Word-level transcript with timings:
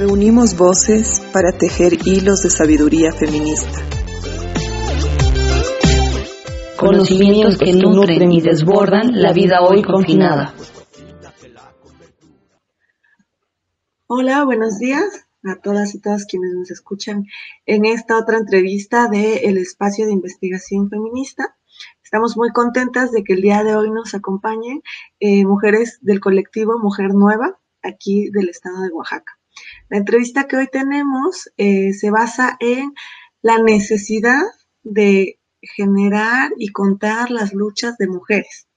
Reunimos 0.00 0.56
voces 0.56 1.20
para 1.30 1.52
tejer 1.52 1.92
hilos 2.06 2.42
de 2.42 2.48
sabiduría 2.48 3.12
feminista. 3.12 3.84
Conocimientos 6.78 7.58
que 7.58 7.74
nutren 7.74 8.32
y 8.32 8.40
desbordan 8.40 9.20
la 9.20 9.34
vida 9.34 9.60
hoy 9.60 9.82
confinada. 9.82 10.54
Hola, 14.06 14.42
buenos 14.46 14.78
días 14.78 15.26
a 15.44 15.56
todas 15.56 15.94
y 15.94 16.00
todos 16.00 16.24
quienes 16.24 16.54
nos 16.54 16.70
escuchan 16.70 17.26
en 17.66 17.84
esta 17.84 18.16
otra 18.16 18.38
entrevista 18.38 19.06
de 19.06 19.40
El 19.40 19.58
Espacio 19.58 20.06
de 20.06 20.12
Investigación 20.12 20.88
Feminista. 20.88 21.58
Estamos 22.02 22.38
muy 22.38 22.52
contentas 22.52 23.12
de 23.12 23.22
que 23.22 23.34
el 23.34 23.42
día 23.42 23.62
de 23.64 23.76
hoy 23.76 23.90
nos 23.90 24.14
acompañen 24.14 24.80
eh, 25.18 25.44
mujeres 25.44 25.98
del 26.00 26.20
colectivo 26.20 26.78
Mujer 26.78 27.12
Nueva, 27.12 27.60
aquí 27.82 28.30
del 28.30 28.48
estado 28.48 28.80
de 28.80 28.92
Oaxaca. 28.92 29.39
La 29.88 29.98
entrevista 29.98 30.46
que 30.46 30.56
hoy 30.56 30.68
tenemos 30.70 31.50
eh, 31.56 31.92
se 31.92 32.10
basa 32.10 32.56
en 32.60 32.92
la 33.42 33.58
necesidad 33.58 34.42
de 34.82 35.38
generar 35.62 36.52
y 36.56 36.68
contar 36.68 37.30
las 37.30 37.52
luchas 37.52 37.96
de 37.98 38.08
mujeres, 38.08 38.68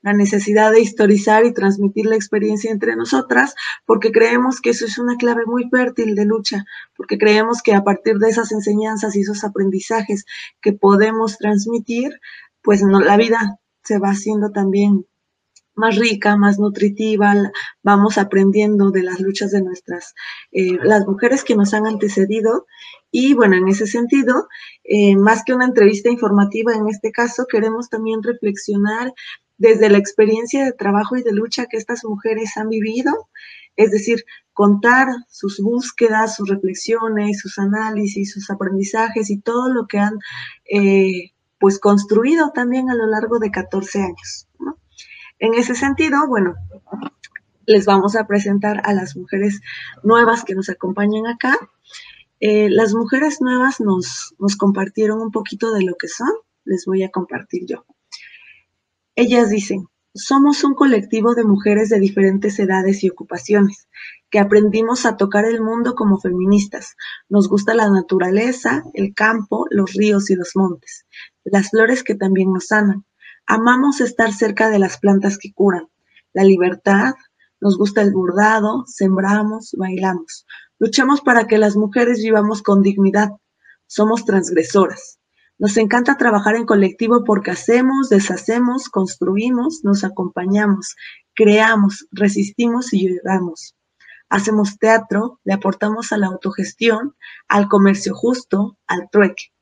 la 0.00 0.12
necesidad 0.12 0.72
de 0.72 0.80
historizar 0.80 1.44
y 1.44 1.52
transmitir 1.52 2.06
la 2.06 2.16
experiencia 2.16 2.70
entre 2.70 2.96
nosotras, 2.96 3.54
porque 3.86 4.10
creemos 4.10 4.60
que 4.60 4.70
eso 4.70 4.86
es 4.86 4.98
una 4.98 5.16
clave 5.16 5.42
muy 5.46 5.68
fértil 5.70 6.14
de 6.14 6.24
lucha, 6.24 6.64
porque 6.96 7.18
creemos 7.18 7.62
que 7.62 7.74
a 7.74 7.84
partir 7.84 8.16
de 8.18 8.30
esas 8.30 8.52
enseñanzas 8.52 9.14
y 9.16 9.20
esos 9.20 9.44
aprendizajes 9.44 10.24
que 10.60 10.72
podemos 10.72 11.38
transmitir, 11.38 12.18
pues 12.62 12.82
la 12.82 13.16
vida 13.16 13.58
se 13.84 13.98
va 13.98 14.10
haciendo 14.10 14.50
también 14.50 15.06
más 15.74 15.96
rica, 15.96 16.36
más 16.36 16.58
nutritiva, 16.58 17.34
vamos 17.82 18.18
aprendiendo 18.18 18.90
de 18.90 19.02
las 19.02 19.20
luchas 19.20 19.50
de 19.52 19.62
nuestras, 19.62 20.14
eh, 20.52 20.78
las 20.82 21.06
mujeres 21.06 21.44
que 21.44 21.56
nos 21.56 21.74
han 21.74 21.86
antecedido. 21.86 22.66
Y 23.10 23.34
bueno, 23.34 23.56
en 23.56 23.68
ese 23.68 23.86
sentido, 23.86 24.48
eh, 24.84 25.16
más 25.16 25.42
que 25.44 25.54
una 25.54 25.66
entrevista 25.66 26.10
informativa 26.10 26.74
en 26.74 26.88
este 26.88 27.12
caso, 27.12 27.46
queremos 27.50 27.88
también 27.88 28.22
reflexionar 28.22 29.12
desde 29.58 29.90
la 29.90 29.98
experiencia 29.98 30.64
de 30.64 30.72
trabajo 30.72 31.16
y 31.16 31.22
de 31.22 31.32
lucha 31.32 31.66
que 31.66 31.76
estas 31.76 32.04
mujeres 32.04 32.56
han 32.56 32.68
vivido, 32.68 33.28
es 33.76 33.90
decir, 33.90 34.24
contar 34.52 35.08
sus 35.28 35.60
búsquedas, 35.60 36.36
sus 36.36 36.48
reflexiones, 36.48 37.40
sus 37.40 37.58
análisis, 37.58 38.32
sus 38.32 38.50
aprendizajes 38.50 39.30
y 39.30 39.40
todo 39.40 39.72
lo 39.72 39.86
que 39.86 39.98
han 39.98 40.18
eh, 40.70 41.32
pues 41.58 41.78
construido 41.78 42.50
también 42.52 42.90
a 42.90 42.94
lo 42.94 43.06
largo 43.06 43.38
de 43.38 43.50
14 43.50 44.02
años. 44.02 44.48
En 45.42 45.54
ese 45.54 45.74
sentido, 45.74 46.28
bueno, 46.28 46.54
les 47.66 47.84
vamos 47.84 48.14
a 48.14 48.28
presentar 48.28 48.80
a 48.84 48.94
las 48.94 49.16
mujeres 49.16 49.60
nuevas 50.04 50.44
que 50.44 50.54
nos 50.54 50.68
acompañan 50.68 51.26
acá. 51.26 51.58
Eh, 52.38 52.70
las 52.70 52.94
mujeres 52.94 53.40
nuevas 53.40 53.80
nos 53.80 54.56
compartieron 54.56 55.20
un 55.20 55.32
poquito 55.32 55.72
de 55.72 55.82
lo 55.82 55.96
que 55.96 56.06
son, 56.06 56.30
les 56.64 56.86
voy 56.86 57.02
a 57.02 57.10
compartir 57.10 57.66
yo. 57.66 57.84
Ellas 59.16 59.50
dicen, 59.50 59.88
somos 60.14 60.62
un 60.62 60.74
colectivo 60.74 61.34
de 61.34 61.42
mujeres 61.42 61.88
de 61.88 61.98
diferentes 61.98 62.56
edades 62.60 63.02
y 63.02 63.10
ocupaciones, 63.10 63.88
que 64.30 64.38
aprendimos 64.38 65.06
a 65.06 65.16
tocar 65.16 65.44
el 65.44 65.60
mundo 65.60 65.96
como 65.96 66.20
feministas. 66.20 66.94
Nos 67.28 67.48
gusta 67.48 67.74
la 67.74 67.90
naturaleza, 67.90 68.84
el 68.94 69.12
campo, 69.12 69.66
los 69.70 69.94
ríos 69.94 70.30
y 70.30 70.36
los 70.36 70.52
montes, 70.54 71.04
las 71.42 71.70
flores 71.70 72.04
que 72.04 72.14
también 72.14 72.52
nos 72.52 72.68
sanan. 72.68 73.04
Amamos 73.54 74.00
estar 74.00 74.32
cerca 74.32 74.70
de 74.70 74.78
las 74.78 74.96
plantas 74.96 75.36
que 75.36 75.52
curan, 75.52 75.86
la 76.32 76.42
libertad, 76.42 77.12
nos 77.60 77.76
gusta 77.76 78.00
el 78.00 78.10
bordado, 78.10 78.86
sembramos, 78.86 79.74
bailamos. 79.76 80.46
Luchamos 80.78 81.20
para 81.20 81.46
que 81.46 81.58
las 81.58 81.76
mujeres 81.76 82.22
vivamos 82.22 82.62
con 82.62 82.80
dignidad. 82.80 83.28
Somos 83.86 84.24
transgresoras. 84.24 85.18
Nos 85.58 85.76
encanta 85.76 86.16
trabajar 86.16 86.56
en 86.56 86.64
colectivo 86.64 87.24
porque 87.24 87.50
hacemos, 87.50 88.08
deshacemos, 88.08 88.88
construimos, 88.88 89.84
nos 89.84 90.02
acompañamos, 90.02 90.96
creamos, 91.34 92.06
resistimos 92.10 92.94
y 92.94 93.06
lloramos. 93.06 93.76
Hacemos 94.30 94.78
teatro, 94.78 95.40
le 95.44 95.52
aportamos 95.52 96.10
a 96.12 96.16
la 96.16 96.28
autogestión, 96.28 97.16
al 97.48 97.68
comercio 97.68 98.14
justo, 98.14 98.78
al 98.86 99.10
trueque. 99.10 99.52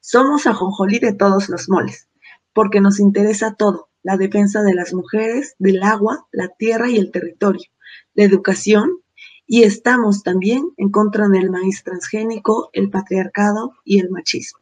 Somos 0.00 0.46
ajonjolí 0.46 0.98
de 0.98 1.12
todos 1.12 1.50
los 1.50 1.68
moles 1.68 2.08
porque 2.54 2.80
nos 2.80 3.00
interesa 3.00 3.54
todo, 3.54 3.90
la 4.02 4.16
defensa 4.16 4.62
de 4.62 4.74
las 4.74 4.94
mujeres, 4.94 5.54
del 5.58 5.82
agua, 5.82 6.26
la 6.32 6.48
tierra 6.48 6.88
y 6.88 6.96
el 6.96 7.10
territorio, 7.10 7.68
la 8.14 8.24
educación, 8.24 9.00
y 9.46 9.64
estamos 9.64 10.22
también 10.22 10.70
en 10.78 10.90
contra 10.90 11.28
del 11.28 11.50
maíz 11.50 11.82
transgénico, 11.84 12.70
el 12.72 12.88
patriarcado 12.88 13.74
y 13.84 14.00
el 14.00 14.10
machismo. 14.10 14.60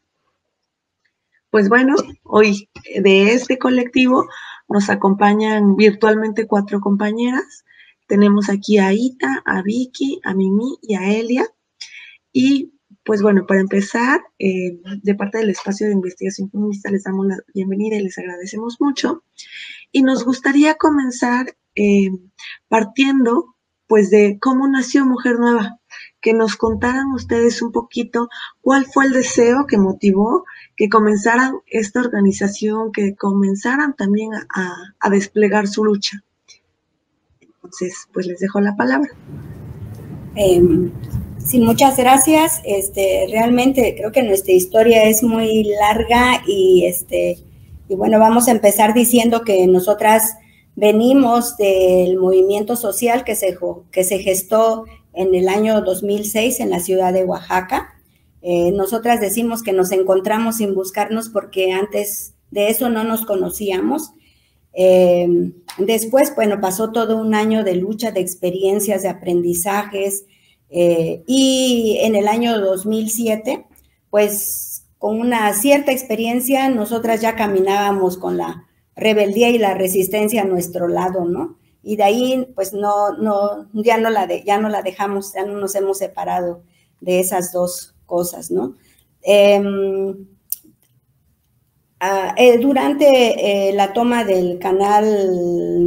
Pues 1.51 1.69
bueno, 1.69 1.95
hoy 2.25 2.69
de 3.03 3.35
este 3.35 3.59
colectivo 3.59 4.27
nos 4.69 4.89
acompañan 4.89 5.77
virtualmente 5.77 6.47
cuatro 6.47 6.81
compañeras. 6.81 7.65
Tenemos 8.07 8.49
aquí 8.49 8.79
a 8.79 8.93
Ita, 8.93 9.43
a 9.45 9.63
Vicky, 9.63 10.21
a 10.25 10.35
Mimi 10.35 10.79
y 10.81 10.95
a 10.95 11.13
Elia. 11.13 11.47
Y 12.33 12.73
pues 13.05 13.21
bueno, 13.23 13.47
para 13.47 13.61
empezar, 13.61 14.21
eh, 14.39 14.79
de 15.03 15.15
parte 15.15 15.39
del 15.39 15.51
espacio 15.51 15.87
de 15.87 15.95
investigación 15.95 16.51
feminista 16.51 16.91
les 16.91 17.05
damos 17.05 17.27
la 17.27 17.39
bienvenida 17.53 17.97
y 17.97 18.03
les 18.05 18.19
agradecemos 18.19 18.81
mucho. 18.81 19.25
Y 19.91 20.03
nos 20.03 20.25
gustaría 20.25 20.77
comenzar 20.77 21.57
eh, 21.75 22.11
partiendo 22.69 23.57
pues 23.87 24.09
de 24.11 24.39
cómo 24.41 24.67
nació 24.69 25.05
Mujer 25.05 25.39
Nueva, 25.39 25.79
que 26.23 26.33
nos 26.33 26.57
contaran 26.57 27.13
ustedes 27.13 27.61
un 27.61 27.73
poquito 27.73 28.31
cuál 28.63 28.87
fue 28.87 29.05
el 29.05 29.13
deseo 29.13 29.67
que 29.67 29.77
motivó 29.77 30.45
que 30.77 30.89
comenzaran 30.89 31.57
esta 31.67 32.01
organización, 32.01 32.93
que 32.93 33.15
comenzaran 33.15 33.95
también 33.95 34.31
a, 34.33 35.11
desplegar 35.11 35.69
su 35.69 35.85
lucha. 35.85 36.25
Entonces, 37.41 38.09
pues 38.13 38.27
les 38.27 38.41
dejo 38.41 38.61
la 38.61 38.77
palabra. 38.77 39.11
Em, 40.37 40.91
Sí, 41.45 41.59
muchas 41.59 41.97
gracias. 41.97 42.61
Este, 42.65 43.27
realmente 43.31 43.95
creo 43.97 44.13
que 44.13 44.23
nuestra 44.23 44.53
historia 44.53 45.05
es 45.05 45.23
muy 45.23 45.65
larga 45.65 46.43
y 46.47 46.85
este, 46.87 47.39
y 47.89 47.95
bueno, 47.95 48.19
vamos 48.19 48.49
a 48.49 48.53
empezar 48.53 48.95
diciendo 48.95 49.43
que 49.43 49.67
nosotras 49.67 50.37
venimos 50.77 51.57
del 51.57 52.17
movimiento 52.17 52.77
social 52.77 53.25
que 53.25 53.35
se, 53.35 53.59
que 53.91 54.05
se 54.05 54.19
gestó 54.21 54.85
en 55.13 55.35
el 55.35 55.49
año 55.49 55.83
2006 55.83 56.61
en 56.61 56.71
la 56.71 56.81
ciudad 56.81 57.13
de 57.13 57.25
Oaxaca. 57.25 57.93
Eh, 58.41 58.71
nosotras 58.73 59.21
decimos 59.21 59.63
que 59.63 59.73
nos 59.73 59.91
encontramos 59.93 60.57
sin 60.57 60.75
buscarnos 60.75 61.29
porque 61.29 61.73
antes 61.73 62.35
de 62.51 62.69
eso 62.69 62.89
no 62.89 63.05
nos 63.05 63.27
conocíamos. 63.27 64.13
Eh, 64.75 65.53
después, 65.79 66.35
bueno, 66.35 66.61
pasó 66.61 66.93
todo 66.93 67.17
un 67.19 67.35
año 67.35 67.65
de 67.65 67.75
lucha, 67.75 68.11
de 68.13 68.21
experiencias, 68.21 69.03
de 69.03 69.09
aprendizajes, 69.09 70.25
eh, 70.75 71.23
y 71.27 71.99
en 72.01 72.17
el 72.17 72.27
año 72.27 72.59
2007, 72.59 73.67
pues 74.09 74.87
con 74.97 75.21
una 75.21 75.53
cierta 75.53 75.93
experiencia, 75.93 76.71
nosotras 76.71 77.21
ya 77.21 77.37
caminábamos 77.37 78.17
con 78.17 78.39
la 78.39 78.67
rebeldía 78.97 79.51
y 79.51 79.59
la 79.59 79.75
resistencia 79.75 80.43
a 80.43 80.47
nuestro 80.47 80.89
lado, 80.89 81.27
¿no? 81.27 81.59
Y 81.83 81.97
de 81.97 82.05
ahí, 82.05 82.49
pues 82.55 82.73
no, 82.73 83.13
no, 83.19 83.69
ya 83.75 83.99
no 83.99 84.09
la, 84.09 84.27
de, 84.27 84.45
ya 84.45 84.59
no 84.59 84.71
la 84.71 84.83
dejamos, 84.83 85.35
ya 85.35 85.45
no 85.45 85.59
nos 85.59 85.75
hemos 85.75 85.99
separado 85.99 86.63
de 87.01 87.21
esas 87.21 87.53
dos 87.53 87.95
cosas, 88.07 88.51
¿no? 88.51 88.77
Em, 89.21 90.27
ah, 92.01 92.35
eh, 92.39 92.57
durante 92.59 93.69
eh, 93.69 93.73
la 93.75 93.93
toma 93.93 94.25
del 94.25 94.59
canal 94.59 95.05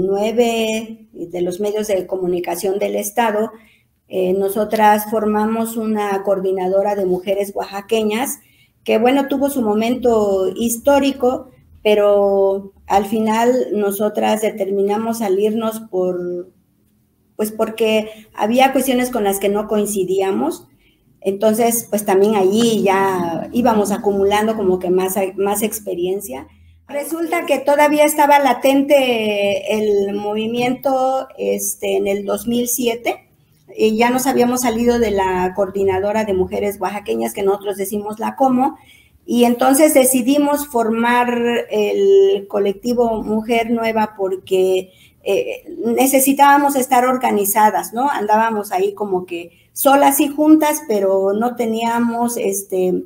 9 0.05 1.07
de 1.11 1.41
los 1.41 1.59
medios 1.59 1.87
de 1.87 2.05
comunicación 2.05 2.77
del 2.77 2.95
Estado, 2.95 3.51
eh, 4.07 4.33
nosotras 4.33 5.09
formamos 5.09 5.77
una 5.77 6.21
coordinadora 6.23 6.95
de 6.95 7.05
mujeres 7.05 7.51
oaxaqueñas 7.55 8.39
que, 8.83 8.99
bueno, 8.99 9.27
tuvo 9.27 9.49
su 9.49 9.61
momento 9.61 10.47
histórico, 10.55 11.49
pero 11.81 12.71
al 12.85 13.05
final 13.05 13.69
nosotras 13.73 14.41
determinamos 14.41 15.19
salirnos 15.19 15.79
por, 15.79 16.51
pues 17.35 17.51
porque 17.51 18.27
había 18.35 18.73
cuestiones 18.73 19.09
con 19.09 19.23
las 19.23 19.39
que 19.39 19.49
no 19.49 19.67
coincidíamos. 19.67 20.67
Entonces, 21.19 21.87
pues 21.89 22.05
también 22.05 22.35
allí 22.35 22.83
ya 22.83 23.49
íbamos 23.51 23.91
acumulando 23.91 24.55
como 24.55 24.77
que 24.77 24.91
más, 24.91 25.15
más 25.35 25.63
experiencia. 25.63 26.47
Resulta 26.87 27.47
que 27.47 27.57
todavía 27.57 28.03
estaba 28.03 28.37
latente 28.37 29.79
el 29.79 30.13
movimiento 30.13 31.27
este, 31.39 31.97
en 31.97 32.05
el 32.05 32.25
2007 32.25 33.24
y 33.77 33.97
ya 33.97 34.09
nos 34.09 34.27
habíamos 34.27 34.61
salido 34.61 34.99
de 34.99 35.11
la 35.11 35.53
coordinadora 35.55 36.23
de 36.23 36.33
mujeres 36.33 36.79
oaxaqueñas 36.79 37.33
que 37.33 37.43
nosotros 37.43 37.77
decimos 37.77 38.19
la 38.19 38.35
como 38.35 38.77
y 39.25 39.45
entonces 39.45 39.93
decidimos 39.93 40.67
formar 40.67 41.33
el 41.69 42.47
colectivo 42.47 43.23
Mujer 43.23 43.71
Nueva 43.71 44.13
porque 44.15 44.91
eh, 45.23 45.63
necesitábamos 45.77 46.75
estar 46.75 47.05
organizadas, 47.05 47.93
¿no? 47.93 48.09
Andábamos 48.09 48.71
ahí 48.71 48.93
como 48.93 49.25
que 49.25 49.51
solas 49.73 50.19
y 50.19 50.27
juntas, 50.27 50.83
pero 50.87 51.33
no 51.33 51.55
teníamos 51.55 52.37
este 52.37 53.03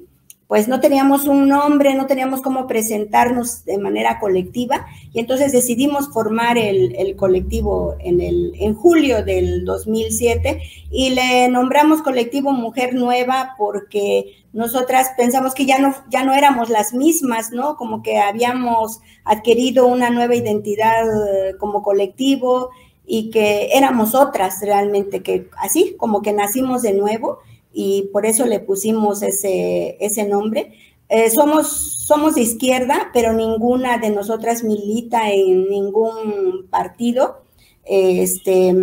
pues 0.50 0.68
no 0.68 0.80
teníamos 0.80 1.28
un 1.28 1.48
nombre, 1.48 1.94
no 1.94 2.08
teníamos 2.08 2.42
cómo 2.42 2.66
presentarnos 2.66 3.66
de 3.66 3.78
manera 3.78 4.20
colectiva 4.20 4.88
y 5.14 5.20
entonces 5.20 5.52
decidimos 5.52 6.10
formar 6.12 6.58
el, 6.58 7.16
colectivo 7.18 7.96
en, 8.00 8.20
el, 8.20 8.54
en 8.56 8.74
julio 8.74 9.24
del 9.24 9.64
2007 9.64 10.60
y 10.90 11.12
le 11.12 11.50
nombramos 11.50 12.02
colectivo 12.02 12.52
Mujer 12.52 12.96
Nueva 12.96 13.54
porque 13.60 14.44
nosotras 14.52 15.12
pensamos 15.16 15.54
que 15.54 15.68
ya 15.68 15.78
no, 15.78 15.94
ya 16.10 16.24
no 16.24 16.34
éramos 16.34 16.70
las 16.70 16.96
mismas, 16.96 17.52
¿no? 17.52 17.76
Como 17.76 18.02
que 18.02 18.18
habíamos 18.18 19.02
adquirido 19.26 19.86
una 19.86 20.10
nueva 20.10 20.34
identidad 20.34 21.06
eh, 21.06 21.58
como 21.60 21.84
colectivo 21.84 22.72
y 23.06 23.30
que 23.30 23.70
éramos 23.74 24.16
otras 24.16 24.62
realmente, 24.64 25.22
que 25.22 25.48
así 25.60 25.96
como 26.00 26.24
que 26.24 26.34
nacimos 26.34 26.82
de 26.82 26.94
nuevo 26.94 27.38
y 27.72 28.10
por 28.12 28.26
eso 28.26 28.46
le 28.46 28.60
pusimos 28.60 29.22
ese, 29.22 29.98
ese 30.00 30.26
nombre. 30.26 30.74
Eh, 31.10 31.30
somos, 31.30 32.06
somos 32.06 32.36
de 32.36 32.42
izquierda, 32.42 33.10
pero 33.14 33.34
ninguna 33.34 33.98
de 33.98 34.12
nosotras 34.12 34.64
milita 34.64 35.32
en 35.32 35.68
ningún 35.70 36.68
partido. 36.70 37.44
Este, 37.84 38.76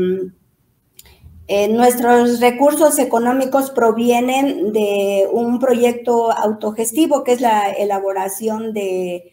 eh, 1.49 1.69
nuestros 1.69 2.41
recursos 2.41 2.99
económicos 2.99 3.71
provienen 3.71 4.73
de 4.73 5.29
un 5.31 5.61
proyecto 5.61 6.33
autogestivo 6.33 7.23
que 7.23 7.33
es 7.33 7.41
la 7.41 7.71
elaboración 7.71 8.73
de 8.73 9.33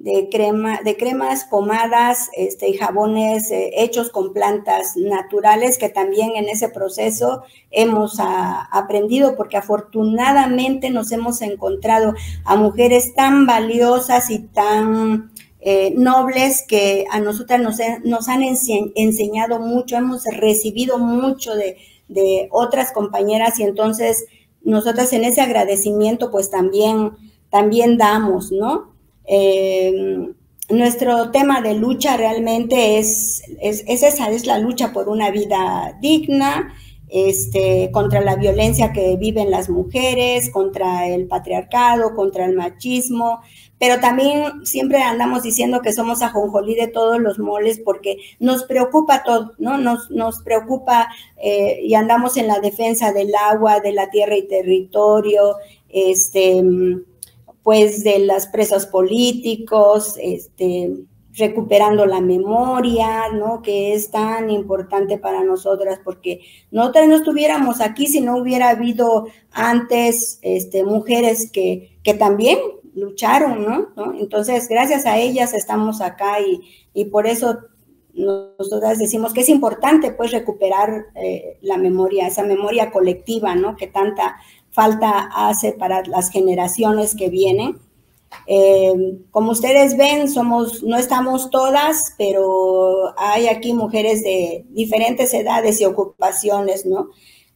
de, 0.00 0.30
crema, 0.30 0.80
de 0.82 0.96
cremas, 0.96 1.44
pomadas 1.44 2.30
este, 2.34 2.70
y 2.70 2.78
jabones 2.78 3.50
eh, 3.50 3.70
hechos 3.76 4.08
con 4.08 4.32
plantas 4.32 4.96
naturales, 4.96 5.76
que 5.76 5.90
también 5.90 6.36
en 6.36 6.48
ese 6.48 6.70
proceso 6.70 7.42
hemos 7.70 8.16
aprendido, 8.18 9.36
porque 9.36 9.58
afortunadamente 9.58 10.88
nos 10.88 11.12
hemos 11.12 11.42
encontrado 11.42 12.14
a 12.46 12.56
mujeres 12.56 13.14
tan 13.14 13.46
valiosas 13.46 14.30
y 14.30 14.38
tan 14.38 15.32
eh, 15.60 15.92
nobles 15.94 16.64
que 16.66 17.04
a 17.10 17.20
nosotras 17.20 17.60
nos, 17.60 17.76
nos 18.02 18.28
han 18.30 18.42
enseñado 18.42 19.60
mucho, 19.60 19.96
hemos 19.96 20.24
recibido 20.24 20.96
mucho 20.96 21.54
de, 21.54 21.76
de 22.08 22.48
otras 22.52 22.92
compañeras 22.92 23.58
y 23.58 23.64
entonces 23.64 24.24
nosotras 24.62 25.12
en 25.12 25.24
ese 25.24 25.42
agradecimiento 25.42 26.30
pues 26.30 26.48
también, 26.48 27.12
también 27.50 27.98
damos, 27.98 28.50
¿no? 28.50 28.89
Eh, 29.26 30.32
nuestro 30.70 31.30
tema 31.30 31.60
de 31.60 31.74
lucha 31.74 32.16
realmente 32.16 32.98
es, 32.98 33.42
es, 33.60 33.84
esa, 33.86 34.30
es 34.30 34.46
la 34.46 34.58
lucha 34.58 34.92
por 34.92 35.08
una 35.08 35.30
vida 35.30 35.98
digna, 36.00 36.74
este, 37.08 37.90
contra 37.92 38.20
la 38.20 38.36
violencia 38.36 38.92
que 38.92 39.16
viven 39.16 39.50
las 39.50 39.68
mujeres, 39.68 40.48
contra 40.50 41.08
el 41.08 41.26
patriarcado, 41.26 42.14
contra 42.14 42.44
el 42.46 42.54
machismo, 42.54 43.40
pero 43.80 43.98
también 43.98 44.64
siempre 44.64 45.02
andamos 45.02 45.42
diciendo 45.42 45.80
que 45.80 45.92
somos 45.92 46.22
ajonjolí 46.22 46.76
de 46.76 46.86
todos 46.86 47.18
los 47.18 47.40
moles 47.40 47.80
porque 47.84 48.18
nos 48.38 48.62
preocupa 48.62 49.24
todo, 49.24 49.54
¿no? 49.58 49.76
Nos, 49.76 50.10
nos 50.10 50.42
preocupa 50.42 51.08
eh, 51.42 51.80
y 51.82 51.94
andamos 51.94 52.36
en 52.36 52.46
la 52.46 52.60
defensa 52.60 53.12
del 53.12 53.32
agua, 53.34 53.80
de 53.80 53.92
la 53.92 54.08
tierra 54.10 54.36
y 54.36 54.46
territorio, 54.46 55.56
este 55.88 56.62
pues 57.62 58.04
de 58.04 58.20
las 58.20 58.46
presos 58.46 58.86
políticos, 58.86 60.14
este, 60.20 60.90
recuperando 61.34 62.06
la 62.06 62.20
memoria, 62.20 63.28
¿no? 63.32 63.62
Que 63.62 63.94
es 63.94 64.10
tan 64.10 64.50
importante 64.50 65.18
para 65.18 65.44
nosotras 65.44 66.00
porque 66.02 66.40
nosotras 66.70 67.08
no 67.08 67.16
estuviéramos 67.16 67.80
aquí 67.80 68.06
si 68.06 68.20
no 68.20 68.36
hubiera 68.36 68.70
habido 68.70 69.26
antes 69.52 70.38
este, 70.42 70.84
mujeres 70.84 71.50
que, 71.50 71.98
que 72.02 72.14
también 72.14 72.58
lucharon, 72.94 73.64
¿no? 73.64 74.14
Entonces, 74.18 74.68
gracias 74.68 75.06
a 75.06 75.18
ellas 75.18 75.54
estamos 75.54 76.00
acá 76.00 76.40
y, 76.40 76.60
y, 76.92 77.04
por 77.06 77.26
eso 77.26 77.58
nosotras 78.12 78.98
decimos 78.98 79.32
que 79.32 79.42
es 79.42 79.48
importante 79.48 80.10
pues 80.10 80.32
recuperar 80.32 81.06
eh, 81.14 81.58
la 81.62 81.76
memoria, 81.76 82.26
esa 82.26 82.42
memoria 82.42 82.90
colectiva, 82.90 83.54
¿no? 83.54 83.76
Que 83.76 83.86
tanta 83.86 84.36
falta 84.72 85.30
hace 85.34 85.72
para 85.72 86.02
las 86.04 86.30
generaciones 86.30 87.14
que 87.14 87.28
vienen. 87.28 87.78
Eh, 88.46 89.18
como 89.30 89.52
ustedes 89.52 89.96
ven, 89.96 90.28
somos, 90.28 90.82
no 90.82 90.96
estamos 90.96 91.50
todas, 91.50 92.14
pero 92.16 93.14
hay 93.18 93.48
aquí 93.48 93.72
mujeres 93.72 94.22
de 94.22 94.64
diferentes 94.70 95.32
edades 95.34 95.80
y 95.80 95.84
ocupaciones, 95.84 96.86
¿no? 96.86 97.10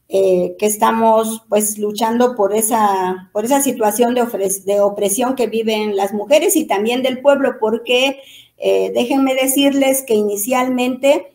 Eh, 0.08 0.54
que 0.58 0.66
estamos 0.66 1.42
pues 1.48 1.78
luchando 1.78 2.36
por 2.36 2.54
esa, 2.54 3.30
por 3.32 3.44
esa 3.44 3.62
situación 3.62 4.14
de, 4.14 4.26
de, 4.66 4.80
opresión 4.80 5.34
que 5.34 5.46
viven 5.46 5.96
las 5.96 6.12
mujeres 6.12 6.56
y 6.56 6.66
también 6.66 7.02
del 7.02 7.22
pueblo, 7.22 7.56
porque 7.58 8.18
eh, 8.58 8.92
déjenme 8.94 9.34
decirles 9.34 10.02
que 10.02 10.14
inicialmente 10.14 11.30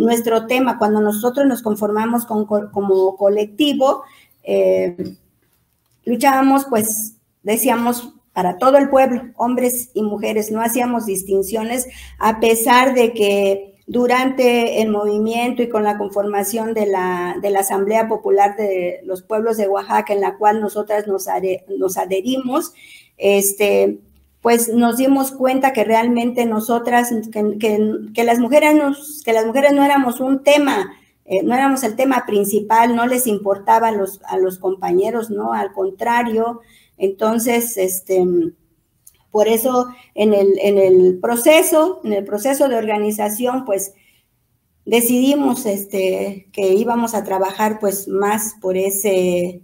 nuestro 0.00 0.46
tema, 0.46 0.78
cuando 0.78 1.02
nosotros 1.02 1.46
nos 1.46 1.60
conformamos 1.60 2.24
con, 2.24 2.46
como 2.46 3.16
colectivo, 3.18 4.02
luchábamos, 6.04 6.66
pues 6.66 7.16
decíamos 7.42 8.14
para 8.32 8.58
todo 8.58 8.76
el 8.78 8.90
pueblo, 8.90 9.22
hombres 9.36 9.90
y 9.94 10.02
mujeres, 10.02 10.50
no 10.50 10.60
hacíamos 10.60 11.06
distinciones, 11.06 11.86
a 12.18 12.40
pesar 12.40 12.94
de 12.94 13.12
que 13.12 13.74
durante 13.86 14.82
el 14.82 14.90
movimiento 14.90 15.62
y 15.62 15.68
con 15.68 15.84
la 15.84 15.98
conformación 15.98 16.74
de 16.74 16.86
la, 16.86 17.36
de 17.40 17.50
la 17.50 17.60
Asamblea 17.60 18.08
Popular 18.08 18.56
de 18.56 19.00
los 19.04 19.22
Pueblos 19.22 19.56
de 19.56 19.68
Oaxaca, 19.68 20.12
en 20.12 20.20
la 20.20 20.36
cual 20.36 20.60
nosotras 20.60 21.06
nos, 21.06 21.26
nos 21.78 21.96
adherimos, 21.96 22.72
este, 23.18 23.98
pues 24.40 24.68
nos 24.68 24.96
dimos 24.96 25.30
cuenta 25.32 25.72
que 25.72 25.84
realmente 25.84 26.44
nosotras, 26.44 27.10
que, 27.30 28.24
las, 28.24 28.38
mujeres 28.38 29.22
que 29.24 29.32
las 29.32 29.46
mujeres 29.46 29.72
no 29.72 29.84
éramos 29.84 30.20
un 30.20 30.42
tema 30.42 30.92
eh, 31.26 31.42
no 31.42 31.54
éramos 31.54 31.82
el 31.84 31.96
tema 31.96 32.24
principal, 32.26 32.94
no 32.94 33.06
les 33.06 33.26
importaba 33.26 33.88
a 33.88 33.92
los, 33.92 34.20
a 34.24 34.36
los 34.36 34.58
compañeros, 34.58 35.30
¿no? 35.30 35.54
Al 35.54 35.72
contrario, 35.72 36.60
entonces, 36.98 37.76
este, 37.76 38.24
por 39.30 39.48
eso 39.48 39.88
en 40.14 40.34
el, 40.34 40.58
en 40.60 40.78
el 40.78 41.18
proceso, 41.20 42.00
en 42.04 42.12
el 42.12 42.24
proceso 42.24 42.68
de 42.68 42.76
organización, 42.76 43.64
pues 43.64 43.94
decidimos 44.84 45.64
este, 45.66 46.48
que 46.52 46.74
íbamos 46.74 47.14
a 47.14 47.24
trabajar 47.24 47.80
pues 47.80 48.06
más 48.06 48.54
por 48.60 48.76
ese, 48.76 49.62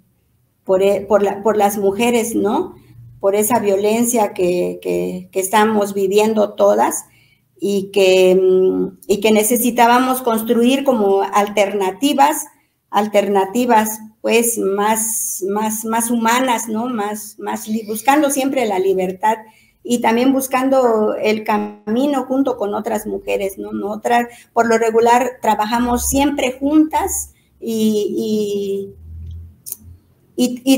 por, 0.64 0.82
e, 0.82 1.02
por, 1.02 1.22
la, 1.22 1.42
por 1.42 1.58
las 1.58 1.76
mujeres, 1.76 2.34
¿no? 2.34 2.74
Por 3.20 3.34
esa 3.34 3.58
violencia 3.58 4.32
que, 4.32 4.78
que, 4.80 5.28
que 5.30 5.40
estamos 5.40 5.92
viviendo 5.92 6.54
todas 6.54 7.04
y 7.60 7.90
que, 7.92 8.34
mm, 8.34 8.98
y 9.06 9.20
que 9.20 9.30
necesitábamos 9.30 10.22
construir 10.22 10.82
como 10.82 11.22
alternativas, 11.22 12.46
alternativas 12.90 14.00
pues 14.22 14.58
más, 14.58 15.44
más, 15.48 15.84
más 15.84 16.10
humanas, 16.10 16.68
¿no? 16.68 16.88
Más, 16.88 17.38
más, 17.38 17.68
buscando 17.86 18.30
siempre 18.30 18.66
la 18.66 18.78
libertad 18.78 19.38
y 19.82 20.00
también 20.00 20.32
buscando 20.32 21.14
el 21.14 21.42
camino 21.44 22.24
junto 22.24 22.56
con 22.56 22.74
otras 22.74 23.06
mujeres, 23.06 23.56
¿no? 23.58 23.70
Otras, 23.90 24.28
por 24.52 24.66
lo 24.66 24.76
regular 24.76 25.38
trabajamos 25.40 26.06
siempre 26.06 26.52
juntas 26.52 27.32
y, 27.60 28.92
y, 28.94 28.94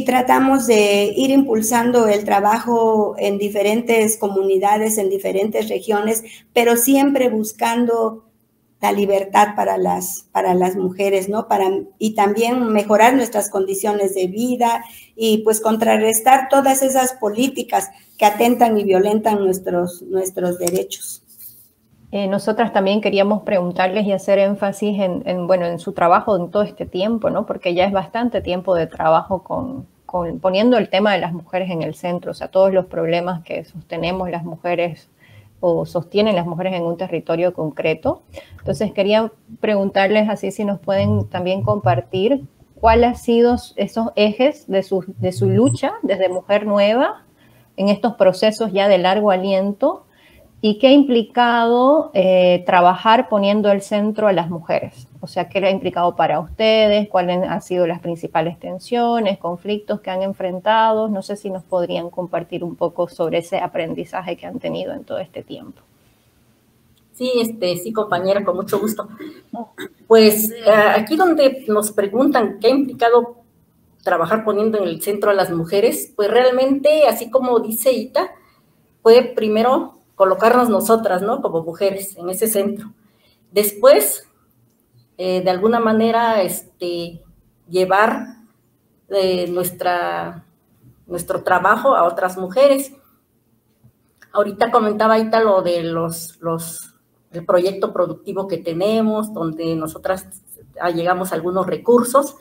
tratamos 0.05 0.67
de 0.67 1.13
ir 1.17 1.31
impulsando 1.31 2.09
el 2.09 2.25
trabajo 2.25 3.15
en 3.19 3.39
diferentes 3.39 4.17
comunidades, 4.17 4.99
en 4.99 5.09
diferentes 5.09 5.69
regiones, 5.69 6.25
pero 6.53 6.77
siempre 6.77 7.29
buscando 7.29 8.25
la 8.83 8.91
libertad 8.91 9.55
para 9.55 9.79
las, 9.79 10.27
para 10.33 10.55
las 10.55 10.75
mujeres, 10.75 11.29
¿no? 11.29 11.47
Para, 11.47 11.71
y 11.99 12.17
también 12.17 12.73
mejorar 12.73 13.15
nuestras 13.15 13.49
condiciones 13.49 14.17
de 14.17 14.27
vida 14.27 14.85
y 15.15 15.39
pues 15.45 15.61
contrarrestar 15.61 16.49
todas 16.51 16.83
esas 16.83 17.13
políticas 17.13 17.91
que 18.19 18.25
atentan 18.25 18.77
y 18.77 18.83
violentan 18.83 19.39
nuestros, 19.39 20.03
nuestros 20.03 20.59
derechos. 20.59 21.22
Eh, 22.13 22.29
nosotras 22.29 22.75
también 22.75 23.01
queríamos 23.01 23.43
preguntarles 23.43 24.07
y 24.07 24.13
hacer 24.13 24.39
énfasis 24.39 25.01
en, 25.01 25.47
bueno, 25.47 25.65
en 25.65 25.79
su 25.79 25.95
trabajo 25.95 26.37
en 26.37 26.51
todo 26.51 26.63
este 26.63 26.85
tiempo, 26.85 27.31
¿no? 27.31 27.47
Porque 27.47 27.73
ya 27.73 27.87
es 27.87 27.93
bastante 27.93 28.43
tiempo 28.43 28.75
de 28.75 28.87
trabajo 28.87 29.43
con, 29.43 29.87
poniendo 30.43 30.77
el 30.77 30.91
tema 30.91 31.15
de 31.15 31.21
las 31.21 31.33
mujeres 31.33 31.71
en 31.71 31.81
el 31.81 31.95
centro, 31.95 32.33
o 32.33 32.35
sea, 32.35 32.49
todos 32.49 32.71
los 32.71 32.85
problemas 32.85 33.43
que 33.45 33.65
sostenemos 33.65 34.29
las 34.29 34.45
mujeres 34.45 35.09
o 35.61 35.87
sostienen 35.87 36.37
las 36.37 36.45
mujeres 36.45 36.75
en 36.75 36.83
un 36.83 36.99
territorio 36.99 37.55
concreto. 37.55 38.21
Entonces 38.59 38.93
quería 38.93 39.33
preguntarles 39.61 40.29
así 40.29 40.51
si 40.51 40.67
nos 40.67 40.81
pueden 40.81 41.31
también 41.31 41.63
compartir 41.63 42.45
cuáles 42.79 43.09
han 43.09 43.17
sido 43.17 43.57
esos 43.77 44.11
ejes 44.17 44.67
de 44.67 44.83
su, 44.83 45.03
de 45.17 45.33
su 45.33 45.49
lucha 45.49 45.95
desde 46.03 46.29
Mujer 46.29 46.67
Nueva 46.67 47.25
en 47.79 47.89
estos 47.89 48.17
procesos 48.17 48.71
ya 48.71 48.87
de 48.89 48.99
largo 48.99 49.31
aliento 49.31 50.05
y 50.65 50.79
qué 50.79 50.87
ha 50.87 50.93
implicado 50.93 52.13
eh, 52.15 52.63
trabajar 52.65 53.29
poniendo 53.29 53.73
el 53.73 53.83
centro 53.83 54.29
a 54.29 54.33
las 54.33 54.49
mujeres. 54.49 55.09
O 55.21 55.27
sea, 55.27 55.49
qué 55.49 55.59
ha 55.59 55.71
implicado 55.71 56.15
para 56.15 56.39
ustedes, 56.39 57.09
cuáles 57.09 57.43
han 57.43 57.61
sido 57.63 57.85
las 57.89 57.99
principales 57.99 58.61
tensiones, 58.61 59.39
conflictos 59.39 60.01
que 60.01 60.11
han 60.11 60.23
enfrentado. 60.23 61.09
No 61.09 61.21
sé 61.21 61.35
si 61.35 61.51
nos 61.51 61.65
podrían 61.65 62.11
compartir 62.11 62.63
un 62.63 62.77
poco 62.77 63.09
sobre 63.09 63.39
ese 63.39 63.59
aprendizaje 63.59 64.37
que 64.37 64.47
han 64.47 64.61
tenido 64.61 64.93
en 64.93 65.03
todo 65.03 65.19
este 65.19 65.43
tiempo. 65.43 65.83
Sí, 67.13 67.33
este, 67.41 67.77
sí, 67.77 67.93
compañera, 67.93 68.45
con 68.45 68.55
mucho 68.55 68.79
gusto. 68.79 69.09
Pues 70.07 70.53
eh, 70.53 70.71
aquí 70.71 71.17
donde 71.17 71.65
nos 71.67 71.91
preguntan 71.91 72.59
qué 72.61 72.69
ha 72.69 72.71
implicado 72.71 73.39
trabajar 74.05 74.45
poniendo 74.45 74.79
en 74.79 74.85
el 74.85 75.03
centro 75.03 75.33
a 75.33 75.35
las 75.35 75.51
mujeres, 75.51 76.13
pues 76.15 76.31
realmente, 76.31 77.09
así 77.09 77.31
como 77.31 77.59
dice 77.59 77.93
Ita, 77.93 78.31
fue 79.03 79.23
primero 79.35 80.02
colocarnos 80.15 80.69
nosotras, 80.69 81.23
¿no? 81.23 81.43
Como 81.43 81.63
mujeres 81.63 82.17
en 82.17 82.29
ese 82.29 82.47
centro. 82.47 82.93
Después, 83.51 84.29
eh, 85.19 85.43
de 85.43 85.51
alguna 85.51 85.81
manera, 85.81 86.43
este, 86.43 87.23
llevar 87.69 88.37
eh, 89.09 89.47
nuestra, 89.49 90.47
nuestro 91.07 91.43
trabajo 91.43 91.95
a 91.95 92.05
otras 92.05 92.37
mujeres. 92.39 92.93
Ahorita 94.33 94.71
comentaba 94.71 95.15
ahí 95.15 95.29
lo 95.45 95.63
de 95.63 95.83
los, 95.83 96.39
los, 96.41 96.95
el 97.31 97.45
proyecto 97.45 97.93
productivo 97.93 98.49
que 98.49 98.59
tenemos, 98.59 99.35
donde 99.35 99.77
nosotras 99.77 100.27
llegamos 100.95 101.33
algunos 101.33 101.67
recursos. 101.67 102.37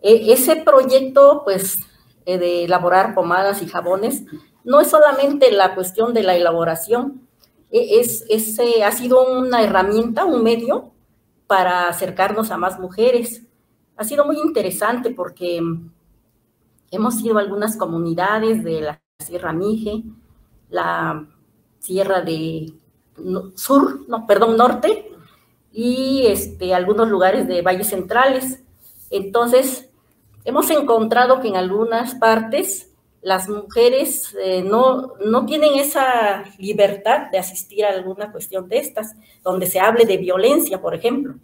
E, 0.00 0.32
ese 0.32 0.56
proyecto, 0.56 1.42
pues, 1.44 1.78
eh, 2.24 2.38
de 2.38 2.64
elaborar 2.64 3.14
pomadas 3.14 3.62
y 3.62 3.68
jabones, 3.68 4.24
no 4.64 4.80
es 4.80 4.88
solamente 4.88 5.52
la 5.52 5.74
cuestión 5.74 6.14
de 6.14 6.22
la 6.22 6.36
elaboración, 6.36 7.26
e, 7.70 8.00
es, 8.00 8.24
eh, 8.58 8.84
ha 8.84 8.92
sido 8.92 9.38
una 9.38 9.62
herramienta, 9.62 10.24
un 10.24 10.42
medio 10.42 10.92
para 11.46 11.88
acercarnos 11.88 12.50
a 12.50 12.56
más 12.56 12.78
mujeres. 12.78 13.42
Ha 13.96 14.04
sido 14.04 14.24
muy 14.24 14.38
interesante 14.38 15.10
porque 15.10 15.60
hemos 16.90 17.20
ido 17.20 17.38
a 17.38 17.40
algunas 17.40 17.76
comunidades 17.76 18.64
de 18.64 18.80
la 18.80 19.02
Sierra 19.18 19.52
Mije, 19.52 20.02
la 20.68 21.26
Sierra 21.78 22.22
de 22.22 22.72
Sur, 23.54 24.08
no, 24.08 24.26
perdón, 24.26 24.56
Norte, 24.56 25.12
y 25.72 26.24
este, 26.26 26.74
algunos 26.74 27.08
lugares 27.08 27.46
de 27.46 27.62
valles 27.62 27.88
centrales. 27.88 28.62
Entonces, 29.10 29.90
hemos 30.44 30.70
encontrado 30.70 31.40
que 31.40 31.48
en 31.48 31.56
algunas 31.56 32.14
partes 32.14 32.89
las 33.22 33.48
mujeres 33.48 34.34
eh, 34.42 34.62
no, 34.62 35.12
no 35.24 35.44
tienen 35.44 35.74
esa 35.74 36.44
libertad 36.58 37.30
de 37.30 37.38
asistir 37.38 37.84
a 37.84 37.90
alguna 37.90 38.32
cuestión 38.32 38.68
de 38.68 38.78
estas, 38.78 39.14
donde 39.42 39.66
se 39.66 39.80
hable 39.80 40.06
de 40.06 40.16
violencia, 40.16 40.80
por 40.80 40.94
ejemplo. 40.94 41.34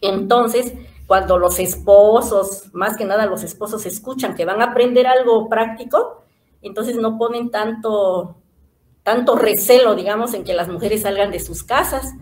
Entonces, 0.00 0.74
cuando 1.06 1.38
los 1.38 1.58
esposos, 1.58 2.72
más 2.72 2.96
que 2.96 3.04
nada 3.04 3.26
los 3.26 3.42
esposos 3.42 3.84
escuchan 3.84 4.36
que 4.36 4.44
van 4.44 4.62
a 4.62 4.66
aprender 4.66 5.06
algo 5.08 5.48
práctico, 5.48 6.24
entonces 6.62 6.96
no 6.96 7.18
ponen 7.18 7.50
tanto, 7.50 8.36
tanto 9.02 9.34
recelo, 9.34 9.96
digamos, 9.96 10.34
en 10.34 10.44
que 10.44 10.54
las 10.54 10.68
mujeres 10.68 11.02
salgan 11.02 11.32
de 11.32 11.40
sus 11.40 11.64
casas. 11.64 12.14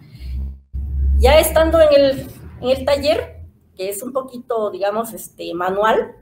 Ya 1.19 1.38
estando 1.38 1.81
en 1.81 1.88
el, 1.93 2.26
en 2.62 2.71
el 2.71 2.85
taller, 2.87 3.43
que 3.76 3.90
es 3.90 4.02
un 4.02 4.12
poquito, 4.12 4.71
digamos, 4.71 5.12
este, 5.12 5.52
manual, 5.52 6.12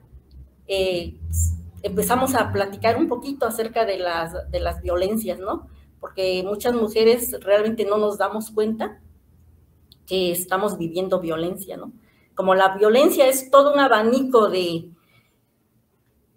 eh, 0.67 1.15
empezamos 1.87 2.35
a 2.35 2.53
platicar 2.53 2.97
un 2.97 3.09
poquito 3.09 3.47
acerca 3.47 3.85
de 3.85 3.99
las, 3.99 4.51
de 4.51 4.61
las 4.61 4.83
violencias, 4.83 5.39
¿no? 5.39 5.69
Porque 6.01 6.43
muchas 6.45 6.75
mujeres 6.75 7.37
realmente 7.41 7.85
no 7.85 7.97
nos 7.97 8.19
damos 8.19 8.51
cuenta 8.51 9.01
que 10.07 10.33
estamos 10.33 10.79
viviendo 10.79 11.21
violencia, 11.21 11.77
¿no? 11.77 11.93
Como 12.35 12.55
la 12.55 12.77
violencia 12.77 13.27
es 13.29 13.51
todo 13.51 13.73
un 13.73 13.79
abanico 13.79 14.49
de, 14.49 14.91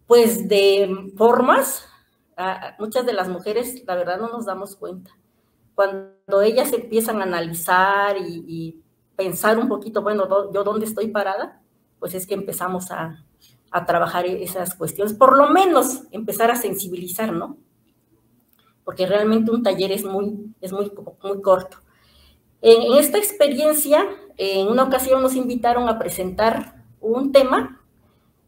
pues, 0.08 0.48
de 0.48 1.12
formas, 1.18 1.86
muchas 2.78 3.06
de 3.06 3.14
las 3.14 3.28
mujeres, 3.28 3.84
la 3.86 3.96
verdad, 3.96 4.20
no 4.20 4.30
nos 4.30 4.46
damos 4.46 4.76
cuenta. 4.76 5.12
Cuando 5.76 6.42
ellas 6.42 6.72
empiezan 6.74 7.20
a 7.20 7.24
analizar 7.24 8.18
y, 8.18 8.44
y 8.48 8.82
pensar 9.16 9.58
un 9.58 9.68
poquito, 9.68 10.02
bueno, 10.02 10.52
yo 10.54 10.64
dónde 10.64 10.86
estoy 10.86 11.08
parada, 11.08 11.62
pues 12.00 12.14
es 12.14 12.26
que 12.26 12.34
empezamos 12.34 12.92
a, 12.92 13.26
a 13.72 13.86
trabajar 13.86 14.26
esas 14.26 14.76
cuestiones, 14.76 15.14
por 15.14 15.38
lo 15.38 15.50
menos 15.50 16.04
empezar 16.12 16.52
a 16.52 16.56
sensibilizar, 16.56 17.32
¿no? 17.32 17.58
Porque 18.84 19.06
realmente 19.06 19.52
un 19.52 19.62
taller 19.62 19.92
es 19.92 20.04
muy, 20.04 20.54
es 20.62 20.72
muy, 20.72 20.92
muy 21.24 21.42
corto. 21.42 21.78
En, 22.62 22.94
esta 22.98 23.18
experiencia, 23.18 24.06
en 24.38 24.68
una 24.68 24.84
ocasión 24.84 25.22
nos 25.22 25.36
invitaron 25.36 25.88
a 25.88 26.00
presentar 26.00 26.84
un 27.00 27.32
tema 27.32 27.82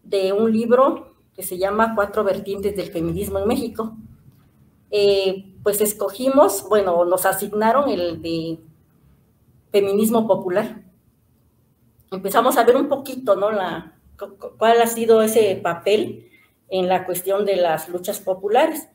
de 0.03 0.33
un 0.33 0.51
libro 0.51 1.15
que 1.33 1.43
se 1.43 1.57
llama 1.57 1.93
Cuatro 1.95 2.23
vertientes 2.23 2.75
del 2.75 2.91
feminismo 2.91 3.39
en 3.39 3.47
México. 3.47 3.95
Eh, 4.89 5.55
pues 5.63 5.79
escogimos, 5.79 6.67
bueno, 6.67 7.05
nos 7.05 7.25
asignaron 7.25 7.89
el 7.89 8.21
de 8.21 8.59
feminismo 9.71 10.27
popular. 10.27 10.81
Empezamos 12.09 12.57
a 12.57 12.63
ver 12.65 12.75
un 12.75 12.89
poquito, 12.89 13.35
¿no? 13.35 13.51
La, 13.51 13.95
cuál 14.57 14.81
ha 14.81 14.87
sido 14.87 15.21
ese 15.21 15.59
papel 15.61 16.29
en 16.69 16.87
la 16.87 17.05
cuestión 17.05 17.45
de 17.45 17.57
las 17.57 17.89
luchas 17.89 18.19
populares. 18.19 18.87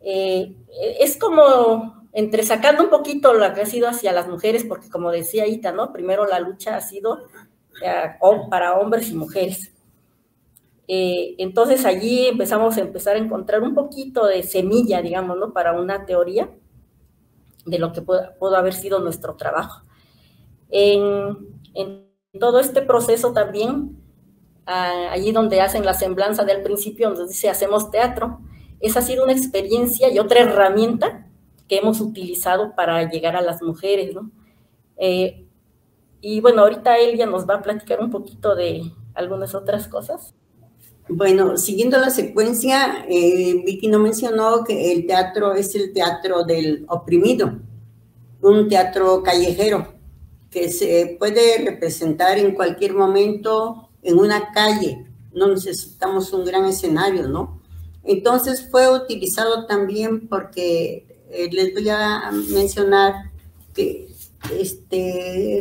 Eh, 0.00 0.54
es 1.00 1.16
como 1.16 2.06
entre 2.12 2.42
sacando 2.44 2.84
un 2.84 2.90
poquito 2.90 3.34
lo 3.34 3.52
que 3.52 3.60
ha 3.60 3.66
sido 3.66 3.88
hacia 3.88 4.12
las 4.12 4.28
mujeres, 4.28 4.64
porque 4.64 4.88
como 4.88 5.10
decía 5.10 5.46
Ita, 5.46 5.72
¿no? 5.72 5.92
Primero 5.92 6.26
la 6.26 6.40
lucha 6.40 6.76
ha 6.76 6.80
sido 6.80 7.18
para 8.50 8.78
hombres 8.78 9.10
y 9.10 9.14
mujeres. 9.14 9.72
Eh, 10.88 11.34
entonces 11.38 11.84
allí 11.84 12.26
empezamos 12.26 12.76
a 12.76 12.80
empezar 12.80 13.16
a 13.16 13.18
encontrar 13.18 13.62
un 13.62 13.74
poquito 13.74 14.26
de 14.26 14.42
semilla, 14.42 15.02
digamos, 15.02 15.36
¿no? 15.36 15.52
Para 15.52 15.78
una 15.78 16.06
teoría 16.06 16.48
de 17.66 17.78
lo 17.78 17.92
que 17.92 18.02
pudo, 18.02 18.56
haber 18.56 18.72
sido 18.72 19.00
nuestro 19.00 19.34
trabajo. 19.34 19.82
En, 20.70 21.36
en 21.74 22.08
todo 22.38 22.60
este 22.60 22.82
proceso 22.82 23.32
también 23.32 24.05
allí 24.66 25.32
donde 25.32 25.60
hacen 25.60 25.84
la 25.84 25.94
semblanza 25.94 26.44
del 26.44 26.62
principio, 26.62 27.10
donde 27.10 27.28
dice 27.28 27.48
hacemos 27.48 27.90
teatro. 27.90 28.40
Esa 28.80 28.98
ha 28.98 29.02
sido 29.02 29.24
una 29.24 29.32
experiencia 29.32 30.12
y 30.12 30.18
otra 30.18 30.40
herramienta 30.40 31.28
que 31.68 31.78
hemos 31.78 32.00
utilizado 32.00 32.74
para 32.74 33.08
llegar 33.08 33.36
a 33.36 33.40
las 33.40 33.62
mujeres, 33.62 34.14
¿no? 34.14 34.30
Eh, 34.96 35.46
y 36.20 36.40
bueno, 36.40 36.62
ahorita 36.62 36.98
Elia 36.98 37.26
nos 37.26 37.48
va 37.48 37.54
a 37.54 37.62
platicar 37.62 38.00
un 38.00 38.10
poquito 38.10 38.54
de 38.54 38.92
algunas 39.14 39.54
otras 39.54 39.88
cosas. 39.88 40.34
Bueno, 41.08 41.56
siguiendo 41.56 41.98
la 41.98 42.10
secuencia, 42.10 43.06
eh, 43.08 43.62
Vicky 43.64 43.86
no 43.88 44.00
mencionó 44.00 44.64
que 44.64 44.92
el 44.92 45.06
teatro 45.06 45.54
es 45.54 45.74
el 45.76 45.92
teatro 45.92 46.44
del 46.44 46.84
oprimido, 46.88 47.60
un 48.42 48.68
teatro 48.68 49.22
callejero 49.22 49.94
que 50.50 50.68
se 50.70 51.16
puede 51.18 51.58
representar 51.64 52.38
en 52.38 52.54
cualquier 52.54 52.94
momento 52.94 53.85
en 54.06 54.18
una 54.18 54.52
calle, 54.52 55.04
no 55.34 55.48
necesitamos 55.48 56.32
un 56.32 56.44
gran 56.44 56.64
escenario, 56.64 57.26
¿no? 57.26 57.60
Entonces 58.04 58.68
fue 58.70 58.88
utilizado 58.88 59.66
también 59.66 60.28
porque 60.28 61.24
eh, 61.28 61.48
les 61.50 61.74
voy 61.74 61.88
a 61.88 62.30
mencionar 62.50 63.32
que 63.74 64.08
este 64.60 65.60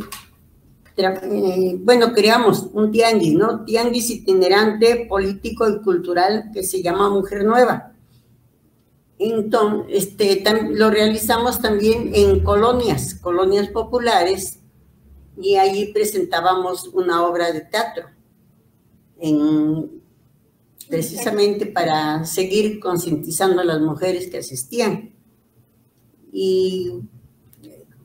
eh, 0.97 1.75
bueno, 1.79 2.13
creamos 2.13 2.67
un 2.71 2.91
tianguis, 2.91 3.33
¿no? 3.33 3.65
Tianguis 3.65 4.11
itinerante 4.11 5.07
político 5.09 5.67
y 5.67 5.81
cultural 5.81 6.51
que 6.53 6.61
se 6.61 6.83
llama 6.83 7.09
Mujer 7.09 7.43
Nueva. 7.43 7.93
Entonces, 9.17 10.09
este, 10.19 10.43
lo 10.69 10.91
realizamos 10.91 11.59
también 11.61 12.11
en 12.13 12.43
colonias, 12.43 13.15
colonias 13.15 13.69
populares, 13.69 14.59
y 15.41 15.55
ahí 15.55 15.91
presentábamos 15.91 16.89
una 16.89 17.23
obra 17.23 17.51
de 17.51 17.61
teatro 17.61 18.14
precisamente 20.87 21.65
para 21.65 22.25
seguir 22.25 22.79
concientizando 22.79 23.61
a 23.61 23.65
las 23.65 23.81
mujeres 23.81 24.29
que 24.29 24.39
asistían. 24.39 25.13
Y 26.31 27.01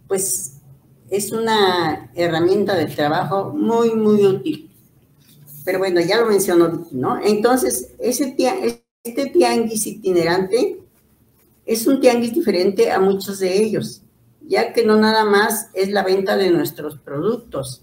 pues 0.07 0.61
es 1.11 1.33
una 1.33 2.11
herramienta 2.15 2.75
de 2.77 2.87
trabajo 2.87 3.51
muy, 3.51 3.95
muy 3.95 4.25
útil. 4.25 4.71
Pero 5.65 5.79
bueno, 5.79 6.01
ya 6.01 6.21
lo 6.21 6.27
mencionó, 6.27 6.87
¿no? 6.93 7.21
Entonces, 7.23 7.93
ese 7.99 8.35
este 9.03 9.27
tianguis 9.27 9.87
itinerante 9.87 10.81
es 11.67 11.87
un 11.87 12.01
tianguis 12.01 12.33
diferente 12.33 12.91
a 12.91 13.01
muchos 13.01 13.39
de 13.39 13.63
ellos, 13.63 14.03
ya 14.41 14.73
que 14.73 14.85
no 14.85 14.97
nada 14.97 15.25
más 15.25 15.69
es 15.75 15.91
la 15.91 16.03
venta 16.03 16.37
de 16.37 16.51
nuestros 16.51 16.99
productos, 16.99 17.83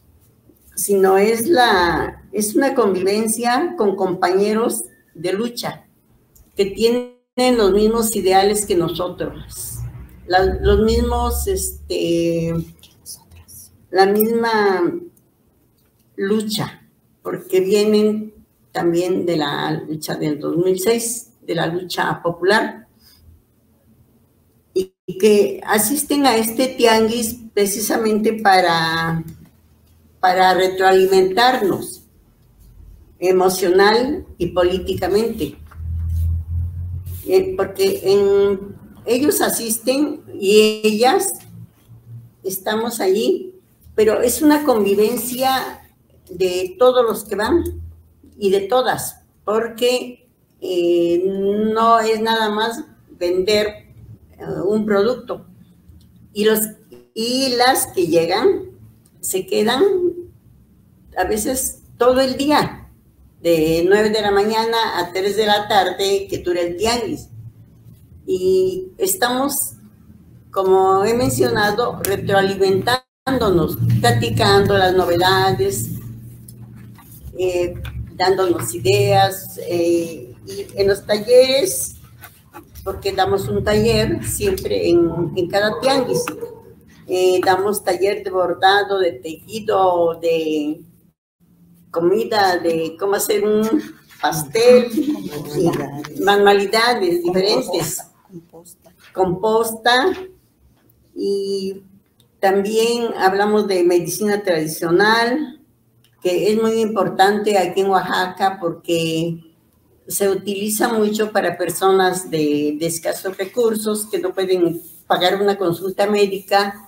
sino 0.77 1.17
es, 1.17 1.47
la, 1.47 2.23
es 2.31 2.55
una 2.55 2.75
convivencia 2.75 3.73
con 3.77 3.95
compañeros 3.95 4.83
de 5.15 5.33
lucha 5.33 5.85
que 6.55 6.67
tienen 6.67 7.57
los 7.57 7.73
mismos 7.73 8.15
ideales 8.15 8.65
que 8.65 8.75
nosotros, 8.75 9.79
los 10.27 10.79
mismos, 10.81 11.47
este, 11.47 12.53
la 13.89 14.05
misma 14.05 14.93
lucha, 16.15 16.87
porque 17.23 17.59
vienen 17.59 18.33
también 18.71 19.25
de 19.25 19.37
la 19.37 19.71
lucha 19.71 20.15
del 20.15 20.39
2006, 20.39 21.33
de 21.41 21.55
la 21.55 21.65
lucha 21.65 22.21
popular, 22.21 22.87
y 24.73 25.17
que 25.17 25.59
asisten 25.65 26.27
a 26.27 26.35
este 26.35 26.67
tianguis 26.67 27.37
precisamente 27.53 28.33
para, 28.33 29.23
para 30.19 30.53
retroalimentarnos 30.53 32.03
emocional 33.19 34.25
y 34.37 34.47
políticamente. 34.47 35.57
Eh, 37.25 37.55
porque 37.57 38.01
en, 38.03 38.75
ellos 39.05 39.41
asisten 39.41 40.21
y 40.39 40.81
ellas 40.83 41.33
estamos 42.43 42.99
allí, 42.99 43.53
pero 43.95 44.21
es 44.21 44.41
una 44.41 44.63
convivencia 44.63 45.83
de 46.29 46.75
todos 46.77 47.05
los 47.05 47.23
que 47.25 47.35
van 47.35 47.63
y 48.37 48.51
de 48.51 48.61
todas, 48.61 49.21
porque 49.43 50.29
eh, 50.61 51.23
no 51.25 51.99
es 51.99 52.21
nada 52.21 52.49
más 52.49 52.83
vender 53.09 53.67
eh, 53.67 54.43
un 54.65 54.85
producto. 54.85 55.45
Y, 56.33 56.45
los, 56.45 56.59
y 57.13 57.55
las 57.55 57.87
que 57.87 58.07
llegan 58.07 58.76
se 59.27 59.45
quedan 59.45 59.83
a 61.17 61.25
veces 61.25 61.81
todo 61.97 62.21
el 62.21 62.37
día, 62.37 62.87
de 63.41 63.83
9 63.85 64.09
de 64.09 64.21
la 64.21 64.31
mañana 64.31 64.99
a 64.99 65.11
3 65.11 65.35
de 65.35 65.45
la 65.45 65.67
tarde 65.67 66.27
que 66.29 66.37
dura 66.37 66.61
el 66.61 66.77
tianguis. 66.77 67.27
Y 68.25 68.87
estamos, 68.97 69.73
como 70.49 71.03
he 71.03 71.13
mencionado, 71.13 71.99
retroalimentándonos, 72.03 73.77
platicando 73.99 74.77
las 74.77 74.95
novedades, 74.95 75.89
eh, 77.37 77.73
dándonos 78.15 78.73
ideas. 78.75 79.59
Eh, 79.67 80.35
y 80.45 80.67
en 80.75 80.87
los 80.87 81.05
talleres, 81.05 81.95
porque 82.85 83.11
damos 83.11 83.49
un 83.49 83.61
taller 83.61 84.23
siempre 84.25 84.89
en, 84.89 85.33
en 85.35 85.49
cada 85.49 85.81
tianguis, 85.81 86.23
eh, 87.07 87.39
damos 87.43 87.83
taller 87.83 88.23
de 88.23 88.29
bordado, 88.29 88.99
de 88.99 89.13
tejido, 89.13 90.19
de 90.19 90.81
comida, 91.89 92.57
de 92.57 92.97
cómo 92.99 93.15
hacer 93.15 93.45
un 93.45 93.65
pastel, 94.21 94.89
manualidades. 96.19 97.23
Diferentes, 97.23 98.03
composta. 98.29 98.93
composta. 99.13 100.13
Y 101.15 101.81
también 102.39 103.13
hablamos 103.17 103.67
de 103.67 103.83
medicina 103.83 104.43
tradicional, 104.43 105.61
que 106.21 106.51
es 106.51 106.61
muy 106.61 106.81
importante 106.81 107.57
aquí 107.57 107.81
en 107.81 107.89
Oaxaca 107.89 108.57
porque 108.59 109.43
se 110.07 110.29
utiliza 110.29 110.89
mucho 110.89 111.31
para 111.31 111.57
personas 111.57 112.29
de, 112.29 112.75
de 112.79 112.85
escasos 112.85 113.37
recursos 113.37 114.05
que 114.05 114.19
no 114.19 114.33
pueden 114.33 114.81
pagar 115.07 115.41
una 115.41 115.57
consulta 115.57 116.05
médica 116.05 116.86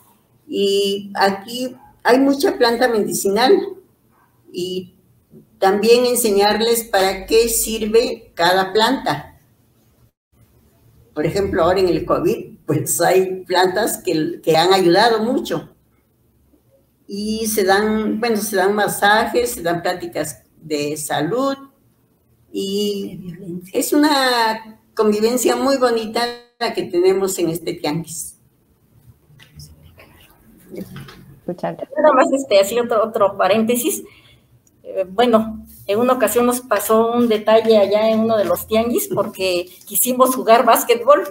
y 0.50 1.12
aquí 1.16 1.76
hay 2.04 2.20
mucha 2.20 2.58
planta 2.58 2.88
medicinal 2.88 3.56
y 4.52 4.96
también 5.60 6.06
enseñarles 6.06 6.84
para 6.86 7.28
qué 7.28 7.48
sirve 7.50 8.32
cada 8.34 8.74
planta. 8.74 9.40
Por 11.14 11.26
ejemplo, 11.26 11.64
ahora 11.64 11.82
en 11.82 11.90
el 11.90 12.06
COVID, 12.06 12.58
pues 12.66 13.00
hay 13.00 13.44
plantas 13.46 14.02
que, 14.04 14.42
que 14.42 14.58
han 14.58 14.74
ayudado 14.74 15.24
mucho 15.24 15.70
y 17.08 17.48
se 17.48 17.64
dan, 17.64 18.20
bueno, 18.20 18.38
se 18.38 18.56
dan 18.56 18.74
masajes, 18.74 19.52
se 19.52 19.62
dan 19.62 19.82
pláticas 19.82 20.44
de 20.62 20.96
salud 20.98 21.56
y 22.52 23.20
es 23.74 23.94
una 23.94 24.80
convivencia 24.96 25.56
muy 25.56 25.78
bonita 25.78 26.22
la 26.60 26.74
que 26.74 26.84
tenemos 26.84 27.38
en 27.40 27.50
este 27.50 27.74
tianguis. 27.74 28.29
Nada 31.98 32.14
más 32.14 32.32
este, 32.32 32.60
así 32.60 32.80
otro, 32.80 33.04
otro 33.04 33.38
paréntesis. 33.38 34.04
Eh, 34.84 35.06
bueno, 35.08 35.66
en 35.88 36.00
una 36.00 36.14
ocasión 36.14 36.46
nos 36.46 36.62
pasó 36.62 37.12
un 37.12 37.28
detalle 37.28 37.78
allá 37.78 38.10
en 38.10 38.20
uno 38.20 38.38
de 38.38 38.46
los 38.46 38.68
tianguis 38.68 39.08
porque 39.08 39.66
quisimos 39.86 40.36
jugar 40.36 40.66
básquetbol. 40.66 41.24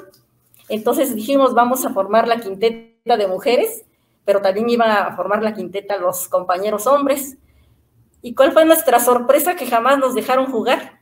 Entonces 0.69 1.15
dijimos, 1.15 1.55
vamos 1.55 1.85
a 1.85 1.91
formar 1.91 2.29
la 2.29 2.41
quinteta 2.41 3.17
de 3.17 3.27
mujeres, 3.27 3.85
pero 4.25 4.43
también 4.43 4.69
iba 4.69 5.07
a 5.07 5.17
formar 5.17 5.43
la 5.43 5.55
quinteta 5.55 5.97
los 5.97 6.29
compañeros 6.29 6.87
hombres. 6.87 7.37
¿Y 8.21 8.35
cuál 8.35 8.53
fue 8.53 8.65
nuestra 8.65 9.01
sorpresa? 9.01 9.57
Que 9.57 9.67
jamás 9.67 9.99
nos 9.99 10.15
dejaron 10.15 10.51
jugar. 10.51 11.01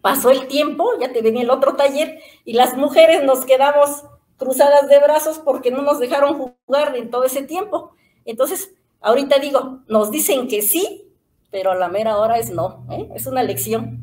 Pasó 0.00 0.30
el 0.30 0.46
tiempo, 0.46 0.88
ya 0.98 1.12
te 1.12 1.20
venía 1.20 1.42
el 1.42 1.50
otro 1.50 1.74
taller, 1.74 2.20
y 2.44 2.54
las 2.54 2.76
mujeres 2.76 3.22
nos 3.24 3.44
quedamos 3.44 4.04
cruzadas 4.40 4.88
de 4.88 4.98
brazos 4.98 5.38
porque 5.38 5.70
no 5.70 5.82
nos 5.82 6.00
dejaron 6.00 6.36
jugar 6.66 6.96
en 6.96 7.10
todo 7.10 7.24
ese 7.24 7.42
tiempo. 7.42 7.92
Entonces, 8.24 8.74
ahorita 9.02 9.38
digo, 9.38 9.80
nos 9.86 10.10
dicen 10.10 10.48
que 10.48 10.62
sí, 10.62 11.12
pero 11.50 11.72
a 11.72 11.74
la 11.74 11.88
mera 11.88 12.16
hora 12.16 12.38
es 12.38 12.50
no, 12.50 12.86
¿eh? 12.90 13.08
es 13.14 13.26
una 13.26 13.42
lección. 13.42 14.00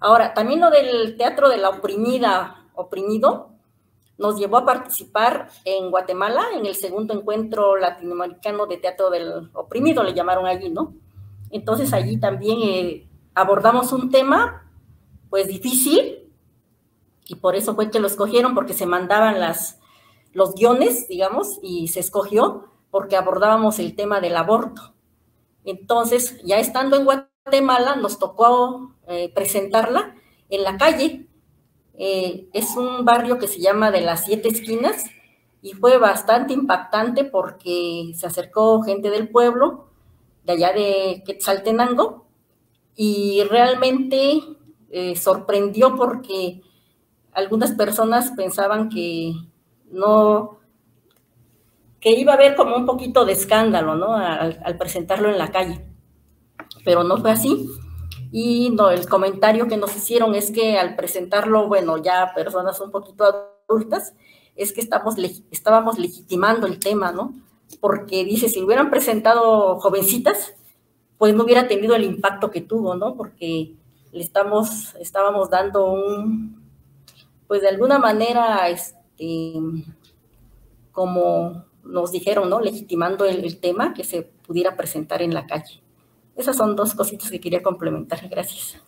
Ahora, 0.00 0.34
también 0.34 0.60
lo 0.60 0.70
del 0.70 1.16
teatro 1.16 1.48
de 1.48 1.58
la 1.58 1.68
oprimida, 1.68 2.66
oprimido, 2.74 3.50
nos 4.18 4.36
llevó 4.36 4.58
a 4.58 4.64
participar 4.64 5.48
en 5.64 5.90
Guatemala 5.90 6.42
en 6.56 6.66
el 6.66 6.74
segundo 6.74 7.14
encuentro 7.14 7.76
latinoamericano 7.76 8.66
de 8.66 8.78
teatro 8.78 9.10
del 9.10 9.48
oprimido, 9.52 10.02
le 10.02 10.12
llamaron 10.12 10.46
allí, 10.46 10.70
¿no? 10.70 10.94
Entonces 11.50 11.92
allí 11.92 12.18
también 12.18 12.58
eh, 12.62 13.06
abordamos 13.32 13.92
un 13.92 14.10
tema, 14.10 14.68
pues 15.30 15.46
difícil, 15.46 16.21
y 17.26 17.36
por 17.36 17.56
eso 17.56 17.74
fue 17.74 17.90
que 17.90 18.00
lo 18.00 18.06
escogieron, 18.06 18.54
porque 18.54 18.74
se 18.74 18.86
mandaban 18.86 19.40
las, 19.40 19.80
los 20.32 20.54
guiones, 20.54 21.08
digamos, 21.08 21.58
y 21.62 21.88
se 21.88 22.00
escogió 22.00 22.68
porque 22.90 23.16
abordábamos 23.16 23.78
el 23.78 23.96
tema 23.96 24.20
del 24.20 24.36
aborto. 24.36 24.92
Entonces, 25.64 26.40
ya 26.44 26.58
estando 26.58 26.96
en 26.96 27.04
Guatemala, 27.04 27.96
nos 27.96 28.18
tocó 28.18 28.94
eh, 29.08 29.32
presentarla 29.34 30.14
en 30.50 30.62
la 30.62 30.76
calle. 30.76 31.26
Eh, 31.94 32.48
es 32.52 32.76
un 32.76 33.04
barrio 33.04 33.38
que 33.38 33.48
se 33.48 33.60
llama 33.60 33.90
de 33.90 34.02
las 34.02 34.24
siete 34.24 34.48
esquinas 34.48 35.04
y 35.62 35.72
fue 35.72 35.98
bastante 35.98 36.52
impactante 36.52 37.24
porque 37.24 38.12
se 38.14 38.26
acercó 38.26 38.82
gente 38.82 39.10
del 39.10 39.28
pueblo, 39.28 39.88
de 40.44 40.52
allá 40.54 40.72
de 40.72 41.22
Quetzaltenango, 41.24 42.26
y 42.96 43.42
realmente 43.44 44.40
eh, 44.90 45.16
sorprendió 45.16 45.96
porque 45.96 46.62
algunas 47.32 47.72
personas 47.72 48.32
pensaban 48.36 48.88
que 48.88 49.34
no, 49.90 50.58
que 52.00 52.10
iba 52.10 52.32
a 52.32 52.36
haber 52.36 52.54
como 52.54 52.76
un 52.76 52.86
poquito 52.86 53.24
de 53.24 53.32
escándalo, 53.32 53.94
¿no? 53.94 54.14
Al, 54.14 54.76
presentarlo 54.78 55.28
en 55.28 55.38
la 55.38 55.50
calle. 55.50 55.84
Pero 56.84 57.04
no 57.04 57.16
fue 57.18 57.30
así. 57.30 57.68
Y 58.30 58.70
no, 58.70 58.90
el 58.90 59.08
comentario 59.08 59.68
que 59.68 59.76
nos 59.76 59.94
hicieron 59.96 60.34
es 60.34 60.50
que 60.50 60.78
al 60.78 60.96
presentarlo, 60.96 61.68
bueno, 61.68 61.98
ya 61.98 62.32
personas 62.34 62.80
un 62.80 62.90
poquito 62.90 63.24
adultas, 63.68 64.14
es 64.56 64.72
que 64.72 64.80
estamos, 64.80 65.16
estábamos 65.50 65.98
legitimando 65.98 66.66
el 66.66 66.78
tema, 66.78 67.12
¿no? 67.12 67.34
Porque 67.80 68.24
dice, 68.24 68.48
si 68.48 68.62
hubieran 68.62 68.90
presentado 68.90 69.78
jovencitas, 69.78 70.54
pues 71.18 71.34
no 71.34 71.44
hubiera 71.44 71.68
tenido 71.68 71.94
el 71.94 72.04
impacto 72.04 72.50
que 72.50 72.60
tuvo, 72.60 72.94
¿no? 72.94 73.14
Porque 73.16 73.74
le 74.12 74.22
estamos, 74.22 74.94
estábamos 74.96 75.50
dando 75.50 75.90
un, 75.92 76.61
pues 77.52 77.60
de 77.60 77.68
alguna 77.68 77.98
manera, 77.98 78.66
este, 78.70 79.52
como 80.90 81.66
nos 81.84 82.10
dijeron, 82.10 82.48
¿no? 82.48 82.62
Legitimando 82.62 83.26
el, 83.26 83.60
tema 83.60 83.92
que 83.92 84.04
se 84.04 84.22
pudiera 84.22 84.74
presentar 84.74 85.20
en 85.20 85.34
la 85.34 85.46
calle. 85.46 85.82
Esas 86.34 86.56
son 86.56 86.76
dos 86.76 86.94
cositas 86.94 87.30
que 87.30 87.40
quería 87.40 87.62
complementar. 87.62 88.26
Gracias. 88.30 88.80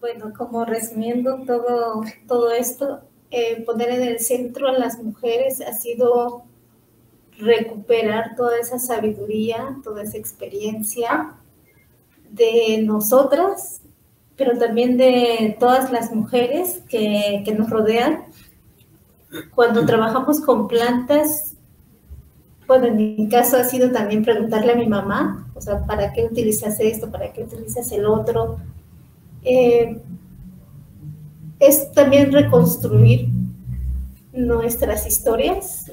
Bueno, 0.00 0.32
como 0.34 0.64
resumiendo 0.64 1.38
todo, 1.46 2.00
todo 2.26 2.50
esto, 2.50 3.02
eh, 3.30 3.62
poner 3.66 3.90
en 3.90 4.02
el 4.04 4.20
centro 4.20 4.66
a 4.66 4.72
las 4.72 4.98
mujeres 5.02 5.60
ha 5.60 5.74
sido 5.74 6.44
recuperar 7.38 8.36
toda 8.36 8.58
esa 8.58 8.78
sabiduría, 8.78 9.76
toda 9.84 10.02
esa 10.02 10.16
experiencia 10.16 11.34
de 12.30 12.80
nosotras, 12.80 13.82
pero 14.36 14.58
también 14.58 14.96
de 14.96 15.56
todas 15.60 15.92
las 15.92 16.12
mujeres 16.12 16.82
que, 16.88 17.42
que 17.44 17.54
nos 17.54 17.70
rodean. 17.70 18.24
Cuando 19.54 19.84
trabajamos 19.84 20.40
con 20.40 20.68
plantas, 20.68 21.54
bueno, 22.66 22.86
en 22.86 22.96
mi 22.96 23.28
caso 23.28 23.56
ha 23.56 23.64
sido 23.64 23.90
también 23.90 24.24
preguntarle 24.24 24.72
a 24.72 24.76
mi 24.76 24.86
mamá, 24.86 25.50
o 25.54 25.60
sea, 25.60 25.84
¿para 25.84 26.12
qué 26.12 26.24
utilizas 26.24 26.80
esto? 26.80 27.10
¿Para 27.10 27.32
qué 27.32 27.42
utilizas 27.42 27.90
el 27.92 28.06
otro? 28.06 28.58
Eh, 29.42 30.00
es 31.60 31.92
también 31.92 32.32
reconstruir 32.32 33.28
nuestras 34.32 35.06
historias 35.06 35.92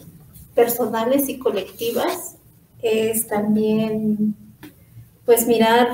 personales 0.55 1.29
y 1.29 1.37
colectivas. 1.37 2.37
Es 2.81 3.27
también, 3.27 4.35
pues, 5.25 5.45
mirar 5.45 5.87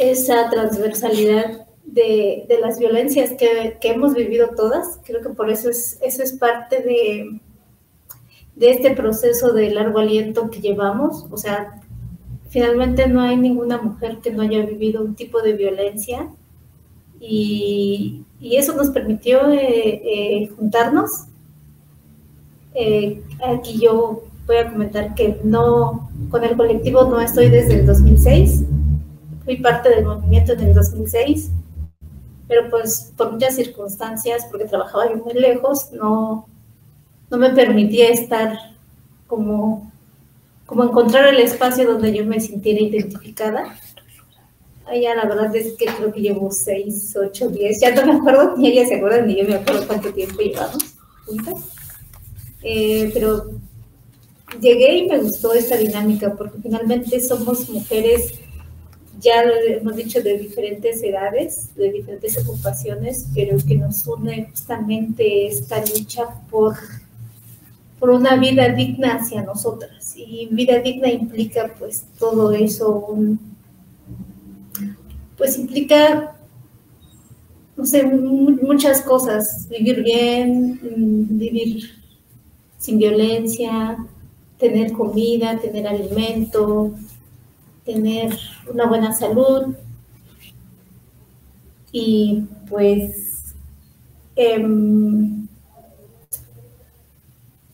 esa 0.00 0.48
transversalidad 0.50 1.66
de, 1.84 2.46
las 2.60 2.78
violencias 2.78 3.30
que, 3.30 3.76
que, 3.80 3.90
hemos 3.90 4.14
vivido 4.14 4.50
todas. 4.56 4.98
Creo 5.04 5.20
que 5.20 5.30
por 5.30 5.50
eso 5.50 5.70
es, 5.70 5.98
eso 6.02 6.22
es 6.22 6.32
parte 6.32 6.82
de, 6.82 7.40
de 8.56 8.70
este 8.70 8.92
proceso 8.92 9.52
de 9.52 9.70
largo 9.70 9.98
aliento 9.98 10.50
que 10.50 10.60
llevamos. 10.60 11.26
O 11.30 11.36
sea, 11.36 11.80
finalmente 12.48 13.06
no 13.08 13.20
hay 13.20 13.36
ninguna 13.36 13.80
mujer 13.80 14.18
que 14.22 14.30
no 14.30 14.42
haya 14.42 14.64
vivido 14.64 15.02
un 15.02 15.14
tipo 15.14 15.40
de 15.42 15.52
violencia 15.54 16.28
y, 17.20 18.24
eso 18.40 18.74
nos 18.74 18.88
permitió 18.88 19.50
eh, 19.50 20.00
eh, 20.02 20.50
juntarnos. 20.56 21.26
Eh, 22.74 23.22
aquí 23.46 23.78
yo 23.78 24.22
voy 24.46 24.56
a 24.56 24.72
comentar 24.72 25.14
que 25.14 25.38
no, 25.44 26.10
con 26.30 26.44
el 26.44 26.56
colectivo 26.56 27.04
no 27.04 27.20
estoy 27.20 27.50
desde 27.50 27.80
el 27.80 27.86
2006, 27.86 28.64
fui 29.50 29.56
parte 29.56 29.88
del 29.88 30.04
movimiento 30.04 30.52
en 30.52 30.60
el 30.60 30.74
2006, 30.74 31.50
pero 32.46 32.70
pues 32.70 33.12
por 33.16 33.32
muchas 33.32 33.56
circunstancias, 33.56 34.46
porque 34.48 34.66
trabajaba 34.66 35.10
yo 35.10 35.16
muy 35.24 35.34
lejos, 35.34 35.90
no, 35.90 36.46
no 37.28 37.36
me 37.36 37.50
permitía 37.50 38.10
estar 38.10 38.56
como, 39.26 39.90
como 40.66 40.84
encontrar 40.84 41.34
el 41.34 41.40
espacio 41.40 41.90
donde 41.90 42.16
yo 42.16 42.24
me 42.24 42.38
sintiera 42.38 42.80
identificada. 42.80 43.76
Ya 45.02 45.16
la 45.16 45.24
verdad 45.24 45.54
es 45.56 45.72
que 45.76 45.86
creo 45.86 46.12
que 46.12 46.20
llevo 46.20 46.52
seis, 46.52 47.16
ocho, 47.16 47.48
diez, 47.48 47.80
ya 47.80 47.92
no 47.92 48.06
me 48.06 48.20
acuerdo, 48.20 48.56
ni 48.56 48.68
ella 48.68 48.86
se 48.86 48.98
acuerda, 48.98 49.22
ni 49.22 49.34
yo 49.34 49.48
me 49.48 49.54
acuerdo 49.54 49.84
cuánto 49.88 50.12
tiempo 50.12 50.40
llevamos 50.40 50.94
juntas. 51.26 51.54
Eh, 52.62 53.10
pero 53.12 53.50
llegué 54.60 54.98
y 54.98 55.08
me 55.08 55.18
gustó 55.18 55.54
esta 55.54 55.76
dinámica 55.76 56.36
porque 56.36 56.58
finalmente 56.62 57.20
somos 57.20 57.68
mujeres, 57.68 58.32
ya 59.20 59.42
hemos 59.42 59.96
dicho, 59.96 60.22
de 60.22 60.38
diferentes 60.38 61.02
edades, 61.02 61.74
de 61.74 61.92
diferentes 61.92 62.36
ocupaciones, 62.38 63.26
pero 63.34 63.56
que 63.66 63.76
nos 63.76 64.06
une 64.06 64.46
justamente 64.50 65.46
esta 65.46 65.80
lucha 65.80 66.26
por 66.50 66.74
por 68.00 68.10
una 68.10 68.36
vida 68.36 68.70
digna 68.70 69.16
hacia 69.16 69.42
nosotras. 69.42 70.14
Y 70.16 70.48
vida 70.50 70.78
digna 70.78 71.08
implica 71.10 71.74
pues 71.78 72.06
todo 72.18 72.50
eso, 72.52 73.14
pues 75.36 75.58
implica, 75.58 76.34
no 77.76 77.84
sé, 77.84 78.04
muchas 78.04 79.02
cosas, 79.02 79.68
vivir 79.68 80.02
bien, 80.02 80.80
vivir 81.38 81.90
sin 82.78 82.98
violencia, 82.98 83.98
tener 84.58 84.92
comida, 84.92 85.58
tener 85.60 85.86
alimento, 85.86 86.92
tener 87.92 88.38
una 88.72 88.86
buena 88.86 89.12
salud 89.12 89.74
y 91.92 92.44
pues 92.68 93.54
em, 94.36 95.48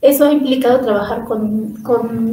eso 0.01 0.25
ha 0.25 0.33
implicado 0.33 0.81
trabajar 0.81 1.25
con, 1.25 1.75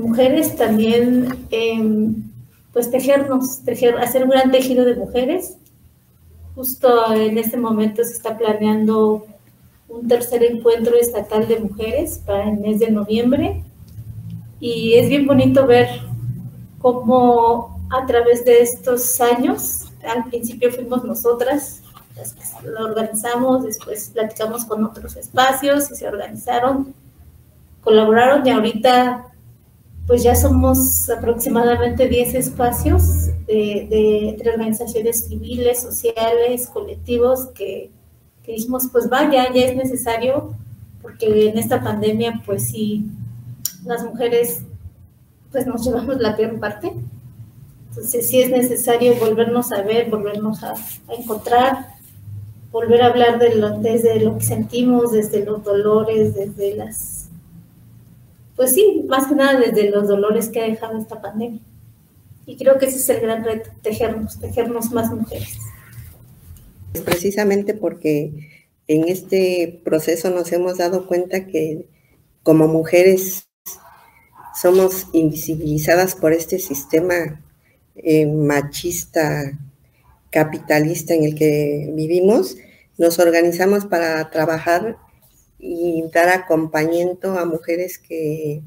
mujeres 0.02 0.56
también, 0.56 1.28
em, 1.52 2.24
pues 2.72 2.90
tejernos, 2.90 3.64
tejer, 3.64 3.98
hacer 3.98 4.24
un 4.24 4.30
gran 4.30 4.52
tejido 4.52 4.86
de 4.86 4.96
mujeres. 4.96 5.58
Justo 6.56 7.14
en 7.14 7.38
este 7.38 7.58
momento 7.58 8.04
se 8.04 8.14
está 8.14 8.38
planeando 8.38 9.26
un 9.90 10.08
tercer 10.08 10.44
encuentro 10.44 10.96
estatal 10.96 11.48
de 11.48 11.60
mujeres 11.60 12.22
para 12.26 12.50
el 12.50 12.60
mes 12.60 12.80
de 12.80 12.92
noviembre 12.92 13.64
y 14.60 14.94
es 14.94 15.10
bien 15.10 15.28
bonito 15.28 15.68
ver 15.68 15.90
cómo 16.80 17.73
a 17.92 18.06
través 18.06 18.44
de 18.46 18.62
estos 18.62 19.20
años, 19.22 19.92
al 20.04 20.26
principio 20.26 20.72
fuimos 20.72 21.04
nosotras 21.04 21.82
las 22.16 22.34
que 22.34 22.68
lo 22.68 22.86
organizamos, 22.86 23.64
después 23.64 24.12
platicamos 24.14 24.66
con 24.66 24.84
otros 24.84 25.16
espacios 25.16 25.90
y 25.92 25.96
se 25.96 26.08
organizaron 26.08 26.94
colaboraron 27.84 28.46
y 28.48 28.50
ahorita 28.50 29.26
pues 30.08 30.24
ya 30.24 30.36
somos 30.36 31.10
aproximadamente 31.10 32.10
10 32.10 32.36
espacios 32.36 33.28
de, 33.48 34.30
entre 34.30 34.52
organizaciones 34.52 35.28
civiles, 35.28 35.82
sociales, 35.82 36.68
colectivos 36.68 37.48
que, 37.56 37.90
dijimos 38.46 38.90
pues 38.92 39.10
vaya, 39.10 39.52
ya 39.54 39.62
es 39.62 39.76
necesario 39.76 40.54
porque 41.02 41.50
en 41.50 41.58
esta 41.58 41.82
pandemia 41.82 42.42
pues 42.46 42.70
sí, 42.70 43.06
las 43.86 44.04
mujeres 44.04 44.64
pues 45.52 45.66
nos 45.66 45.86
llevamos 45.86 46.18
la 46.18 46.36
peor 46.36 46.60
parte. 46.60 46.92
Entonces 47.96 48.28
sí 48.28 48.42
es 48.42 48.50
necesario 48.50 49.16
volvernos 49.16 49.72
a 49.72 49.84
ver, 49.84 50.10
volvernos 50.10 50.64
a, 50.64 50.74
encontrar, 51.16 51.90
volver 52.72 53.04
a 53.04 53.08
hablar 53.08 53.38
de 53.38 53.54
lo, 53.54 53.78
desde 53.78 54.20
lo 54.20 54.38
que 54.38 54.44
sentimos, 54.44 55.12
desde 55.12 55.46
los 55.46 55.64
dolores, 55.64 56.34
desde 56.34 56.76
las 56.76 57.30
pues 58.56 58.74
sí, 58.74 59.06
más 59.08 59.28
que 59.28 59.36
nada 59.36 59.60
desde 59.60 59.90
los 59.90 60.08
dolores 60.08 60.50
que 60.50 60.62
ha 60.62 60.66
dejado 60.66 61.00
esta 61.00 61.22
pandemia. 61.22 61.62
Y 62.46 62.58
creo 62.58 62.78
que 62.78 62.86
ese 62.86 62.98
es 62.98 63.10
el 63.10 63.22
gran 63.22 63.44
reto, 63.44 63.70
tejernos, 63.82 64.40
tejernos 64.40 64.92
más 64.92 65.12
mujeres. 65.12 65.58
Precisamente 67.06 67.74
porque 67.74 68.68
en 68.88 69.08
este 69.08 69.82
proceso 69.84 70.30
nos 70.30 70.52
hemos 70.52 70.78
dado 70.78 71.08
cuenta 71.08 71.48
que 71.48 71.88
como 72.44 72.68
mujeres 72.68 73.48
somos 74.60 75.08
invisibilizadas 75.14 76.16
por 76.16 76.34
este 76.34 76.60
sistema 76.60 77.42
eh, 77.96 78.26
machista, 78.26 79.58
capitalista 80.32 81.14
en 81.14 81.24
el 81.26 81.36
que 81.36 81.92
vivimos, 81.94 82.58
nos 82.98 83.20
organizamos 83.20 83.86
para 83.86 84.30
trabajar 84.30 84.98
y 85.60 86.04
dar 86.14 86.30
acompañamiento 86.30 87.38
a 87.38 87.46
mujeres 87.46 87.98
que, 87.98 88.62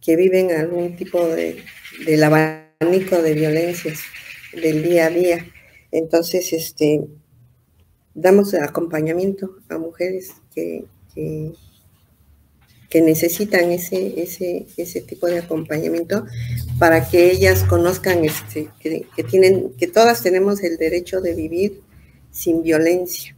que 0.00 0.16
viven 0.16 0.50
algún 0.52 0.96
tipo 0.96 1.26
de, 1.26 1.62
del 2.06 2.22
abanico 2.24 3.20
de 3.22 3.34
violencias 3.34 4.00
del 4.52 4.82
día 4.82 5.06
a 5.06 5.10
día. 5.10 5.46
Entonces, 5.90 6.52
este, 6.52 7.04
damos 8.14 8.54
acompañamiento 8.54 9.56
a 9.68 9.78
mujeres 9.78 10.32
que, 10.54 10.84
que, 11.14 11.52
necesitan 13.00 13.70
ese, 13.70 14.20
ese, 14.20 14.66
ese 14.76 15.00
tipo 15.00 15.26
de 15.26 15.38
acompañamiento 15.38 16.26
para 16.78 17.08
que 17.08 17.30
ellas 17.30 17.64
conozcan 17.64 18.24
este, 18.24 18.68
que, 18.80 19.06
que, 19.16 19.24
tienen, 19.24 19.72
que 19.78 19.86
todas 19.86 20.22
tenemos 20.22 20.62
el 20.62 20.76
derecho 20.76 21.20
de 21.20 21.34
vivir 21.34 21.80
sin 22.30 22.62
violencia. 22.62 23.36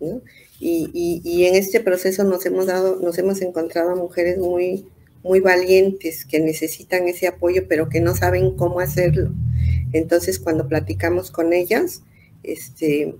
¿no? 0.00 0.22
Y, 0.58 1.44
en 1.44 1.54
este 1.54 1.80
proceso 1.80 2.24
nos 2.24 2.46
hemos 2.46 2.66
dado, 2.66 2.96
nos 2.96 3.18
hemos 3.18 3.42
encontrado 3.42 3.90
a 3.90 3.96
mujeres 3.96 4.38
muy, 4.38 4.86
muy 5.22 5.40
valientes 5.40 6.24
que 6.24 6.40
necesitan 6.40 7.08
ese 7.08 7.26
apoyo, 7.26 7.66
pero 7.68 7.88
que 7.88 8.00
no 8.00 8.14
saben 8.14 8.56
cómo 8.56 8.80
hacerlo. 8.80 9.32
Entonces, 9.92 10.38
cuando 10.38 10.68
platicamos 10.68 11.30
con 11.30 11.52
ellas, 11.52 12.02
este, 12.42 13.16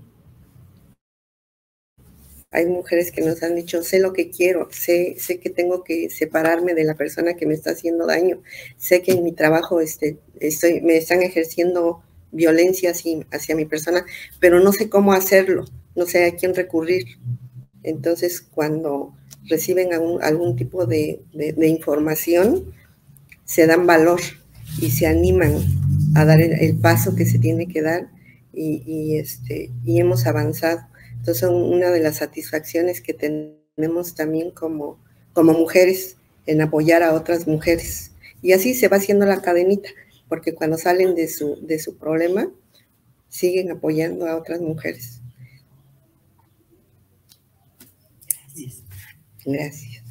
hay 2.57 2.65
mujeres 2.65 3.11
que 3.11 3.21
nos 3.21 3.43
han 3.43 3.55
dicho, 3.55 3.83
sé 3.83 3.99
lo 3.99 4.13
que 4.13 4.29
quiero, 4.29 4.67
sé, 4.71 5.15
sé 5.19 5.39
que 5.39 5.49
tengo 5.49 5.83
que 5.83 6.09
separarme 6.09 6.73
de 6.73 6.83
la 6.83 6.95
persona 6.95 7.35
que 7.35 7.45
me 7.45 7.53
está 7.53 7.71
haciendo 7.71 8.05
daño, 8.05 8.41
sé 8.77 9.01
que 9.01 9.13
en 9.13 9.23
mi 9.23 9.31
trabajo 9.31 9.79
este, 9.81 10.17
estoy, 10.39 10.81
me 10.81 10.97
están 10.97 11.21
ejerciendo 11.23 12.03
violencia 12.31 12.91
hacia 13.31 13.55
mi 13.55 13.65
persona, 13.65 14.05
pero 14.39 14.59
no 14.59 14.73
sé 14.73 14.89
cómo 14.89 15.13
hacerlo 15.13 15.65
no 15.97 16.05
sé 16.05 16.25
a 16.25 16.35
quién 16.35 16.55
recurrir. 16.55 17.03
Entonces, 17.83 18.39
cuando 18.39 19.13
reciben 19.49 19.89
algún, 19.93 20.55
tipo 20.55 20.85
de, 20.85 21.21
información, 21.63 22.71
se 23.43 23.65
dan 23.65 23.87
valor 23.87 24.21
y 24.79 24.91
se 24.91 25.07
animan 25.07 25.55
a 26.15 26.23
dar 26.23 26.39
el, 26.39 26.77
paso 26.77 27.15
que 27.15 27.25
se 27.25 27.39
tiene 27.39 27.67
que 27.67 27.81
dar 27.81 28.09
y, 28.53 29.17
este, 29.17 29.71
y 29.83 29.99
hemos 29.99 30.27
avanzado. 30.27 30.81
Entonces 31.27 31.49
una 31.49 31.89
de 31.89 31.99
las 31.99 32.15
satisfacciones 32.15 33.01
que 33.01 33.13
tenemos 33.13 34.15
también 34.15 34.49
como, 34.51 34.97
como 35.33 35.51
mujeres 35.51 36.15
en 36.45 36.61
apoyar 36.61 37.03
a 37.03 37.13
otras 37.13 37.47
mujeres. 37.47 38.11
Y 38.41 38.53
así 38.53 38.73
se 38.73 38.87
va 38.87 38.95
haciendo 38.95 39.25
la 39.25 39.41
cadenita, 39.41 39.89
porque 40.29 40.53
cuando 40.53 40.77
salen 40.77 41.15
de 41.15 41.27
su, 41.27 41.57
de 41.67 41.79
su 41.79 41.97
problema, 41.97 42.49
siguen 43.27 43.71
apoyando 43.71 44.25
a 44.25 44.37
otras 44.37 44.61
mujeres. 44.61 45.19
Gracias. 48.55 48.83
Gracias. 49.43 50.03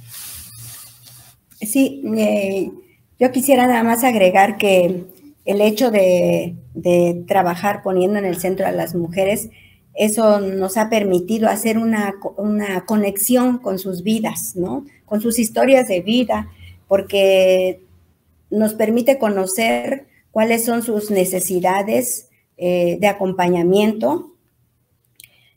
Sí, 1.62 2.02
yo 3.18 3.32
quisiera 3.32 3.66
nada 3.66 3.82
más 3.82 4.04
agregar 4.04 4.58
que 4.58 5.06
el 5.46 5.60
hecho 5.62 5.90
de, 5.90 6.56
trabajar 7.26 7.82
poniendo 7.82 8.18
en 8.18 8.26
el 8.26 8.36
centro 8.36 8.66
a 8.66 8.72
las 8.72 8.94
mujeres, 8.94 9.48
eso 9.96 10.40
nos 10.40 10.76
ha 10.76 10.90
permitido 10.90 11.48
hacer 11.48 11.78
una, 11.78 12.14
una, 12.36 12.84
conexión 12.84 13.58
con 13.58 13.78
sus 13.78 14.02
vidas, 14.02 14.54
¿no? 14.54 14.84
Con 15.04 15.20
sus 15.20 15.38
historias 15.38 15.88
de 15.88 16.00
vida, 16.00 16.50
porque 16.86 17.80
nos 18.50 18.74
permite 18.74 19.18
conocer 19.18 20.06
cuáles 20.30 20.64
son 20.64 20.82
sus 20.82 21.10
necesidades 21.10 22.28
eh, 22.58 22.98
de 23.00 23.06
acompañamiento, 23.06 24.34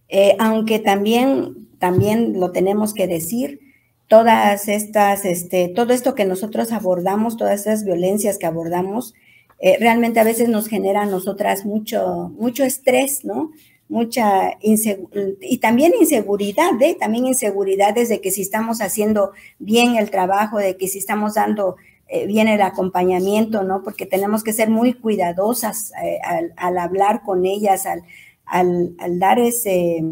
eh, 0.07 0.35
aunque 0.39 0.79
también, 0.79 1.67
también 1.77 2.39
lo 2.39 2.51
tenemos 2.51 2.93
que 2.93 3.07
decir, 3.07 3.59
todas 4.07 4.67
estas, 4.67 5.23
este, 5.23 5.67
todo 5.67 5.93
esto 5.93 6.15
que 6.15 6.25
nosotros 6.25 6.71
abordamos, 6.71 7.37
todas 7.37 7.61
esas 7.61 7.85
violencias 7.85 8.37
que 8.37 8.47
abordamos, 8.47 9.13
eh, 9.59 9.77
realmente 9.79 10.19
a 10.19 10.23
veces 10.23 10.49
nos 10.49 10.67
genera 10.67 11.03
a 11.03 11.05
nosotras 11.05 11.65
mucho, 11.65 12.33
mucho 12.37 12.63
estrés, 12.63 13.23
¿no? 13.23 13.51
Mucha 13.89 14.57
y 14.61 15.57
también 15.57 15.93
inseguridad, 15.99 16.79
¿eh? 16.81 16.95
También 16.99 17.25
inseguridades 17.25 18.07
de 18.07 18.21
que 18.21 18.31
si 18.31 18.43
estamos 18.43 18.81
haciendo 18.81 19.31
bien 19.57 19.95
el 19.95 20.11
trabajo, 20.11 20.59
de 20.59 20.77
que 20.77 20.87
si 20.87 20.99
estamos 20.99 21.33
dando 21.33 21.75
eh, 22.07 22.27
bien 22.27 22.47
el 22.47 22.61
acompañamiento, 22.61 23.63
¿no? 23.63 23.81
Porque 23.83 24.05
tenemos 24.05 24.43
que 24.43 24.53
ser 24.53 24.69
muy 24.69 24.93
cuidadosas 24.93 25.91
eh, 26.03 26.19
al, 26.55 26.77
hablar 26.77 27.23
con 27.23 27.45
ellas, 27.45 27.87
al, 27.87 28.03
al, 28.45 28.95
al, 28.99 29.19
dar, 29.19 29.39
ese, 29.39 30.03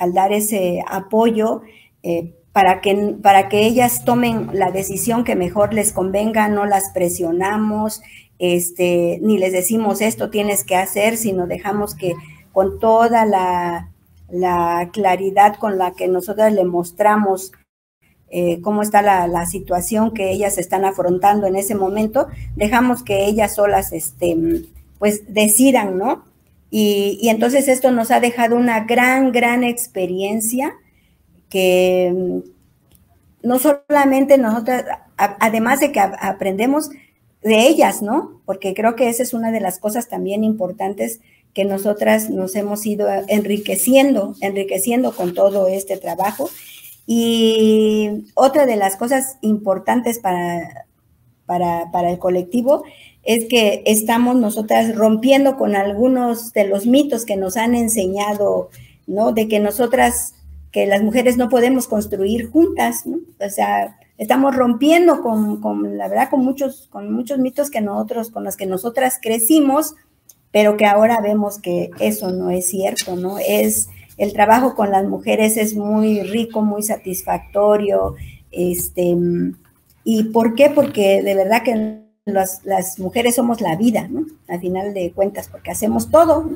al 0.00 0.12
dar 0.12 0.32
ese 0.32 0.82
apoyo 0.86 1.62
para 2.54 2.80
que, 2.80 3.16
para 3.20 3.48
que 3.48 3.66
ellas 3.66 4.04
tomen 4.04 4.50
la 4.52 4.70
decisión 4.70 5.24
que 5.24 5.34
mejor 5.34 5.74
les 5.74 5.92
convenga, 5.92 6.46
no 6.46 6.66
las 6.66 6.90
presionamos, 6.90 8.00
este, 8.38 9.18
ni 9.22 9.38
les 9.38 9.52
decimos 9.52 10.00
esto 10.00 10.30
tienes 10.30 10.62
que 10.62 10.76
hacer, 10.76 11.16
sino 11.16 11.48
dejamos 11.48 11.96
que 11.96 12.12
con 12.54 12.78
toda 12.78 13.26
la, 13.26 13.90
claridad 14.92 15.56
con 15.56 15.76
la 15.76 15.92
que 15.92 16.08
nosotras 16.08 16.52
le 16.52 16.64
mostramos 16.64 17.52
eh, 18.30 18.60
cómo 18.62 18.82
está 18.82 19.02
la, 19.02 19.46
situación 19.46 20.14
que 20.14 20.30
ellas 20.30 20.56
están 20.56 20.84
afrontando 20.84 21.46
en 21.46 21.56
ese 21.56 21.74
momento, 21.74 22.28
dejamos 22.56 23.02
que 23.02 23.26
ellas 23.26 23.56
solas, 23.56 23.92
este, 23.92 24.36
pues, 24.98 25.34
decidan, 25.34 25.98
¿no? 25.98 26.24
Y, 26.70 27.18
y 27.20 27.28
entonces 27.28 27.68
esto 27.68 27.90
nos 27.90 28.10
ha 28.10 28.20
dejado 28.20 28.56
una 28.56 28.84
gran, 28.84 29.32
gran 29.32 29.62
experiencia 29.62 30.74
que 31.48 32.12
mm, 32.14 33.46
no 33.46 33.58
solamente 33.58 34.38
nosotras, 34.38 34.84
además 35.16 35.80
de 35.80 35.92
que 35.92 36.00
aprendemos 36.00 36.90
de 37.42 37.66
ellas, 37.66 38.00
¿no? 38.00 38.40
Porque 38.46 38.74
creo 38.74 38.94
que 38.96 39.08
esa 39.08 39.24
es 39.24 39.34
una 39.34 39.50
de 39.50 39.60
las 39.60 39.78
cosas 39.80 40.08
también 40.08 40.44
importantes 40.44 41.20
que 41.54 41.64
nosotras 41.64 42.30
nos 42.30 42.56
hemos 42.56 42.84
ido 42.84 43.06
enriqueciendo, 43.28 44.34
enriqueciendo 44.40 45.12
con 45.12 45.34
todo 45.34 45.68
este 45.68 45.96
trabajo. 45.96 46.50
Y 47.06 48.26
otra 48.34 48.66
de 48.66 48.76
las 48.76 48.96
cosas 48.96 49.38
importantes 49.40 50.18
para, 50.18 50.86
para, 51.46 51.90
para 51.92 52.10
el 52.10 52.18
colectivo 52.18 52.84
es 53.22 53.46
que 53.48 53.82
estamos 53.86 54.36
nosotras 54.36 54.94
rompiendo 54.94 55.56
con 55.56 55.76
algunos 55.76 56.52
de 56.52 56.66
los 56.66 56.86
mitos 56.86 57.24
que 57.24 57.36
nos 57.36 57.56
han 57.56 57.74
enseñado, 57.74 58.70
¿no? 59.06 59.32
De 59.32 59.48
que 59.48 59.60
nosotras 59.60 60.34
que 60.74 60.86
las 60.86 61.04
mujeres 61.04 61.36
no 61.36 61.48
podemos 61.48 61.86
construir 61.86 62.50
juntas, 62.50 63.06
¿no? 63.06 63.18
O 63.38 63.48
sea, 63.48 63.96
estamos 64.18 64.56
rompiendo 64.56 65.22
con, 65.22 65.96
la 65.96 66.08
verdad, 66.08 66.28
con 66.30 66.44
muchos, 66.44 66.88
con 66.90 67.12
muchos 67.12 67.38
mitos 67.38 67.70
que 67.70 67.80
nosotros, 67.80 68.30
con 68.30 68.42
los 68.42 68.56
que 68.56 68.66
nosotras 68.66 69.20
crecimos, 69.22 69.94
pero 70.54 70.76
que 70.76 70.86
ahora 70.86 71.20
vemos 71.20 71.58
que 71.58 71.90
eso 71.98 72.30
no 72.30 72.48
es 72.48 72.68
cierto, 72.68 73.16
¿no? 73.16 73.38
Es, 73.40 73.88
el 74.18 74.32
trabajo 74.32 74.76
con 74.76 74.92
las 74.92 75.04
mujeres 75.04 75.56
es 75.56 75.74
muy 75.74 76.22
rico, 76.22 76.62
muy 76.62 76.84
satisfactorio, 76.84 78.14
este, 78.52 79.16
¿y 80.04 80.22
por 80.32 80.54
qué? 80.54 80.70
Porque 80.70 81.24
de 81.24 81.34
verdad 81.34 81.64
que 81.64 82.04
las, 82.24 83.00
mujeres 83.00 83.34
somos 83.34 83.60
la 83.60 83.74
vida, 83.74 84.06
¿no? 84.08 84.26
Al 84.46 84.60
final 84.60 84.94
de 84.94 85.10
cuentas, 85.10 85.48
porque 85.48 85.72
hacemos 85.72 86.12
todo, 86.12 86.48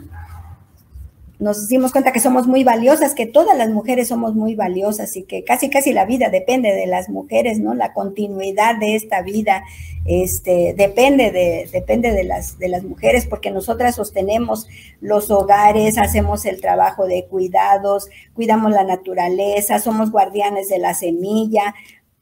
nos 1.39 1.69
dimos 1.69 1.93
cuenta 1.93 2.13
que 2.13 2.19
somos 2.19 2.49
muy 2.49 2.65
valiosas, 2.65 3.15
que 3.15 3.27
todas 3.27 3.57
las 3.57 3.71
mujeres 3.71 4.09
somos 4.09 4.35
muy 4.35 4.57
valiosas 4.57 5.17
y 5.17 5.23
que 5.23 5.45
casi 5.45 5.71
casi 5.71 5.93
la 5.93 6.05
vida 6.05 6.31
depende 6.31 6.73
de 6.73 6.87
las 6.87 7.09
mujeres, 7.09 7.61
¿no? 7.61 7.75
La 7.75 7.93
continuidad 7.93 8.77
de 8.77 8.97
esta 8.97 9.23
vida 9.23 9.63
este, 10.05 10.75
depende, 10.77 11.31
de, 11.31 11.69
depende 11.73 12.11
de, 12.11 12.25
las, 12.25 12.59
de 12.59 12.69
las 12.69 12.83
mujeres 12.83 13.27
porque 13.27 13.53
nosotras 13.53 13.95
sostenemos 13.95 14.67
los 15.01 15.31
hogares, 15.31 15.97
hacemos 15.97 16.45
el 16.45 16.61
trabajo 16.61 17.07
de 17.07 17.27
cuidados, 17.27 18.09
cuidamos 18.35 18.73
la 18.73 18.83
naturaleza, 18.83 19.79
somos 19.79 20.11
guardianes 20.11 20.69
de 20.69 20.79
la 20.79 20.95
semilla, 20.95 21.75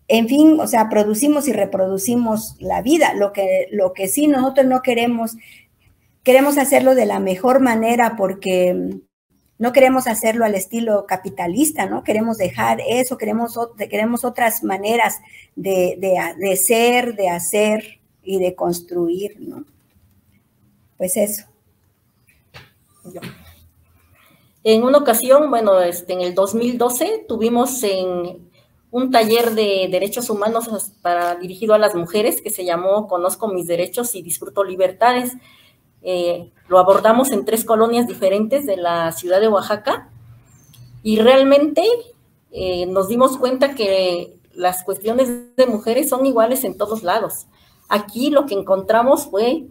en 0.08 0.28
fin, 0.28 0.60
o 0.60 0.66
sea, 0.66 0.88
producimos 0.88 1.48
y 1.48 1.52
reproducimos 1.52 2.54
la 2.60 2.80
vida. 2.80 3.14
Lo 3.14 3.32
que, 3.32 3.66
lo 3.72 3.92
que 3.92 4.08
sí 4.08 4.28
nosotros 4.28 4.66
no 4.66 4.82
queremos 4.82 5.36
queremos 6.22 6.58
hacerlo 6.58 6.96
de 6.96 7.06
la 7.06 7.20
mejor 7.20 7.60
manera 7.60 8.16
porque 8.16 8.98
no 9.58 9.72
queremos 9.72 10.06
hacerlo 10.06 10.44
al 10.44 10.54
estilo 10.54 11.06
capitalista, 11.06 11.86
¿no? 11.86 12.04
Queremos 12.04 12.36
dejar 12.36 12.80
eso, 12.86 13.16
queremos, 13.16 13.58
queremos 13.90 14.24
otras 14.24 14.62
maneras 14.62 15.20
de, 15.54 15.96
de, 16.38 16.56
ser, 16.56 17.14
de 17.14 17.30
hacer 17.30 18.00
y 18.22 18.38
de 18.38 18.54
construir, 18.54 19.40
¿no? 19.40 19.64
Pues 20.98 21.16
eso. 21.16 21.44
En 24.62 24.82
una 24.82 24.98
ocasión, 24.98 25.48
bueno, 25.48 25.80
este, 25.80 26.12
en 26.12 26.20
el 26.20 26.34
2012 26.34 27.24
tuvimos 27.28 27.82
en 27.82 28.50
un 28.90 29.10
taller 29.10 29.52
de 29.52 29.88
derechos 29.90 30.28
humanos 30.28 30.92
para, 31.02 31.36
dirigido 31.36 31.74
a 31.74 31.78
las 31.78 31.94
mujeres 31.94 32.42
que 32.42 32.50
se 32.50 32.64
llamó 32.64 33.08
Conozco 33.08 33.48
mis 33.48 33.66
derechos 33.66 34.14
y 34.14 34.22
disfruto 34.22 34.64
libertades. 34.64 35.32
Eh, 36.08 36.52
lo 36.68 36.78
abordamos 36.78 37.32
en 37.32 37.44
tres 37.44 37.64
colonias 37.64 38.06
diferentes 38.06 38.64
de 38.64 38.76
la 38.76 39.10
ciudad 39.10 39.40
de 39.40 39.48
Oaxaca 39.48 40.08
y 41.02 41.18
realmente 41.18 41.82
eh, 42.52 42.86
nos 42.86 43.08
dimos 43.08 43.36
cuenta 43.36 43.74
que 43.74 44.38
las 44.52 44.84
cuestiones 44.84 45.56
de 45.56 45.66
mujeres 45.66 46.08
son 46.08 46.24
iguales 46.24 46.62
en 46.62 46.78
todos 46.78 47.02
lados. 47.02 47.48
Aquí 47.88 48.30
lo 48.30 48.46
que 48.46 48.54
encontramos 48.54 49.26
fue 49.26 49.66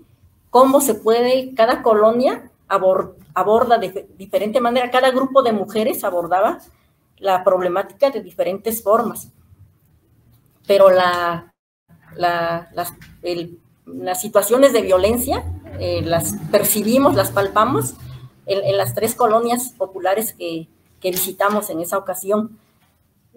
cómo 0.49 0.81
se 0.81 0.95
puede, 0.95 1.55
cada 1.55 1.81
colonia 1.81 2.51
aborda 2.67 3.77
de 3.77 4.05
diferente 4.17 4.59
manera, 4.59 4.91
cada 4.91 5.11
grupo 5.11 5.41
de 5.41 5.53
mujeres 5.53 6.03
abordaba 6.03 6.59
la 7.17 7.45
problemática 7.45 8.09
de 8.09 8.19
diferentes 8.19 8.83
formas. 8.83 9.31
Pero 10.67 10.89
la, 10.89 11.53
las, 12.17 12.67
las 13.85 14.19
situaciones 14.19 14.73
de 14.73 14.81
violencia 14.81 15.45
eh, 15.79 16.01
las 16.03 16.35
percibimos, 16.51 17.15
las 17.15 17.31
palpamos 17.31 17.95
en, 18.45 18.77
las 18.77 18.93
tres 18.93 19.15
colonias 19.15 19.73
populares 19.77 20.33
que, 20.33 20.67
visitamos 21.01 21.69
en 21.69 21.81
esa 21.81 21.99
ocasión. 21.99 22.57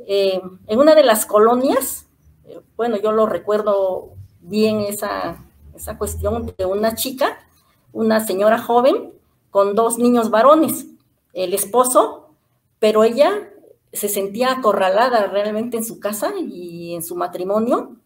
Eh, 0.07 0.41
en 0.69 0.79
una 0.79 0.95
de 0.95 1.03
las 1.03 1.27
colonias, 1.27 2.07
eh, 2.47 2.61
bueno, 2.79 2.97
yo 2.97 3.13
lo 3.13 3.27
recuerdo 3.27 4.15
bien 4.41 4.81
esa, 4.81 5.45
esa 5.75 5.99
cuestión 5.99 6.55
de 6.57 6.65
una 6.65 6.95
chica, 6.95 7.39
una 7.93 8.21
señora 8.21 8.59
joven 8.59 9.13
con 9.51 9.75
dos 9.75 9.99
niños 9.99 10.31
varones, 10.31 10.87
el 11.35 11.53
esposo, 11.53 12.31
pero 12.79 13.05
ella 13.05 13.51
se 13.93 14.09
sentía 14.09 14.53
acorralada 14.53 15.27
realmente 15.27 15.77
en 15.77 15.85
su 15.85 16.01
casa 16.01 16.33
y 16.39 16.95
en 16.95 17.03
su 17.03 17.17
matrimonio, 17.17 17.97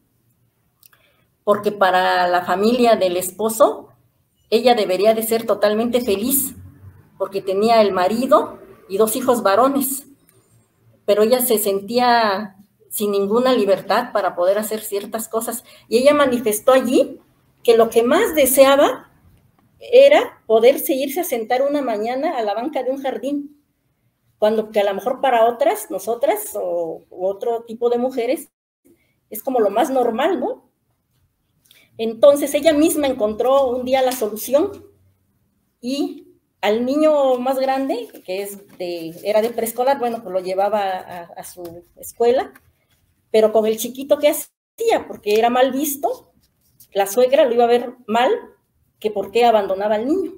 porque 1.45 1.71
para 1.71 2.27
la 2.27 2.45
familia 2.45 2.97
del 2.97 3.17
esposo 3.17 3.92
ella 4.53 4.75
debería 4.75 5.15
de 5.15 5.23
ser 5.23 5.47
totalmente 5.47 6.03
feliz 6.03 6.55
porque 7.17 7.41
tenía 7.41 7.81
el 7.81 7.91
marido 7.91 8.59
y 8.87 8.99
dos 8.99 9.17
hijos 9.17 9.43
varones, 9.43 10.07
pero 11.07 11.23
ella 11.23 11.41
se 11.41 11.59
sentía 11.59 12.57
sin 12.91 13.13
ninguna 13.13 13.55
libertad 13.55 14.13
para 14.13 14.35
poder 14.35 14.59
hacer 14.59 14.81
ciertas 14.81 15.27
cosas. 15.27 15.65
Y 15.89 15.97
ella 15.97 16.13
manifestó 16.13 16.73
allí 16.73 17.19
que 17.65 17.79
lo 17.79 17.89
que 17.89 18.03
más 18.03 18.35
deseaba 18.35 19.11
era 19.79 20.43
poderse 20.47 20.93
irse 20.93 21.21
a 21.21 21.25
sentar 21.25 21.63
una 21.63 21.81
mañana 21.81 22.37
a 22.37 22.43
la 22.43 22.53
banca 22.53 22.83
de 22.83 22.91
un 22.91 23.03
jardín, 23.03 23.59
cuando 24.37 24.71
que 24.71 24.81
a 24.81 24.85
lo 24.85 24.93
mejor 24.93 25.23
para 25.23 25.47
otras, 25.47 25.91
nosotras 25.91 26.55
o 26.61 27.07
otro 27.09 27.63
tipo 27.63 27.89
de 27.89 27.97
mujeres, 27.97 28.51
es 29.31 29.43
como 29.43 29.61
lo 29.61 29.71
más 29.71 29.89
normal, 29.89 30.41
¿no? 30.41 30.72
Entonces 32.03 32.53
ella 32.55 32.73
misma 32.73 33.07
encontró 33.07 33.69
un 33.69 33.85
día 33.85 34.03
la 34.03 34.11
solución 34.11 34.73
y 35.81 36.27
al 36.61 36.85
niño 36.85 37.39
más 37.39 37.61
grande, 37.61 38.09
que 38.25 38.43
es 38.43 38.77
de, 38.77 39.15
era 39.23 39.41
de 39.41 39.51
preescolar, 39.51 40.01
bueno, 40.01 40.21
pues 40.21 40.33
lo 40.33 40.41
llevaba 40.41 40.81
a, 40.89 41.45
su 41.45 41.85
escuela, 41.95 42.53
pero 43.31 43.53
con 43.53 43.67
el 43.67 43.77
chiquito 43.77 44.19
que 44.19 44.31
hacía, 44.31 45.07
porque 45.07 45.39
era 45.39 45.49
mal 45.49 45.71
visto, 45.71 46.33
la 46.93 47.07
suegra 47.07 47.45
lo 47.45 47.55
iba 47.55 47.63
a 47.63 47.69
ver 47.69 47.95
mal, 48.09 48.33
que 48.99 49.13
por 49.13 49.31
qué 49.31 49.45
abandonaba 49.45 49.95
al 49.95 50.09
niño. 50.09 50.33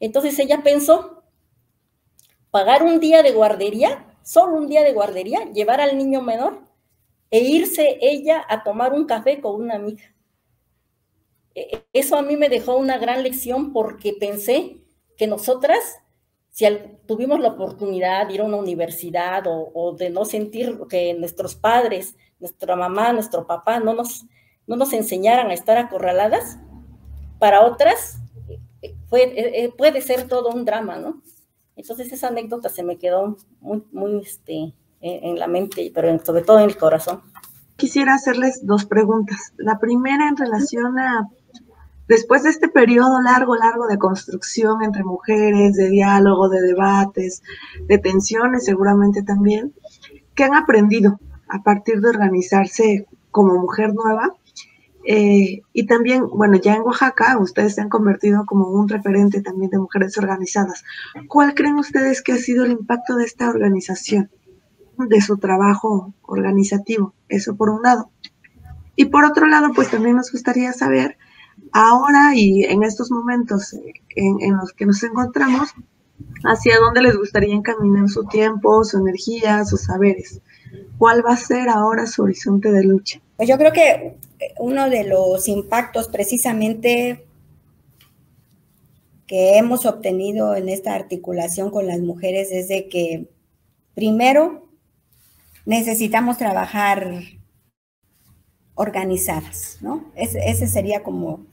Entonces 0.00 0.36
ella 0.40 0.64
pensó 0.64 1.22
pagar 2.50 2.82
un 2.82 2.98
día 2.98 3.22
de 3.22 3.30
guardería, 3.30 4.04
solo 4.24 4.56
un 4.56 4.66
día 4.66 4.82
de 4.82 4.92
guardería, 4.92 5.44
llevar 5.52 5.80
al 5.80 5.96
niño 5.96 6.22
menor 6.22 6.66
e 7.30 7.38
irse 7.38 7.98
ella 8.00 8.44
a 8.48 8.64
tomar 8.64 8.92
un 8.92 9.04
café 9.04 9.40
con 9.40 9.62
una 9.62 9.76
amiga. 9.76 10.13
E, 11.54 11.84
eso 11.92 12.16
a 12.16 12.22
mí 12.22 12.36
me 12.36 12.48
dejó 12.48 12.76
una 12.76 12.98
gran 12.98 13.22
lección 13.22 13.72
porque 13.72 14.14
pensé 14.18 14.78
que 15.16 15.26
nosotras, 15.26 15.78
si 16.50 16.66
tuvimos 17.06 17.40
la 17.40 17.48
oportunidad 17.48 18.26
de 18.26 18.34
ir 18.34 18.40
a 18.40 18.44
una 18.44 18.56
universidad 18.56 19.44
o, 19.46 19.94
de 19.96 20.10
no 20.10 20.24
sentir 20.24 20.78
que 20.88 21.14
nuestros 21.14 21.54
padres, 21.54 22.16
nuestra 22.40 22.76
mamá, 22.76 23.12
nuestro 23.12 23.46
papá 23.46 23.80
no 23.80 23.94
nos, 23.94 24.26
no 24.66 24.76
nos 24.76 24.92
enseñaran 24.92 25.50
a 25.50 25.54
estar 25.54 25.78
acorraladas, 25.78 26.58
para 27.38 27.64
otras 27.64 28.18
eh, 28.82 28.94
eh, 29.12 29.72
puede 29.76 30.00
ser 30.00 30.28
todo 30.28 30.50
un 30.50 30.64
drama, 30.64 30.96
¿no? 30.96 31.22
Entonces 31.76 32.12
esa 32.12 32.28
anécdota 32.28 32.68
se 32.68 32.82
me 32.82 32.98
quedó 32.98 33.36
muy, 33.60 33.84
muy 33.92 34.20
este, 34.22 34.72
en 35.00 35.38
la 35.38 35.48
mente, 35.48 35.90
pero 35.94 36.16
sobre 36.24 36.42
todo 36.42 36.60
en 36.60 36.70
el 36.70 36.78
corazón. 36.78 37.20
Quisiera 37.76 38.14
hacerles 38.14 38.64
dos 38.64 38.84
preguntas. 38.84 39.52
La 39.56 39.78
primera 39.80 40.28
en 40.28 40.36
relación 40.36 40.98
a 40.98 41.28
Después 42.06 42.42
de 42.42 42.50
este 42.50 42.68
periodo 42.68 43.22
largo, 43.22 43.56
largo 43.56 43.86
de 43.86 43.98
construcción 43.98 44.82
entre 44.82 45.04
mujeres, 45.04 45.74
de 45.74 45.88
diálogo, 45.88 46.48
de 46.48 46.60
debates, 46.60 47.42
de 47.86 47.98
tensiones 47.98 48.64
seguramente 48.64 49.22
también, 49.22 49.72
¿qué 50.34 50.44
han 50.44 50.54
aprendido 50.54 51.18
a 51.48 51.62
partir 51.62 52.00
de 52.00 52.10
organizarse 52.10 53.06
como 53.30 53.54
mujer 53.58 53.94
nueva? 53.94 54.34
Eh, 55.06 55.62
y 55.72 55.86
también, 55.86 56.26
bueno, 56.28 56.56
ya 56.56 56.74
en 56.74 56.82
Oaxaca 56.82 57.38
ustedes 57.38 57.74
se 57.74 57.82
han 57.82 57.90
convertido 57.90 58.46
como 58.46 58.68
un 58.68 58.88
referente 58.88 59.42
también 59.42 59.70
de 59.70 59.78
mujeres 59.78 60.16
organizadas. 60.16 60.82
¿Cuál 61.28 61.54
creen 61.54 61.76
ustedes 61.76 62.22
que 62.22 62.32
ha 62.32 62.38
sido 62.38 62.64
el 62.64 62.72
impacto 62.72 63.16
de 63.16 63.24
esta 63.24 63.50
organización, 63.50 64.30
de 64.98 65.20
su 65.20 65.36
trabajo 65.38 66.14
organizativo? 66.22 67.14
Eso 67.28 67.54
por 67.56 67.70
un 67.70 67.82
lado. 67.82 68.10
Y 68.96 69.06
por 69.06 69.24
otro 69.24 69.46
lado, 69.46 69.72
pues 69.74 69.90
también 69.90 70.16
nos 70.16 70.32
gustaría 70.32 70.72
saber 70.72 71.18
ahora 71.72 72.34
y 72.34 72.64
en 72.64 72.82
estos 72.82 73.10
momentos 73.10 73.74
en, 74.16 74.56
los 74.56 74.72
que 74.72 74.86
nos 74.86 75.02
encontramos, 75.02 75.70
hacia 76.44 76.78
dónde 76.78 77.02
les 77.02 77.16
gustaría 77.16 77.54
encaminar 77.54 78.08
su 78.08 78.24
tiempo, 78.24 78.84
su 78.84 78.98
energía, 78.98 79.64
sus 79.64 79.82
saberes. 79.82 80.40
¿Cuál 80.98 81.24
va 81.24 81.32
a 81.32 81.36
ser 81.36 81.68
ahora 81.68 82.06
su 82.06 82.22
horizonte 82.22 82.70
de 82.70 82.84
lucha? 82.84 83.20
Pues 83.36 83.48
yo 83.48 83.58
creo 83.58 83.72
que 83.72 84.16
uno 84.58 84.88
de 84.88 85.04
los 85.04 85.48
impactos 85.48 86.08
precisamente 86.08 87.26
que 89.26 89.56
hemos 89.56 89.86
obtenido 89.86 90.54
en 90.54 90.68
esta 90.68 90.94
articulación 90.94 91.70
con 91.70 91.86
las 91.86 92.00
mujeres 92.00 92.50
es 92.52 92.68
de 92.68 92.88
que 92.88 93.28
primero 93.94 94.68
necesitamos 95.64 96.36
trabajar 96.38 97.22
organizadas, 98.74 99.78
¿no? 99.80 100.04
ese 100.14 100.66
sería 100.66 101.02
como 101.02 101.46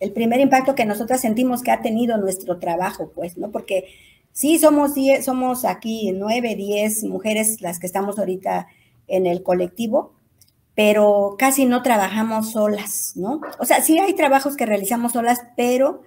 el 0.00 0.12
primer 0.12 0.40
impacto 0.40 0.74
que 0.74 0.84
nosotras 0.84 1.20
sentimos 1.20 1.62
que 1.62 1.70
ha 1.70 1.82
tenido 1.82 2.18
nuestro 2.18 2.58
trabajo, 2.58 3.10
pues, 3.14 3.38
¿no? 3.38 3.50
Porque 3.50 3.86
sí 4.32 4.58
somos, 4.58 4.94
diez, 4.94 5.24
somos 5.24 5.64
aquí 5.64 6.12
nueve, 6.12 6.54
diez 6.56 7.04
mujeres 7.04 7.60
las 7.60 7.78
que 7.78 7.86
estamos 7.86 8.18
ahorita 8.18 8.66
en 9.06 9.26
el 9.26 9.42
colectivo, 9.42 10.14
pero 10.74 11.36
casi 11.38 11.66
no 11.66 11.82
trabajamos 11.82 12.52
solas, 12.52 13.12
¿no? 13.16 13.40
O 13.58 13.64
sea, 13.64 13.80
sí 13.80 13.98
hay 13.98 14.14
trabajos 14.14 14.56
que 14.56 14.66
realizamos 14.66 15.12
solas, 15.12 15.42
pero 15.56 16.02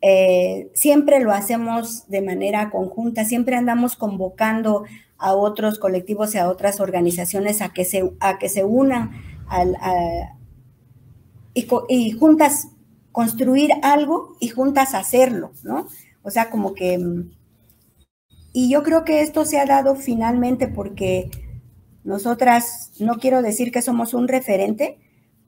eh, 0.00 0.70
siempre 0.74 1.20
lo 1.20 1.32
hacemos 1.32 2.08
de 2.08 2.22
manera 2.22 2.70
conjunta, 2.70 3.24
siempre 3.24 3.56
andamos 3.56 3.96
convocando 3.96 4.84
a 5.18 5.34
otros 5.34 5.78
colectivos 5.78 6.34
y 6.34 6.38
a 6.38 6.48
otras 6.48 6.80
organizaciones 6.80 7.60
a 7.60 7.72
que 7.72 7.84
se, 7.84 8.12
a 8.20 8.38
que 8.38 8.48
se 8.48 8.64
unan 8.64 9.10
al, 9.48 9.74
a, 9.76 10.38
y, 11.88 12.12
juntas 12.12 12.68
construir 13.12 13.70
algo 13.82 14.36
y 14.40 14.48
juntas 14.48 14.94
hacerlo, 14.94 15.52
¿no? 15.62 15.88
O 16.22 16.30
sea, 16.30 16.50
como 16.50 16.74
que... 16.74 16.98
Mm, 16.98 17.30
y 18.52 18.70
yo 18.70 18.82
creo 18.82 19.04
que 19.04 19.22
esto 19.22 19.44
se 19.44 19.58
ha 19.58 19.66
dado 19.66 19.94
finalmente 19.94 20.68
porque 20.68 21.30
nosotras, 22.04 22.92
no 22.98 23.18
quiero 23.18 23.42
decir 23.42 23.72
que 23.72 23.82
somos 23.82 24.14
un 24.14 24.28
referente, 24.28 24.98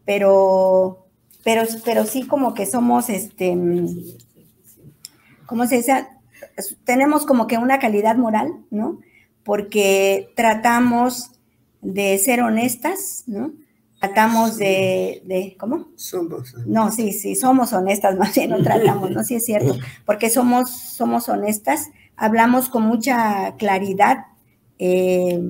pero, 0.05 1.07
pero, 1.45 1.63
pero 1.85 2.05
sí 2.05 2.27
como 2.27 2.55
que 2.55 2.67
somos, 2.67 3.09
este, 3.09 3.55
mm, 3.55 3.87
¿cómo 5.47 5.67
se 5.67 5.77
dice? 5.77 6.07
Tenemos 6.85 7.25
como 7.25 7.47
que 7.47 7.59
una 7.59 7.79
calidad 7.79 8.17
moral, 8.17 8.65
¿no? 8.71 9.01
Porque 9.45 10.33
tratamos 10.37 11.33
de 11.81 12.19
ser 12.19 12.43
honestas, 12.43 13.25
¿no? 13.27 13.53
tratamos 14.01 14.57
de, 14.57 15.57
¿cómo? 15.59 15.89
Somos. 15.95 16.55
No, 16.67 16.91
sí, 16.91 17.13
sí, 17.13 17.35
somos 17.35 17.73
honestas, 17.73 18.17
más 18.19 18.35
bien 18.35 18.51
no 18.51 18.63
tratamos, 18.63 19.11
¿no? 19.11 19.23
Sí 19.23 19.37
es 19.37 19.45
cierto, 19.45 19.77
porque 20.07 20.31
somos, 20.31 20.71
somos 20.71 21.29
honestas, 21.29 21.91
hablamos 22.17 22.69
con 22.69 22.83
mucha 22.83 23.57
claridad 23.57 24.27
eh, 24.79 25.41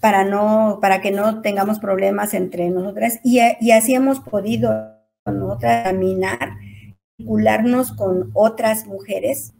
para, 0.00 0.24
no, 0.24 0.78
para 0.82 1.00
que 1.00 1.10
no 1.10 1.40
tengamos 1.40 1.78
problemas 1.78 2.34
entre 2.34 2.68
nosotras 2.68 3.20
y, 3.24 3.40
así 3.40 3.94
hemos 3.94 4.20
podido 4.20 4.94
nosotras 5.24 5.84
caminar, 5.84 6.56
vincularnos 7.16 7.92
con 7.92 8.30
otras 8.34 8.86
mujeres 8.86 9.54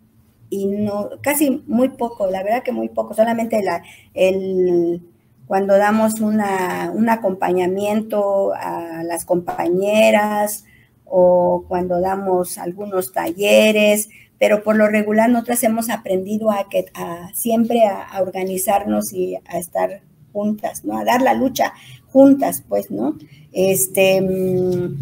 y 0.50 0.66
no, 0.66 1.10
casi 1.22 1.62
muy 1.66 1.90
poco, 1.90 2.30
la 2.30 2.42
verdad 2.42 2.62
que 2.62 2.72
muy 2.72 2.88
poco, 2.88 3.14
solamente 3.14 3.62
la, 3.62 3.82
el 4.14 5.02
cuando 5.48 5.78
damos 5.78 6.20
una, 6.20 6.92
un 6.94 7.08
acompañamiento 7.08 8.52
a 8.54 9.02
las 9.02 9.24
compañeras 9.24 10.64
o 11.06 11.64
cuando 11.66 12.00
damos 12.00 12.58
algunos 12.58 13.12
talleres, 13.12 14.10
pero 14.38 14.62
por 14.62 14.76
lo 14.76 14.88
regular 14.88 15.30
nosotras 15.30 15.64
hemos 15.64 15.88
aprendido 15.88 16.50
a, 16.50 16.68
que, 16.68 16.84
a 16.94 17.30
siempre 17.32 17.84
a, 17.86 18.20
organizarnos 18.20 19.14
y 19.14 19.36
a 19.36 19.58
estar 19.58 20.02
juntas, 20.32 20.84
¿no? 20.84 20.98
A 20.98 21.04
dar 21.04 21.22
la 21.22 21.32
lucha 21.32 21.72
juntas, 22.12 22.62
pues, 22.68 22.90
¿no? 22.90 23.16
Este, 23.50 24.20
mm, 24.20 24.96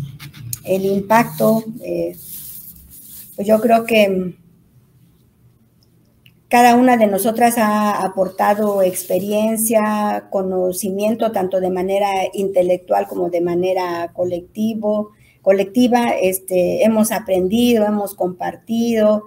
el 0.65 0.85
impacto, 0.87 1.65
eh, 1.83 2.17
pues 3.35 3.49
yo 3.49 3.61
creo 3.61 3.85
que 3.85 4.37
cada 6.49 6.77
una 6.77 6.97
de 6.97 7.09
nosotras 7.09 7.59
ha 7.59 8.05
aportado 8.05 8.83
experiencia, 8.83 10.29
conocimiento, 10.31 11.33
tanto 11.33 11.61
de 11.61 11.71
manera 11.71 12.09
intelectual 12.33 13.09
como 13.09 13.31
de 13.31 13.41
manera 13.41 14.13
colectivo, 14.13 15.11
colectiva. 15.43 16.11
Este, 16.11 16.85
hemos 16.85 17.11
aprendido, 17.11 17.85
hemos 17.85 18.15
compartido 18.15 19.25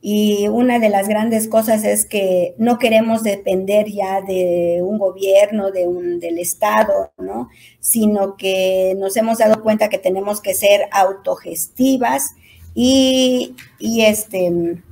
y 0.00 0.48
una 0.48 0.78
de 0.80 0.88
las 0.88 1.08
grandes 1.08 1.46
cosas 1.46 1.84
es 1.84 2.06
que 2.06 2.54
no 2.58 2.78
queremos 2.78 3.22
depender 3.22 3.86
ya 3.88 4.20
de 4.20 4.80
un 4.82 4.98
gobierno, 4.98 5.70
de 5.70 5.86
un, 5.86 6.18
del 6.18 6.38
Estado, 6.38 7.12
¿no? 7.18 7.50
Sino 7.78 8.36
que 8.36 8.96
nos 8.98 9.16
hemos 9.16 9.38
dado 9.38 9.62
cuenta 9.62 9.90
que 9.90 9.98
tenemos 9.98 10.40
que 10.40 10.54
ser 10.54 10.88
autogestivas 10.90 12.34
y, 12.74 13.54
y 13.78 14.02
este 14.02 14.82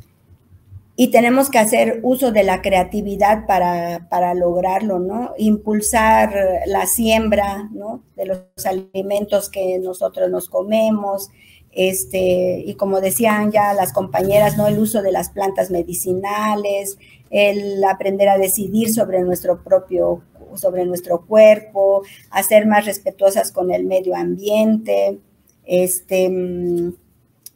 y 1.02 1.08
tenemos 1.08 1.48
que 1.48 1.58
hacer 1.58 2.00
uso 2.02 2.30
de 2.30 2.42
la 2.42 2.60
creatividad 2.60 3.46
para, 3.46 4.34
lograrlo, 4.34 4.98
¿no? 4.98 5.32
Impulsar 5.38 6.60
la 6.66 6.84
siembra, 6.84 7.70
¿no? 7.72 8.02
De 8.16 8.26
los 8.26 8.66
alimentos 8.66 9.48
que 9.48 9.78
nosotros 9.78 10.28
nos 10.28 10.50
comemos, 10.50 11.30
este, 11.72 12.62
y 12.66 12.74
como 12.74 13.00
decían 13.00 13.50
ya 13.50 13.72
las 13.72 13.94
compañeras, 13.94 14.58
¿no? 14.58 14.66
El 14.66 14.78
uso 14.78 15.00
de 15.00 15.10
las 15.10 15.30
plantas 15.30 15.70
medicinales, 15.70 16.98
el 17.30 17.82
aprender 17.82 18.28
a 18.28 18.36
decidir 18.36 18.92
sobre 18.92 19.22
nuestro 19.22 19.64
propio, 19.64 20.20
sobre 20.56 20.84
nuestro 20.84 21.24
cuerpo, 21.24 22.02
a 22.28 22.42
ser 22.42 22.66
más 22.66 22.84
respetuosas 22.84 23.52
con 23.52 23.70
el 23.70 23.86
medio 23.86 24.14
ambiente, 24.14 25.18
este, 25.64 26.28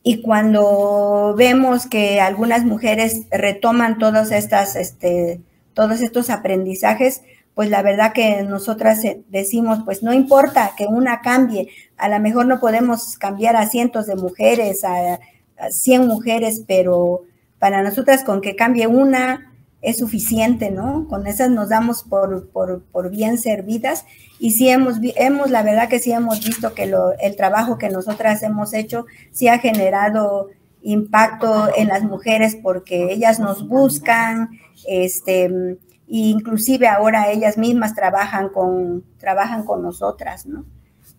y 0.07 0.21
cuando 0.21 1.35
vemos 1.35 1.87
que 1.87 2.21
algunas 2.21 2.63
mujeres 2.67 3.23
retoman 3.31 3.99
todas 3.99 4.33
estas, 4.33 4.77
este, 4.77 5.41
todos 5.73 6.03
estos 6.03 6.29
aprendizajes, 6.29 7.23
pues 7.55 7.71
la 7.71 7.81
verdad 7.81 8.13
que 8.13 8.43
nosotras 8.43 9.01
decimos, 9.31 9.79
pues 9.87 10.03
no 10.03 10.13
importa 10.13 10.73
que 10.77 10.85
una 10.85 11.23
cambie, 11.23 11.71
a 11.97 12.11
lo 12.11 12.21
mejor 12.21 12.45
no 12.45 12.61
podemos 12.61 13.17
cambiar 13.17 13.57
a 13.57 13.67
cientos 13.67 14.07
de 14.07 14.17
mujeres, 14.17 14.85
a, 14.85 15.21
a 15.57 15.71
100 15.71 16.07
mujeres, 16.07 16.63
pero 16.69 17.23
para 17.59 17.83
nosotras 17.83 18.25
con 18.25 18.43
que 18.43 18.57
cambie 18.57 18.87
una, 18.87 19.54
es 19.85 19.99
suficiente, 19.99 20.71
¿no? 20.71 21.07
Con 21.09 21.27
esas 21.27 21.51
nos 21.51 21.69
damos 21.69 22.03
por, 22.03 22.49
por, 22.49 23.11
bien 23.11 23.39
servidas 23.39 24.07
y 24.39 24.53
sí 24.53 24.69
hemos, 24.69 24.97
hemos, 25.17 25.51
la 25.51 25.63
verdad 25.63 25.89
que 25.89 25.99
sí 25.99 26.11
hemos 26.11 26.43
visto 26.45 26.75
que 26.75 26.93
el 27.21 27.37
trabajo 27.37 27.77
que 27.77 27.91
nosotras 27.91 28.43
hemos 28.43 28.73
hecho 28.73 29.07
sí 29.31 29.49
ha 29.49 29.59
generado 29.59 30.49
impacto 30.83 31.69
en 31.77 31.89
las 31.89 32.03
mujeres 32.03 32.57
porque 32.57 33.13
ellas 33.13 33.41
nos 33.41 33.69
buscan, 33.69 34.51
este, 34.87 35.45
e 35.45 35.79
inclusive 36.09 36.89
ahora 36.89 37.31
ellas 37.31 37.59
mismas 37.59 37.95
trabajan 37.95 38.49
con, 38.49 39.05
trabajan 39.19 39.65
con 39.65 39.83
nosotras, 39.83 40.47
¿no? 40.47 40.65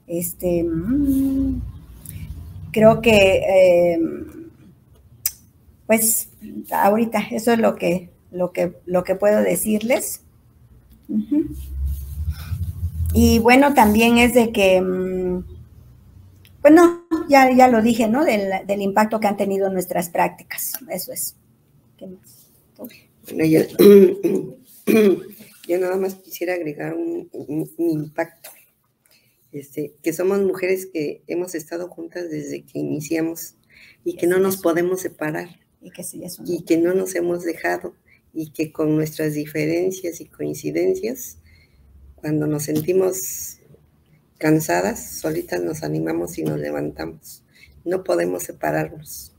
Este, 0.07 0.63
mm, 0.63 1.61
creo 2.71 3.01
que, 3.01 3.37
eh, 3.37 3.99
pues, 5.87 6.29
ahorita 6.71 7.19
eso 7.31 7.53
es 7.53 7.59
lo 7.59 7.75
que, 7.75 8.14
lo 8.35 8.51
que, 8.51 8.73
lo 8.85 9.03
que 9.03 9.15
puedo 9.15 9.41
decirles. 9.41 10.21
Y 13.13 13.39
bueno, 13.39 13.73
también 13.73 14.17
es 14.17 14.33
de 14.33 14.51
que, 14.51 14.81
bueno, 16.61 17.05
mm, 17.09 17.29
ya, 17.29 17.51
ya 17.55 17.67
lo 17.69 17.81
dije, 17.81 18.09
¿no? 18.09 18.25
Del, 18.25 18.81
impacto 18.81 19.19
que 19.19 19.27
han 19.27 19.37
tenido 19.37 19.69
nuestras 19.69 20.09
prácticas. 20.09 20.73
Eso 20.89 21.13
es. 21.13 21.35
Bueno, 21.97 22.17
yo, 25.67 25.79
nada 25.79 25.95
más 25.95 26.15
quisiera 26.15 26.55
agregar 26.55 26.93
un, 26.93 27.29
impacto. 27.77 28.49
Este, 29.51 29.93
que 30.03 30.11
somos 30.11 30.41
mujeres 30.41 30.85
que 30.91 31.23
hemos 31.27 31.55
estado 31.55 31.87
juntas 31.87 32.29
desde 32.29 32.63
que 32.65 32.79
iniciamos 32.79 33.55
y 34.03 34.17
que 34.17 34.27
no 34.27 34.37
nos 34.39 34.57
podemos 34.57 34.99
separar 34.99 35.47
y 35.81 35.91
que, 35.91 36.03
sí, 36.03 36.25
eso 36.25 36.43
y 36.45 36.65
que 36.65 36.77
no 36.77 36.93
nos 36.93 37.15
hemos 37.15 37.43
dejado 37.43 37.93
y 38.35 38.49
que 38.49 38.73
con 38.73 38.95
nuestras 38.95 39.33
diferencias 39.33 40.19
y 40.19 40.25
coincidencias, 40.25 41.37
cuando 42.17 42.47
nos 42.47 42.63
sentimos 42.63 43.59
cansadas, 44.37 45.19
solitas 45.19 45.61
nos 45.61 45.83
animamos 45.83 46.37
y 46.37 46.43
nos 46.43 46.59
levantamos. 46.59 47.43
No 47.85 48.03
podemos 48.03 48.43
separarnos. 48.43 49.31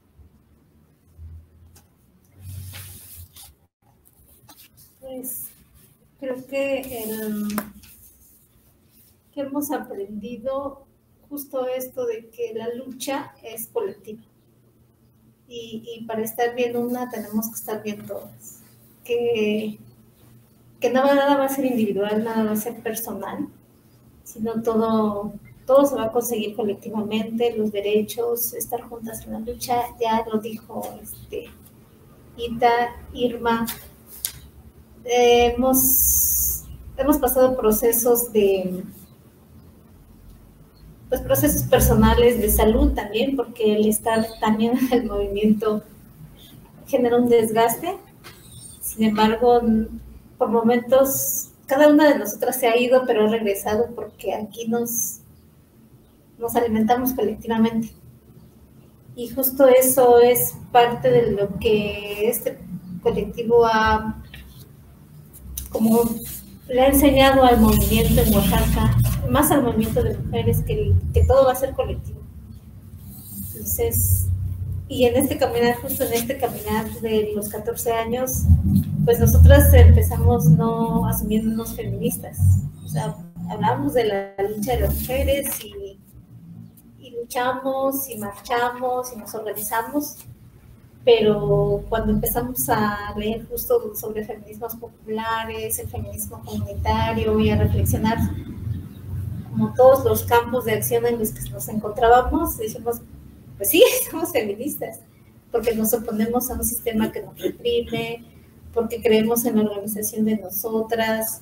Pues 5.00 5.44
creo 6.18 6.46
que, 6.46 7.04
que 9.34 9.40
hemos 9.42 9.70
aprendido 9.72 10.86
justo 11.28 11.68
esto 11.68 12.06
de 12.06 12.30
que 12.30 12.54
la 12.54 12.72
lucha 12.72 13.34
es 13.42 13.66
colectiva. 13.66 14.22
Y, 15.48 15.84
y, 15.86 16.06
para 16.06 16.22
estar 16.22 16.56
bien 16.56 16.76
una 16.76 17.08
tenemos 17.10 17.48
que 17.50 17.54
estar 17.54 17.82
bien 17.82 18.04
todas 18.04 18.55
que, 19.06 19.78
que 20.80 20.90
nada, 20.90 21.14
nada 21.14 21.36
va 21.36 21.44
a 21.44 21.48
ser 21.48 21.66
individual, 21.66 22.24
nada 22.24 22.44
va 22.44 22.52
a 22.52 22.56
ser 22.56 22.82
personal, 22.82 23.48
sino 24.24 24.62
todo, 24.62 25.34
todo 25.66 25.86
se 25.86 25.94
va 25.94 26.04
a 26.04 26.12
conseguir 26.12 26.56
colectivamente, 26.56 27.56
los 27.56 27.72
derechos, 27.72 28.52
estar 28.54 28.82
juntas 28.82 29.24
en 29.24 29.32
la 29.32 29.40
lucha, 29.40 29.82
ya 30.00 30.24
lo 30.30 30.38
dijo 30.38 30.82
este, 31.02 31.46
Ita, 32.36 32.96
Irma, 33.12 33.66
hemos, 35.04 36.64
hemos 36.96 37.18
pasado 37.18 37.56
procesos 37.56 38.32
de 38.32 38.82
pues 41.08 41.20
procesos 41.20 41.62
personales 41.62 42.40
de 42.40 42.50
salud 42.50 42.92
también, 42.92 43.36
porque 43.36 43.76
el 43.76 43.86
estar 43.86 44.26
también 44.40 44.76
en 44.76 44.92
el 44.92 45.06
movimiento 45.06 45.84
genera 46.86 47.16
un 47.16 47.28
desgaste 47.28 47.96
sin 48.96 49.10
embargo, 49.10 49.60
por 50.38 50.48
momentos, 50.48 51.50
cada 51.66 51.88
una 51.88 52.08
de 52.08 52.18
nosotras 52.18 52.58
se 52.58 52.66
ha 52.66 52.78
ido, 52.78 53.02
pero 53.06 53.26
ha 53.26 53.30
regresado 53.30 53.88
porque 53.94 54.32
aquí 54.32 54.68
nos, 54.68 55.20
alimentamos 56.54 57.12
colectivamente. 57.12 57.90
Y 59.14 59.28
justo 59.28 59.68
eso 59.68 60.18
es 60.18 60.54
parte 60.72 61.10
de 61.10 61.32
lo 61.32 61.58
que 61.58 62.28
este 62.28 62.58
colectivo 63.02 63.66
ha, 63.66 64.22
como 65.68 66.02
le 66.68 66.80
ha 66.80 66.88
enseñado 66.88 67.44
al 67.44 67.60
movimiento 67.60 68.22
en 68.22 68.34
Oaxaca, 68.34 68.96
más 69.28 69.50
al 69.50 69.62
movimiento 69.62 70.02
de 70.02 70.16
mujeres, 70.16 70.62
que 70.62 71.24
todo 71.26 71.44
va 71.44 71.52
a 71.52 71.56
ser 71.56 71.74
colectivo. 71.74 72.20
Entonces, 73.48 74.26
y 74.88 75.04
en 75.04 75.16
este 75.16 75.36
caminar, 75.36 75.76
justo 75.76 76.04
en 76.04 76.12
este 76.12 76.38
caminar 76.38 76.88
de 77.00 77.32
los 77.34 77.48
14 77.48 77.92
años, 77.92 78.42
pues 79.04 79.18
nosotras 79.18 79.72
empezamos 79.74 80.46
no 80.46 81.06
asumiéndonos 81.06 81.74
feministas. 81.74 82.38
O 82.84 82.88
sea, 82.88 83.16
hablamos 83.50 83.94
de 83.94 84.04
la 84.04 84.34
lucha 84.48 84.72
de 84.74 84.80
las 84.82 84.94
mujeres 84.94 85.48
y, 85.64 85.98
y 87.00 87.10
luchamos 87.10 88.08
y 88.08 88.18
marchamos 88.18 89.12
y 89.12 89.16
nos 89.16 89.34
organizamos, 89.34 90.18
pero 91.04 91.84
cuando 91.88 92.12
empezamos 92.12 92.68
a 92.68 93.12
leer 93.16 93.44
justo 93.48 93.92
sobre 93.96 94.24
feminismos 94.24 94.76
populares, 94.76 95.80
el 95.80 95.88
feminismo 95.88 96.40
comunitario 96.44 97.38
y 97.40 97.50
a 97.50 97.56
reflexionar 97.56 98.18
como 99.50 99.72
todos 99.74 100.04
los 100.04 100.22
campos 100.24 100.64
de 100.64 100.72
acción 100.72 101.06
en 101.06 101.18
los 101.18 101.30
que 101.30 101.50
nos 101.50 101.66
encontrábamos, 101.68 102.58
dijimos, 102.58 103.00
pues 103.56 103.70
sí, 103.70 103.82
somos 104.10 104.32
feministas, 104.32 105.00
porque 105.50 105.74
nos 105.74 105.92
oponemos 105.92 106.50
a 106.50 106.54
un 106.54 106.64
sistema 106.64 107.12
que 107.12 107.22
nos 107.22 107.38
reprime, 107.40 108.24
porque 108.72 109.00
creemos 109.00 109.44
en 109.44 109.56
la 109.56 109.62
organización 109.62 110.24
de 110.24 110.36
nosotras, 110.36 111.40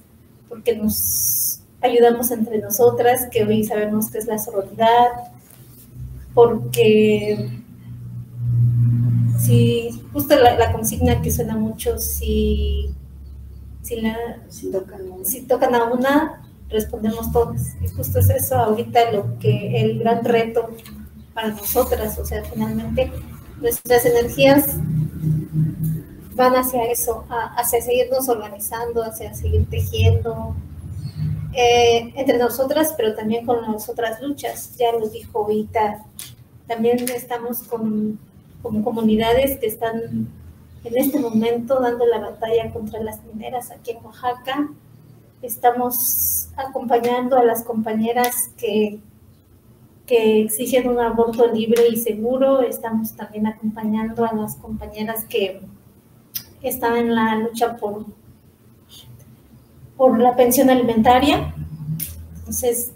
porque 0.49 0.77
nos 0.77 1.61
ayudamos 1.81 2.31
entre 2.31 2.59
nosotras, 2.59 3.29
que 3.31 3.45
hoy 3.45 3.65
sabemos 3.65 4.11
que 4.11 4.19
es 4.19 4.27
la 4.27 4.39
sororidad, 4.39 5.09
porque 6.33 7.61
si 9.39 9.91
justo 10.13 10.37
la, 10.37 10.73
consigna 10.73 11.21
que 11.21 11.31
suena 11.31 11.57
mucho, 11.57 11.99
si, 11.99 12.95
si, 13.83 14.01
la, 14.01 14.17
si, 14.49 14.71
tocan, 14.71 15.01
si 15.25 15.43
tocan 15.43 15.75
a 15.75 15.85
una, 15.85 16.49
respondemos 16.71 17.31
todas. 17.33 17.75
Y 17.83 17.89
justo 17.89 18.21
es 18.21 18.31
eso 18.31 18.57
ahorita 18.57 19.13
lo 19.13 19.39
que 19.39 19.81
el 19.81 19.99
gran 19.99 20.25
reto 20.25 20.71
para 21.35 21.49
nosotras, 21.49 22.19
o 22.19 22.25
sea, 22.25 22.43
finalmente 22.45 23.13
nuestras 23.61 24.05
energías 24.07 24.67
van 26.35 26.55
hacia 26.55 26.85
eso, 26.85 27.25
hacia 27.57 27.81
seguirnos 27.81 28.29
organizando, 28.29 29.03
hacia 29.03 29.35
seguir 29.35 29.69
tejiendo 29.69 30.55
eh, 31.53 32.13
entre 32.17 32.39
nosotras, 32.39 32.95
pero 32.97 33.15
también 33.15 33.47
con 33.47 33.63
las 33.63 33.89
otras 33.89 34.21
luchas. 34.21 34.77
Ya 34.77 34.93
lo 34.93 35.09
dijo 35.09 35.51
Ita, 35.51 36.05
también 36.67 36.99
estamos 37.11 37.63
con, 37.63 38.19
con 38.63 38.83
comunidades 38.83 39.59
que 39.59 39.67
están 39.67 40.29
en 40.85 40.99
este 40.99 41.19
momento 41.19 41.81
dando 41.81 42.07
la 42.07 42.19
batalla 42.19 42.73
contra 42.73 43.01
las 43.03 43.23
mineras 43.25 43.71
aquí 43.71 43.93
en 43.93 44.05
Oaxaca. 44.05 44.69
Estamos 45.43 46.49
acompañando 46.57 47.37
a 47.37 47.45
las 47.45 47.63
compañeras 47.63 48.51
que 48.57 48.99
que 50.07 50.43
exigen 50.43 50.89
un 50.89 50.99
aborto 50.99 51.47
libre 51.47 51.89
y 51.89 51.97
seguro. 51.97 52.63
Estamos 52.63 53.15
también 53.15 53.47
acompañando 53.47 54.25
a 54.25 54.35
las 54.35 54.57
compañeras 54.57 55.25
que 55.25 55.61
están 56.63 56.97
en 56.97 57.15
la 57.15 57.37
lucha 57.37 57.77
por, 57.77 58.07
por 59.97 60.19
la 60.19 60.37
pensión 60.37 60.71
alimentaria. 60.71 61.55
Entonces, 62.39 62.93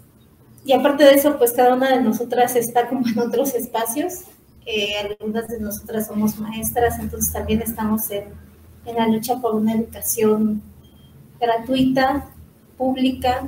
y 0.65 0.73
aparte 0.73 1.03
de 1.03 1.11
eso, 1.11 1.37
pues 1.37 1.53
cada 1.53 1.73
una 1.73 1.89
de 1.89 2.01
nosotras 2.01 2.55
está 2.55 2.87
como 2.87 3.07
en 3.07 3.19
otros 3.19 3.55
espacios. 3.55 4.25
Eh, 4.65 4.93
algunas 4.99 5.47
de 5.47 5.59
nosotras 5.59 6.07
somos 6.07 6.37
maestras, 6.37 6.99
entonces 6.99 7.33
también 7.33 7.61
estamos 7.61 8.11
en, 8.11 8.25
en 8.85 8.95
la 8.95 9.07
lucha 9.07 9.37
por 9.39 9.55
una 9.55 9.73
educación 9.73 10.61
gratuita, 11.39 12.29
pública, 12.77 13.47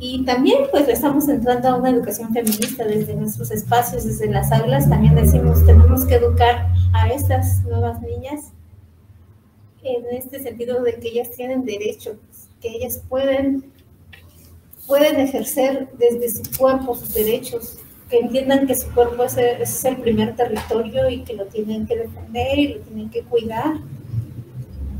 y 0.00 0.24
también 0.24 0.64
pues 0.70 0.88
estamos 0.88 1.28
entrando 1.28 1.68
a 1.68 1.76
una 1.76 1.90
educación 1.90 2.32
feminista 2.32 2.84
desde 2.84 3.14
nuestros 3.14 3.50
espacios, 3.50 4.04
desde 4.04 4.28
las 4.28 4.50
aulas. 4.50 4.88
También 4.88 5.14
decimos, 5.14 5.64
tenemos 5.64 6.04
que 6.04 6.16
educar 6.16 6.68
a 6.92 7.08
estas 7.10 7.62
nuevas 7.64 8.00
niñas 8.02 8.52
en 9.82 10.04
este 10.16 10.42
sentido 10.42 10.82
de 10.82 10.94
que 10.94 11.08
ellas 11.08 11.30
tienen 11.30 11.64
derechos, 11.64 12.16
que 12.60 12.68
ellas 12.68 13.02
pueden, 13.08 13.64
pueden 14.86 15.20
ejercer 15.20 15.88
desde 15.96 16.42
su 16.42 16.58
cuerpo 16.58 16.94
sus 16.94 17.14
derechos, 17.14 17.78
que 18.08 18.18
entiendan 18.18 18.66
que 18.66 18.74
su 18.74 18.92
cuerpo 18.92 19.24
es, 19.24 19.36
es, 19.36 19.84
el 19.84 19.98
primer 19.98 20.34
territorio 20.36 21.08
y 21.08 21.22
que 21.22 21.34
lo 21.34 21.46
tienen 21.46 21.86
que 21.86 21.96
defender 21.96 22.58
y 22.58 22.68
lo 22.74 22.80
tienen 22.80 23.10
que 23.10 23.22
cuidar. 23.22 23.74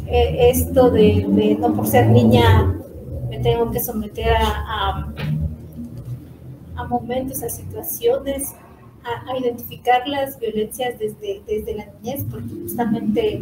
Eh, 0.07 0.51
esto 0.51 0.91
de, 0.91 1.25
de, 1.29 1.57
no 1.59 1.75
por 1.75 1.87
ser 1.87 2.09
niña 2.09 2.79
tengo 3.43 3.71
que 3.71 3.81
someter 3.81 4.37
a, 4.37 4.47
a, 4.47 5.13
a 6.77 6.85
momentos, 6.85 7.43
a 7.43 7.49
situaciones, 7.49 8.55
a, 9.05 9.31
a, 9.31 9.39
identificar 9.39 10.07
las 10.07 10.39
violencias 10.39 10.99
desde, 10.99 11.43
desde 11.47 11.75
la 11.75 11.87
niñez, 11.87 12.25
porque 12.31 12.49
justamente 12.63 13.41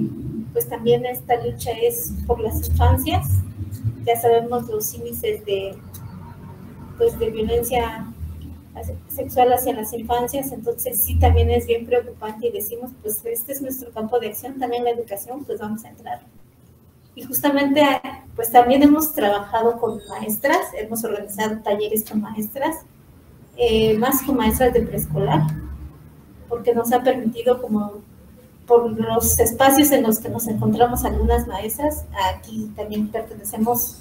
pues 0.52 0.68
también 0.68 1.04
esta 1.06 1.42
lucha 1.44 1.70
es 1.72 2.12
por 2.26 2.40
las 2.40 2.68
infancias. 2.68 3.28
Ya 4.04 4.20
sabemos 4.20 4.68
los 4.68 4.92
índices 4.94 5.44
de, 5.44 5.76
pues, 6.98 7.18
de 7.18 7.30
violencia 7.30 8.06
sexual 9.08 9.52
hacia 9.52 9.74
las 9.74 9.92
infancias, 9.92 10.50
entonces 10.50 10.98
sí 10.98 11.18
también 11.18 11.50
es 11.50 11.66
bien 11.66 11.84
preocupante 11.84 12.48
y 12.48 12.52
decimos, 12.52 12.90
pues 13.02 13.22
este 13.24 13.52
es 13.52 13.60
nuestro 13.60 13.92
campo 13.92 14.18
de 14.18 14.28
acción, 14.28 14.58
también 14.58 14.84
la 14.84 14.90
educación, 14.90 15.44
pues 15.44 15.60
vamos 15.60 15.84
a 15.84 15.90
entrar. 15.90 16.22
Y 17.14 17.22
justamente, 17.22 17.82
pues 18.34 18.50
también 18.50 18.82
hemos 18.82 19.14
trabajado 19.14 19.78
con 19.78 20.00
maestras, 20.08 20.58
hemos 20.74 21.04
organizado 21.04 21.58
talleres 21.62 22.08
con 22.08 22.22
maestras, 22.22 22.76
eh, 23.56 23.96
más 23.98 24.22
con 24.22 24.36
maestras 24.36 24.72
de 24.72 24.80
preescolar, 24.80 25.42
porque 26.48 26.74
nos 26.74 26.92
ha 26.92 27.02
permitido 27.02 27.60
como 27.60 28.00
por 28.66 28.90
los 28.98 29.38
espacios 29.38 29.90
en 29.90 30.04
los 30.04 30.18
que 30.18 30.28
nos 30.28 30.46
encontramos 30.46 31.04
algunas 31.04 31.46
maestras, 31.46 32.04
aquí 32.34 32.70
también 32.76 33.08
pertenecemos 33.08 33.98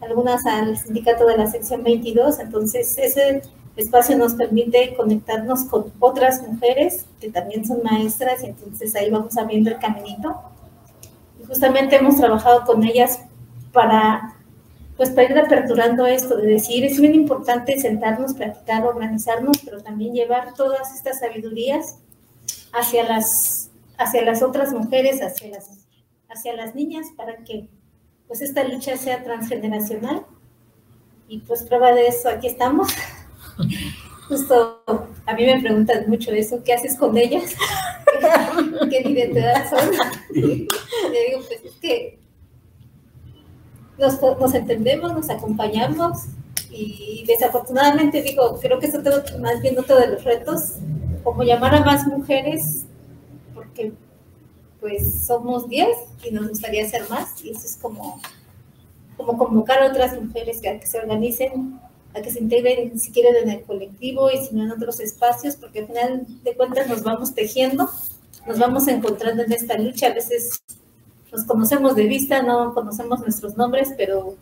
algunas 0.00 0.44
al 0.46 0.76
sindicato 0.76 1.26
de 1.26 1.38
la 1.38 1.46
sección 1.46 1.82
22, 1.82 2.40
entonces 2.40 2.98
ese 2.98 3.42
espacio 3.76 4.18
nos 4.18 4.34
permite 4.34 4.94
conectarnos 4.94 5.64
con 5.64 5.92
otras 6.00 6.46
mujeres 6.46 7.06
que 7.20 7.30
también 7.30 7.64
son 7.64 7.82
maestras 7.82 8.42
y 8.42 8.46
entonces 8.46 8.94
ahí 8.96 9.10
vamos 9.10 9.36
abriendo 9.36 9.70
el 9.70 9.78
caminito. 9.78 10.36
Justamente 11.50 11.96
hemos 11.96 12.16
trabajado 12.16 12.64
con 12.64 12.84
ellas 12.84 13.20
para 13.72 14.36
pues 14.96 15.08
para 15.08 15.30
ir 15.30 15.38
aperturando 15.38 16.06
esto, 16.06 16.36
de 16.36 16.46
decir, 16.46 16.84
es 16.84 17.00
bien 17.00 17.14
importante 17.14 17.80
sentarnos, 17.80 18.34
platicar, 18.34 18.84
organizarnos, 18.84 19.56
pero 19.64 19.82
también 19.82 20.12
llevar 20.12 20.52
todas 20.52 20.94
estas 20.94 21.20
sabidurías 21.20 21.96
hacia 22.74 23.04
las, 23.04 23.70
hacia 23.96 24.22
las 24.22 24.42
otras 24.42 24.74
mujeres, 24.74 25.22
hacia 25.22 25.48
las, 25.48 25.88
hacia 26.28 26.52
las 26.54 26.74
niñas, 26.74 27.06
para 27.16 27.38
que 27.44 27.66
pues 28.28 28.42
esta 28.42 28.62
lucha 28.62 28.98
sea 28.98 29.24
transgeneracional. 29.24 30.26
Y 31.28 31.38
pues 31.38 31.62
prueba 31.62 31.92
de 31.94 32.06
eso, 32.08 32.28
aquí 32.28 32.48
estamos. 32.48 32.92
Justo 34.30 34.80
a 35.26 35.34
mí 35.34 35.44
me 35.44 35.60
preguntan 35.60 36.08
mucho 36.08 36.30
eso, 36.30 36.62
¿qué 36.62 36.72
haces 36.72 36.96
con 36.96 37.18
ellas? 37.18 37.52
¿Qué 38.88 39.02
identidad 39.04 39.68
son? 39.68 39.90
Le 40.30 40.44
digo, 41.26 41.40
pues 41.48 41.64
es 41.64 41.72
que 41.80 42.16
nos, 43.98 44.54
entendemos, 44.54 45.12
nos 45.12 45.28
acompañamos 45.30 46.26
y 46.70 47.24
desafortunadamente 47.26 48.22
digo, 48.22 48.56
creo 48.60 48.78
que 48.78 48.86
eso 48.86 49.02
tengo 49.02 49.16
más 49.40 49.60
bien 49.60 49.76
otro 49.76 49.98
de 49.98 50.06
los 50.06 50.22
retos, 50.22 50.74
como 51.24 51.42
llamar 51.42 51.74
a 51.74 51.84
más 51.84 52.06
mujeres, 52.06 52.84
porque 53.52 53.92
pues 54.78 55.26
somos 55.26 55.68
10 55.68 55.88
y 56.22 56.30
nos 56.30 56.50
gustaría 56.50 56.88
ser 56.88 57.10
más 57.10 57.44
y 57.44 57.50
eso 57.50 57.66
es 57.66 57.76
como, 57.82 58.20
como 59.16 59.36
convocar 59.36 59.82
a 59.82 59.88
otras 59.88 60.22
mujeres 60.22 60.60
que, 60.60 60.78
que 60.78 60.86
se 60.86 61.00
organicen 61.00 61.80
a 62.14 62.20
que 62.22 62.30
se 62.30 62.40
integren 62.40 62.98
si 62.98 63.12
quieren 63.12 63.36
en 63.36 63.50
el 63.50 63.62
colectivo 63.62 64.30
y 64.30 64.38
si 64.38 64.54
no 64.54 64.64
en 64.64 64.72
otros 64.72 65.00
espacios, 65.00 65.56
porque 65.56 65.80
al 65.80 65.86
final 65.86 66.26
de 66.42 66.54
cuentas 66.54 66.88
nos 66.88 67.02
vamos 67.02 67.34
tejiendo, 67.34 67.88
nos 68.46 68.58
vamos 68.58 68.88
encontrando 68.88 69.42
en 69.42 69.52
esta 69.52 69.78
lucha. 69.78 70.08
A 70.08 70.14
veces 70.14 70.62
nos 71.32 71.44
conocemos 71.44 71.94
de 71.94 72.06
vista, 72.06 72.42
no 72.42 72.74
conocemos 72.74 73.20
nuestros 73.20 73.56
nombres, 73.56 73.90
pero 73.96 74.34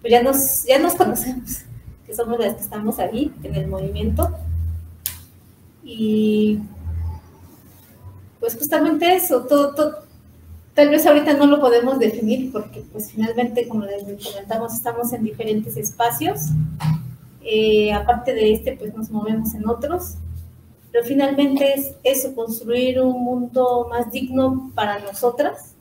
pues 0.00 0.10
ya, 0.10 0.22
nos, 0.22 0.64
ya 0.64 0.78
nos 0.78 0.94
conocemos, 0.94 1.58
que 2.06 2.14
somos 2.14 2.38
las 2.38 2.54
que 2.54 2.62
estamos 2.62 2.98
ahí 2.98 3.32
en 3.42 3.54
el 3.54 3.68
movimiento. 3.68 4.30
Y 5.84 6.58
pues 8.40 8.56
justamente 8.56 9.14
eso, 9.14 9.44
todo, 9.44 9.74
todo, 9.74 10.06
tal 10.74 10.90
vez 10.90 11.06
ahorita 11.06 11.34
no 11.34 11.46
lo 11.46 11.60
podemos 11.60 11.98
definir 11.98 12.52
porque 12.52 12.84
pues 12.92 13.10
finalmente, 13.10 13.66
como 13.66 13.84
les 13.84 14.02
comentamos, 14.02 14.74
estamos 14.74 15.12
en 15.12 15.24
diferentes 15.24 15.76
espacios. 15.76 16.40
Eh, 17.48 17.92
aparte 17.92 18.34
de 18.34 18.52
este, 18.52 18.72
pues 18.72 18.92
nos 18.94 19.10
movemos 19.10 19.54
en 19.54 19.68
otros. 19.68 20.16
Pero 20.90 21.04
finalmente 21.04 21.74
es 21.74 21.94
eso, 22.02 22.34
construir 22.34 23.00
un 23.00 23.22
mundo 23.22 23.86
más 23.88 24.10
digno 24.10 24.72
para 24.74 24.98
nosotras. 24.98 25.74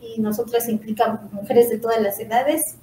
Y 0.00 0.20
nosotras 0.20 0.68
implica 0.68 1.22
mujeres 1.32 1.70
de 1.70 1.78
todas 1.78 2.00
las 2.00 2.20
edades 2.20 2.76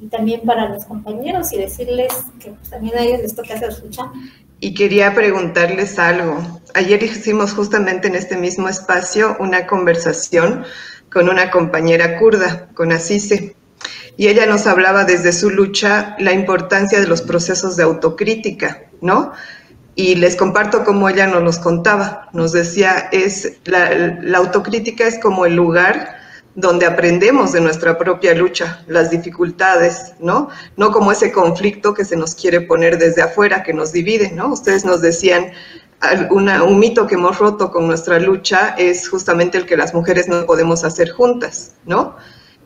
y 0.00 0.06
también 0.06 0.42
para 0.42 0.68
los 0.68 0.84
compañeros 0.84 1.52
y 1.52 1.58
decirles 1.58 2.12
que 2.40 2.50
pues, 2.50 2.70
también 2.70 2.96
a 2.96 3.02
ellos 3.02 3.20
les 3.22 3.34
toca 3.34 3.54
hacer 3.54 3.72
su 3.72 3.88
chamba. 3.90 4.14
Y 4.60 4.74
quería 4.74 5.14
preguntarles 5.14 5.98
algo. 5.98 6.38
Ayer 6.74 7.02
hicimos 7.02 7.52
justamente 7.54 8.08
en 8.08 8.14
este 8.14 8.36
mismo 8.36 8.68
espacio 8.68 9.36
una 9.40 9.66
conversación 9.66 10.64
con 11.12 11.28
una 11.28 11.50
compañera 11.50 12.18
kurda, 12.18 12.68
con 12.74 12.92
Asise, 12.92 13.54
y 14.16 14.28
ella 14.28 14.46
nos 14.46 14.66
hablaba 14.66 15.04
desde 15.04 15.32
su 15.32 15.50
lucha 15.50 16.16
la 16.18 16.32
importancia 16.32 17.00
de 17.00 17.06
los 17.06 17.22
procesos 17.22 17.76
de 17.76 17.82
autocrítica, 17.82 18.82
¿no? 19.00 19.32
Y 19.96 20.16
les 20.16 20.36
comparto 20.36 20.84
cómo 20.84 21.08
ella 21.08 21.26
nos 21.26 21.58
contaba. 21.58 22.28
Nos 22.32 22.52
decía, 22.52 23.08
es 23.12 23.58
la, 23.64 24.38
autocrítica 24.38 25.06
es 25.06 25.18
como 25.18 25.46
el 25.46 25.54
lugar 25.54 26.16
donde 26.56 26.86
aprendemos 26.86 27.52
de 27.52 27.60
nuestra 27.60 27.98
propia 27.98 28.34
lucha, 28.34 28.84
las 28.86 29.10
dificultades, 29.10 30.14
¿no? 30.20 30.48
No 30.76 30.92
como 30.92 31.10
ese 31.10 31.32
conflicto 31.32 31.94
que 31.94 32.04
se 32.04 32.16
nos 32.16 32.36
quiere 32.36 32.60
poner 32.60 32.98
desde 32.98 33.22
afuera, 33.22 33.64
que 33.64 33.72
nos 33.72 33.92
divide, 33.92 34.30
¿no? 34.30 34.52
Ustedes 34.52 34.84
nos 34.84 35.00
decían, 35.00 35.50
un 36.30 36.78
mito 36.78 37.06
que 37.08 37.14
hemos 37.16 37.38
roto 37.38 37.70
con 37.72 37.86
nuestra 37.86 38.20
lucha 38.20 38.74
es 38.78 39.08
justamente 39.08 39.58
el 39.58 39.66
que 39.66 39.76
las 39.76 39.94
mujeres 39.94 40.28
no 40.28 40.46
podemos 40.46 40.84
hacer 40.84 41.10
juntas, 41.10 41.74
¿no? 41.86 42.14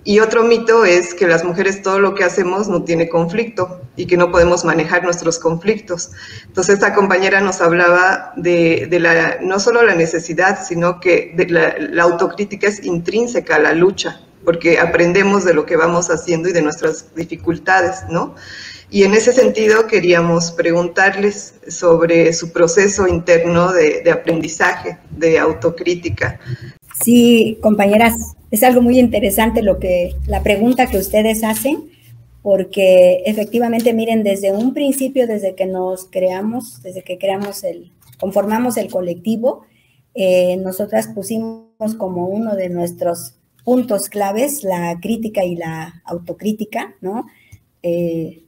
Y 0.08 0.20
otro 0.20 0.42
mito 0.42 0.86
es 0.86 1.12
que 1.12 1.26
las 1.26 1.44
mujeres 1.44 1.82
todo 1.82 1.98
lo 1.98 2.14
que 2.14 2.24
hacemos 2.24 2.66
no 2.66 2.82
tiene 2.82 3.10
conflicto 3.10 3.82
y 3.94 4.06
que 4.06 4.16
no 4.16 4.30
podemos 4.30 4.64
manejar 4.64 5.04
nuestros 5.04 5.38
conflictos. 5.38 6.12
Entonces 6.46 6.76
esta 6.76 6.94
compañera 6.94 7.42
nos 7.42 7.60
hablaba 7.60 8.32
de, 8.34 8.86
de 8.88 9.00
la, 9.00 9.36
no 9.42 9.60
solo 9.60 9.82
la 9.82 9.94
necesidad, 9.94 10.64
sino 10.66 10.98
que 10.98 11.34
la, 11.50 11.74
la 11.78 12.04
autocrítica 12.04 12.68
es 12.68 12.82
intrínseca 12.82 13.56
a 13.56 13.58
la 13.58 13.74
lucha, 13.74 14.18
porque 14.46 14.78
aprendemos 14.78 15.44
de 15.44 15.52
lo 15.52 15.66
que 15.66 15.76
vamos 15.76 16.08
haciendo 16.08 16.48
y 16.48 16.52
de 16.52 16.62
nuestras 16.62 17.14
dificultades, 17.14 18.04
¿no? 18.08 18.34
Y 18.88 19.04
en 19.04 19.12
ese 19.12 19.34
sentido 19.34 19.86
queríamos 19.86 20.52
preguntarles 20.52 21.52
sobre 21.68 22.32
su 22.32 22.50
proceso 22.50 23.06
interno 23.06 23.72
de, 23.72 24.00
de 24.00 24.10
aprendizaje, 24.10 24.96
de 25.10 25.38
autocrítica. 25.38 26.40
Sí, 27.00 27.58
compañeras, 27.62 28.36
es 28.50 28.62
algo 28.62 28.82
muy 28.82 28.98
interesante 28.98 29.62
lo 29.62 29.78
que 29.78 30.14
la 30.26 30.42
pregunta 30.42 30.86
que 30.86 30.98
ustedes 30.98 31.44
hacen, 31.44 31.90
porque 32.42 33.22
efectivamente, 33.26 33.92
miren, 33.92 34.22
desde 34.22 34.52
un 34.52 34.74
principio, 34.74 35.26
desde 35.26 35.54
que 35.54 35.66
nos 35.66 36.06
creamos, 36.06 36.82
desde 36.82 37.02
que 37.02 37.18
creamos 37.18 37.62
el, 37.64 37.92
conformamos 38.18 38.76
el 38.76 38.90
colectivo, 38.90 39.62
eh, 40.14 40.56
nosotras 40.56 41.08
pusimos 41.08 41.94
como 41.96 42.26
uno 42.26 42.56
de 42.56 42.68
nuestros 42.68 43.34
puntos 43.64 44.08
claves 44.08 44.64
la 44.64 44.98
crítica 45.00 45.44
y 45.44 45.54
la 45.54 46.02
autocrítica, 46.04 46.94
¿no? 47.00 47.26
Eh, 47.82 48.44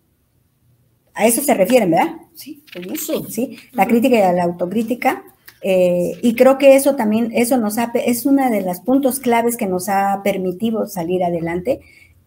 a 1.15 1.27
eso 1.27 1.43
se 1.43 1.55
refieren, 1.55 1.91
¿verdad? 1.91 2.17
Sí, 2.35 2.65
sí, 2.97 3.25
sí. 3.29 3.57
La 3.73 3.87
crítica 3.87 4.17
y 4.17 4.37
la 4.37 4.45
autocrítica. 4.45 5.23
Eh, 5.63 6.19
y 6.23 6.35
creo 6.35 6.59
que 6.59 6.75
eso 6.75 6.97
también, 6.97 7.31
eso 7.35 7.59
nos 7.59 7.79
ha, 7.79 7.93
es 7.95 8.25
una 8.25 8.51
de 8.51 8.63
los 8.63 8.81
puntos 8.81 9.21
claves 9.21 9.57
que 9.57 9.67
nos 9.67 9.89
ha 9.89 10.23
permitido 10.23 10.87
salir 10.87 11.23
adelante. 11.23 11.81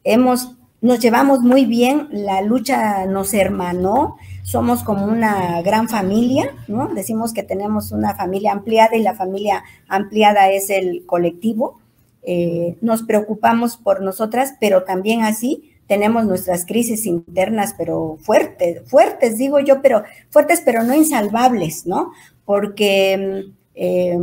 Hemos, 0.03 0.55
nos 0.81 0.99
llevamos 0.99 1.39
muy 1.39 1.65
bien, 1.65 2.07
la 2.11 2.41
lucha 2.41 3.05
nos 3.05 3.34
hermanó, 3.34 4.17
somos 4.43 4.84
como 4.84 5.05
una 5.05 5.61
gran 5.61 5.89
familia, 5.89 6.51
¿no? 6.67 6.89
Decimos 6.93 7.34
que 7.34 7.43
tenemos 7.43 7.91
una 7.91 8.15
familia 8.15 8.51
ampliada 8.51 8.95
y 8.95 9.01
la 9.01 9.15
familia 9.15 9.63
ampliada 9.88 10.49
es 10.51 10.69
el 10.69 11.05
colectivo. 11.05 11.79
Eh, 12.21 12.77
nos 12.81 13.03
preocupamos 13.03 13.77
por 13.77 14.01
nosotras, 14.01 14.55
pero 14.59 14.84
también 14.84 15.23
así 15.23 15.71
tenemos 15.88 16.25
nuestras 16.25 16.65
crisis 16.65 17.05
internas, 17.05 17.75
pero 17.77 18.17
fuertes, 18.21 18.81
fuertes, 18.89 19.38
digo 19.38 19.59
yo, 19.59 19.81
pero 19.81 20.03
fuertes, 20.29 20.61
pero 20.63 20.84
no 20.84 20.95
insalvables, 20.95 21.86
¿no? 21.86 22.11
Porque 22.45 23.45
eh, 23.75 24.17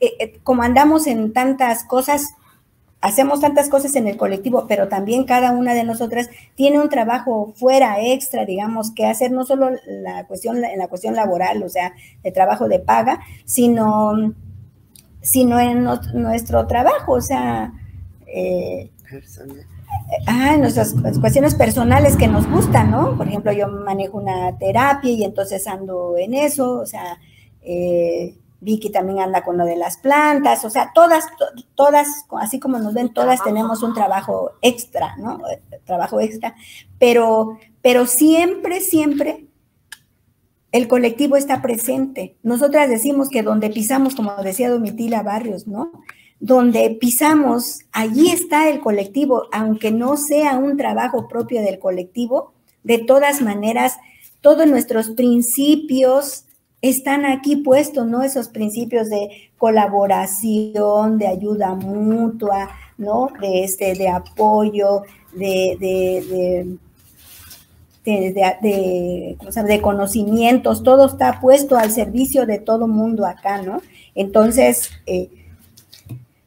eh, 0.00 0.12
eh, 0.18 0.40
como 0.42 0.62
andamos 0.62 1.06
en 1.06 1.32
tantas 1.32 1.84
cosas, 1.84 2.34
hacemos 3.00 3.40
tantas 3.40 3.68
cosas 3.68 3.96
en 3.96 4.06
el 4.06 4.16
colectivo, 4.16 4.66
pero 4.68 4.88
también 4.88 5.24
cada 5.24 5.50
una 5.52 5.74
de 5.74 5.84
nosotras 5.84 6.28
tiene 6.54 6.80
un 6.80 6.88
trabajo 6.88 7.52
fuera, 7.56 8.00
extra, 8.00 8.44
digamos, 8.44 8.92
que 8.92 9.06
hacer 9.06 9.32
no 9.32 9.44
solo 9.44 9.70
la 9.86 10.26
cuestión, 10.26 10.64
en 10.64 10.78
la 10.78 10.88
cuestión 10.88 11.14
laboral, 11.14 11.62
o 11.62 11.68
sea, 11.68 11.94
de 12.22 12.30
trabajo 12.30 12.68
de 12.68 12.78
paga, 12.78 13.20
sino, 13.44 14.34
sino 15.20 15.58
en 15.58 15.84
nuestro 16.14 16.66
trabajo, 16.66 17.12
o 17.12 17.20
sea, 17.20 17.72
eh, 18.26 18.90
Ah, 20.26 20.56
nuestras 20.56 20.94
cuestiones 21.20 21.54
personales 21.54 22.16
que 22.16 22.28
nos 22.28 22.48
gustan, 22.48 22.90
¿no? 22.90 23.16
Por 23.16 23.28
ejemplo, 23.28 23.52
yo 23.52 23.68
manejo 23.68 24.18
una 24.18 24.56
terapia 24.58 25.10
y 25.10 25.24
entonces 25.24 25.66
ando 25.66 26.16
en 26.16 26.34
eso, 26.34 26.78
o 26.80 26.86
sea, 26.86 27.18
eh, 27.62 28.36
Vicky 28.60 28.90
también 28.90 29.18
anda 29.18 29.42
con 29.42 29.58
lo 29.58 29.64
de 29.64 29.76
las 29.76 29.96
plantas, 29.96 30.64
o 30.64 30.70
sea, 30.70 30.92
todas, 30.94 31.24
todas, 31.74 32.26
así 32.38 32.60
como 32.60 32.78
nos 32.78 32.94
ven, 32.94 33.12
todas 33.12 33.42
tenemos 33.42 33.82
un 33.82 33.92
trabajo 33.92 34.52
extra, 34.62 35.16
¿no? 35.16 35.40
Trabajo 35.84 36.20
extra, 36.20 36.54
pero, 36.98 37.58
pero 37.82 38.06
siempre, 38.06 38.80
siempre 38.80 39.46
el 40.70 40.86
colectivo 40.88 41.36
está 41.36 41.60
presente. 41.60 42.36
Nosotras 42.42 42.88
decimos 42.88 43.28
que 43.28 43.42
donde 43.42 43.68
pisamos, 43.68 44.14
como 44.14 44.34
decía 44.42 44.70
Domitila 44.70 45.22
Barrios, 45.24 45.66
¿no? 45.66 45.90
Donde 46.38 46.88
pisamos, 47.00 47.80
allí 47.92 48.30
está 48.30 48.70
el 48.70 48.80
colectivo, 48.80 49.48
aunque 49.52 49.90
no 49.90 50.16
sea 50.16 50.56
un 50.56 50.76
trabajo 50.76 51.26
propio 51.26 51.62
del 51.62 51.80
colectivo, 51.80 52.54
de 52.84 52.98
todas 52.98 53.42
maneras, 53.42 53.98
todos 54.40 54.66
nuestros 54.66 55.10
principios, 55.10 56.46
están 56.82 57.24
aquí 57.24 57.56
puestos, 57.56 58.06
¿no? 58.06 58.22
Esos 58.22 58.48
principios 58.48 59.08
de 59.08 59.50
colaboración, 59.56 61.16
de 61.16 61.28
ayuda 61.28 61.74
mutua, 61.74 62.70
¿no? 62.98 63.30
De, 63.40 63.62
este, 63.62 63.94
de 63.94 64.08
apoyo, 64.08 65.02
de, 65.32 65.76
de, 65.80 66.76
de, 68.04 69.36
de, 69.64 69.80
conocimientos, 69.80 70.82
todo 70.82 71.06
está 71.06 71.40
puesto 71.40 71.76
al 71.76 71.92
servicio 71.92 72.46
de 72.46 72.58
todo 72.58 72.88
mundo 72.88 73.24
acá, 73.26 73.62
¿no? 73.62 73.80
Entonces, 74.16 74.90
eh, 75.06 75.30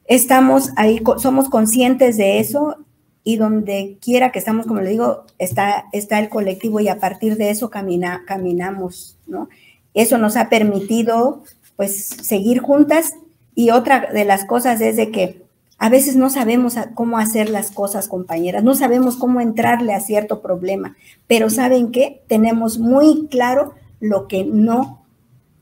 estamos 0.04 0.72
ahí, 0.76 1.02
somos 1.18 1.48
conscientes 1.50 2.18
de 2.18 2.40
eso 2.40 2.76
y 3.24 3.38
donde 3.38 3.98
quiera 4.02 4.34
que 4.34 4.40
estamos, 4.40 4.68
como 4.68 4.82
le 4.82 4.90
digo, 4.90 5.24
está, 5.40 5.86
está 5.94 6.20
el 6.20 6.28
colectivo 6.28 6.82
y 6.82 6.90
a 6.90 7.00
partir 7.00 7.38
de 7.38 7.52
eso 7.52 7.70
camina, 7.70 8.24
caminamos, 8.28 9.18
¿no? 9.26 9.48
Eso 9.96 10.20
nos 10.20 10.36
ha 10.36 10.50
permitido 10.50 11.44
pues 11.76 12.06
seguir 12.06 12.60
juntas 12.60 13.16
y 13.56 13.72
otra 13.72 14.12
de 14.14 14.26
las 14.26 14.46
cosas 14.46 14.80
es 14.82 14.98
de 14.98 15.10
que 15.10 15.42
a 15.78 15.90
veces 15.90 16.16
no 16.16 16.30
sabemos 16.30 16.76
cómo 16.94 17.18
hacer 17.18 17.50
las 17.50 17.72
cosas, 17.72 18.08
compañeras, 18.08 18.64
no 18.64 18.76
sabemos 18.76 19.18
cómo 19.18 19.42
entrarle 19.42 19.94
a 19.94 20.00
cierto 20.00 20.42
problema, 20.42 20.96
pero 21.28 21.50
¿saben 21.50 21.92
qué? 21.92 22.22
Tenemos 22.28 22.78
muy 22.78 23.28
claro 23.28 23.74
lo 24.00 24.28
que 24.28 24.46
no 24.46 25.06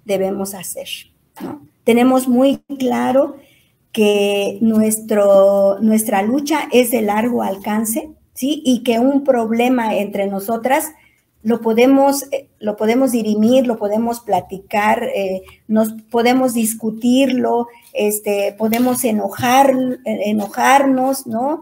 debemos 0.05 0.53
hacer, 0.53 0.87
¿no? 1.41 1.61
Tenemos 1.83 2.27
muy 2.27 2.59
claro 2.79 3.37
que 3.91 4.57
nuestro, 4.61 5.79
nuestra 5.81 6.21
lucha 6.21 6.67
es 6.71 6.91
de 6.91 7.01
largo 7.01 7.43
alcance, 7.43 8.09
¿sí? 8.33 8.61
Y 8.65 8.83
que 8.83 8.99
un 8.99 9.23
problema 9.23 9.95
entre 9.95 10.27
nosotras 10.27 10.93
lo 11.43 11.59
podemos, 11.59 12.23
eh, 12.31 12.47
lo 12.59 12.77
podemos 12.77 13.11
dirimir, 13.11 13.67
lo 13.67 13.77
podemos 13.77 14.21
platicar, 14.21 15.03
eh, 15.03 15.43
nos 15.67 15.93
podemos 16.09 16.53
discutirlo, 16.53 17.67
este, 17.91 18.55
podemos 18.57 19.03
enojar, 19.03 19.71
eh, 20.05 20.19
enojarnos, 20.25 21.27
¿no? 21.27 21.61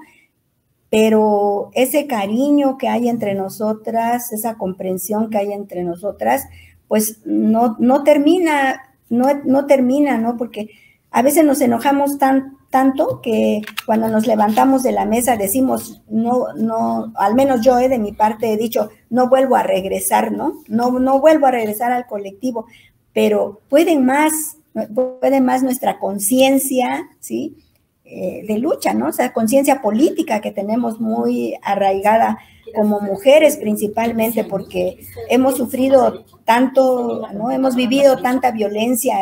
Pero 0.89 1.71
ese 1.73 2.05
cariño 2.05 2.77
que 2.77 2.89
hay 2.89 3.09
entre 3.09 3.33
nosotras, 3.33 4.31
esa 4.31 4.55
comprensión 4.55 5.29
que 5.29 5.39
hay 5.39 5.51
entre 5.51 5.83
nosotras, 5.83 6.45
pues 6.87 7.19
no, 7.25 7.75
no 7.79 8.03
termina, 8.03 8.81
no, 9.09 9.27
no 9.45 9.65
termina, 9.65 10.17
¿no? 10.17 10.37
Porque 10.37 10.69
a 11.09 11.23
veces 11.23 11.43
nos 11.43 11.59
enojamos 11.59 12.19
tan, 12.19 12.57
tanto 12.71 13.21
que 13.21 13.61
cuando 13.85 14.07
nos 14.07 14.25
levantamos 14.25 14.81
de 14.81 14.93
la 14.93 15.05
mesa 15.05 15.35
decimos, 15.35 16.01
no, 16.09 16.53
no, 16.55 17.11
al 17.15 17.35
menos 17.35 17.61
yo 17.61 17.77
eh, 17.77 17.89
de 17.89 17.99
mi 17.99 18.13
parte 18.13 18.51
he 18.51 18.57
dicho, 18.57 18.89
no 19.09 19.27
vuelvo 19.29 19.57
a 19.57 19.63
regresar, 19.63 20.31
¿no? 20.31 20.53
No, 20.67 20.97
no 20.99 21.19
vuelvo 21.19 21.47
a 21.47 21.51
regresar 21.51 21.91
al 21.91 22.07
colectivo, 22.07 22.65
pero 23.13 23.59
pueden 23.69 24.05
más, 24.05 24.57
puede 24.95 25.41
más 25.41 25.61
nuestra 25.61 25.99
conciencia, 25.99 27.09
¿sí? 27.19 27.57
Eh, 28.05 28.45
de 28.47 28.57
lucha, 28.57 28.93
¿no? 28.93 29.09
O 29.09 29.11
sea, 29.11 29.33
conciencia 29.33 29.81
política 29.81 30.39
que 30.39 30.51
tenemos 30.51 30.99
muy 30.99 31.55
arraigada 31.61 32.39
como 32.73 33.01
mujeres 33.01 33.57
principalmente 33.57 34.45
porque 34.45 34.99
hemos 35.29 35.57
sufrido 35.57 36.23
tanto, 36.45 37.27
¿no? 37.33 37.51
Hemos 37.51 37.75
vivido 37.75 38.17
tanta 38.21 38.51
violencia 38.51 39.17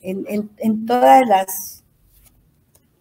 en, 0.00 0.24
en, 0.28 0.50
en 0.58 0.86
todas 0.86 1.26
las 1.26 1.73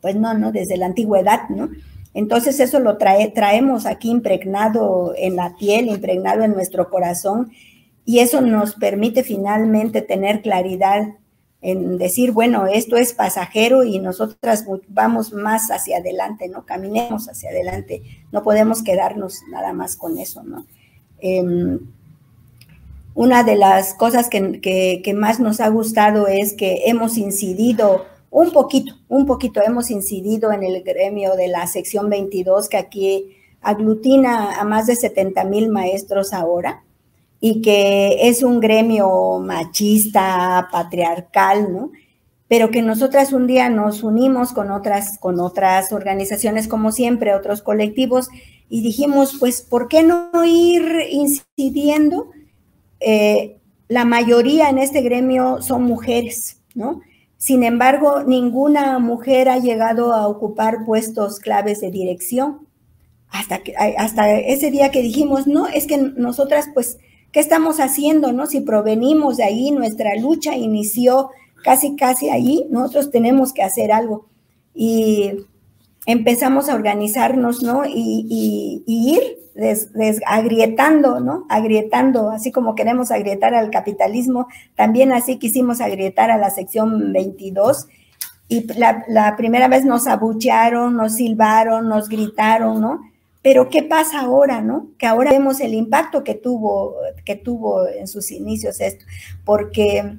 pues 0.04 0.18
no, 0.18 0.34
¿no? 0.34 0.52
Desde 0.52 0.76
la 0.76 0.86
antigüedad, 0.86 1.48
¿no? 1.48 1.70
Entonces 2.14 2.60
eso 2.60 2.80
lo 2.80 2.98
trae, 2.98 3.30
traemos 3.30 3.86
aquí 3.86 4.12
impregnado 4.12 5.14
en 5.18 5.38
la 5.38 5.56
piel, 5.56 5.88
impregnado 5.88 6.44
en 6.44 6.52
nuestro 6.52 6.90
corazón, 6.90 7.54
y 8.06 8.20
eso 8.20 8.42
nos 8.42 8.76
permite 8.76 9.24
finalmente 9.24 10.02
tener 10.02 10.42
claridad 10.42 11.08
en 11.62 11.98
decir, 11.98 12.34
bueno, 12.34 12.68
esto 12.68 12.98
es 12.98 13.14
pasajero 13.14 13.86
y 13.86 14.00
nosotras 14.00 14.66
vamos 14.90 15.32
más 15.32 15.72
hacia 15.72 16.00
adelante, 16.00 16.50
¿no? 16.50 16.66
Caminemos 16.66 17.30
hacia 17.30 17.50
adelante, 17.50 18.04
no 18.34 18.44
podemos 18.44 18.84
quedarnos 18.84 19.40
nada 19.50 19.72
más 19.72 19.96
con 19.96 20.18
eso, 20.18 20.44
¿no? 20.44 20.66
Em, 21.20 21.80
una 23.14 23.44
de 23.44 23.56
las 23.56 23.94
cosas 23.94 24.28
que 24.30 25.16
más 25.16 25.40
nos 25.40 25.62
ha 25.62 25.70
gustado 25.70 26.28
es 26.28 26.54
que 26.54 26.82
hemos 26.88 27.18
incidido 27.18 28.04
un 28.34 28.52
poquito, 28.52 28.96
un 29.10 29.28
poquito 29.28 29.62
hemos 29.64 29.92
incidido 29.92 30.52
en 30.52 30.64
el 30.64 30.82
gremio 30.82 31.36
de 31.36 31.48
la 31.50 31.68
sección 31.68 32.10
22 32.10 32.68
que 32.68 32.78
aquí 32.78 33.38
aglutina 33.62 34.60
a 34.60 34.64
más 34.64 34.88
de 34.88 34.96
70 34.96 35.44
mil 35.44 35.70
maestros 35.70 36.34
ahora 36.34 36.84
y 37.40 37.62
que 37.62 38.28
es 38.28 38.42
un 38.42 38.60
gremio 38.60 39.38
machista, 39.38 40.68
patriarcal, 40.72 41.72
¿no? 41.72 41.92
Pero 42.48 42.72
que 42.72 42.82
nosotras 42.82 43.34
un 43.34 43.46
día 43.46 43.70
nos 43.70 44.02
unimos 44.02 44.52
con 44.52 44.72
otras, 44.72 45.20
con 45.20 45.40
otras 45.40 45.94
organizaciones, 45.94 46.68
como 46.68 46.92
siempre, 46.92 47.36
otros 47.36 47.62
colectivos, 47.62 48.30
y 48.68 48.82
dijimos, 48.82 49.38
pues, 49.40 49.62
¿por 49.62 49.88
qué 49.88 50.02
no 50.02 50.32
ir 50.44 50.84
incidiendo? 51.12 52.32
Eh, 53.00 53.58
la 53.90 54.06
mayoría 54.06 54.70
en 54.70 54.80
este 54.80 55.02
gremio 55.02 55.62
son 55.62 55.84
mujeres, 55.84 56.62
¿no? 56.74 57.02
Sin 57.44 57.64
embargo, 57.64 58.24
ninguna 58.24 59.00
mujer 59.00 59.50
ha 59.50 59.58
llegado 59.58 60.14
a 60.14 60.30
ocupar 60.30 60.86
puestos 60.86 61.42
claves 61.42 61.82
de 61.82 61.92
dirección. 61.92 62.70
Hasta, 63.28 63.60
que, 63.64 63.76
hasta 63.76 64.40
ese 64.40 64.72
día 64.72 64.92
que 64.92 65.02
dijimos, 65.02 65.46
no, 65.46 65.68
es 65.68 65.86
que 65.86 65.98
nosotras, 65.98 66.70
pues, 66.74 67.00
¿qué 67.34 67.42
estamos 67.42 67.82
haciendo? 67.82 68.32
No? 68.32 68.46
Si 68.46 68.62
provenimos 68.62 69.36
de 69.36 69.44
ahí, 69.44 69.72
nuestra 69.72 70.16
lucha 70.16 70.56
inició 70.56 71.32
casi, 71.66 71.98
casi 71.98 72.30
ahí, 72.30 72.66
nosotros 72.70 73.12
tenemos 73.12 73.52
que 73.52 73.64
hacer 73.64 73.92
algo. 73.92 74.30
Y 74.74 75.32
empezamos 76.06 76.70
a 76.70 76.76
organizarnos, 76.76 77.64
¿no? 77.64 77.84
Y, 77.86 78.84
ir 78.86 79.22
agrietando, 80.26 81.20
¿no? 81.20 81.46
Agrietando, 81.50 82.32
así 82.32 82.52
como 82.52 82.76
queremos 82.76 83.12
agrietar 83.12 83.54
al 83.54 83.70
capitalismo, 83.70 84.48
también 84.76 85.14
así 85.14 85.38
quisimos 85.38 85.80
agrietar 85.80 86.32
a 86.32 86.38
la 86.38 86.50
sección 86.50 87.14
22. 87.14 87.88
Y 88.50 88.68
la, 88.74 89.36
primera 89.38 89.68
vez 89.68 89.86
nos 89.86 90.08
abuchearon, 90.08 90.96
nos 90.96 91.16
silbaron, 91.16 91.88
nos 91.88 92.10
gritaron, 92.10 92.82
¿no? 92.82 93.02
Pero 93.42 93.70
¿qué 93.70 93.84
pasa 93.84 94.22
ahora, 94.22 94.62
no? 94.62 94.88
Que 94.98 95.06
ahora 95.06 95.32
vemos 95.32 95.60
el 95.60 95.74
impacto 95.74 96.24
que 96.24 96.34
tuvo, 96.34 96.96
que 97.26 97.36
tuvo 97.36 97.88
en 97.88 98.08
sus 98.08 98.32
inicios 98.32 98.80
esto, 98.80 99.06
porque 99.44 100.18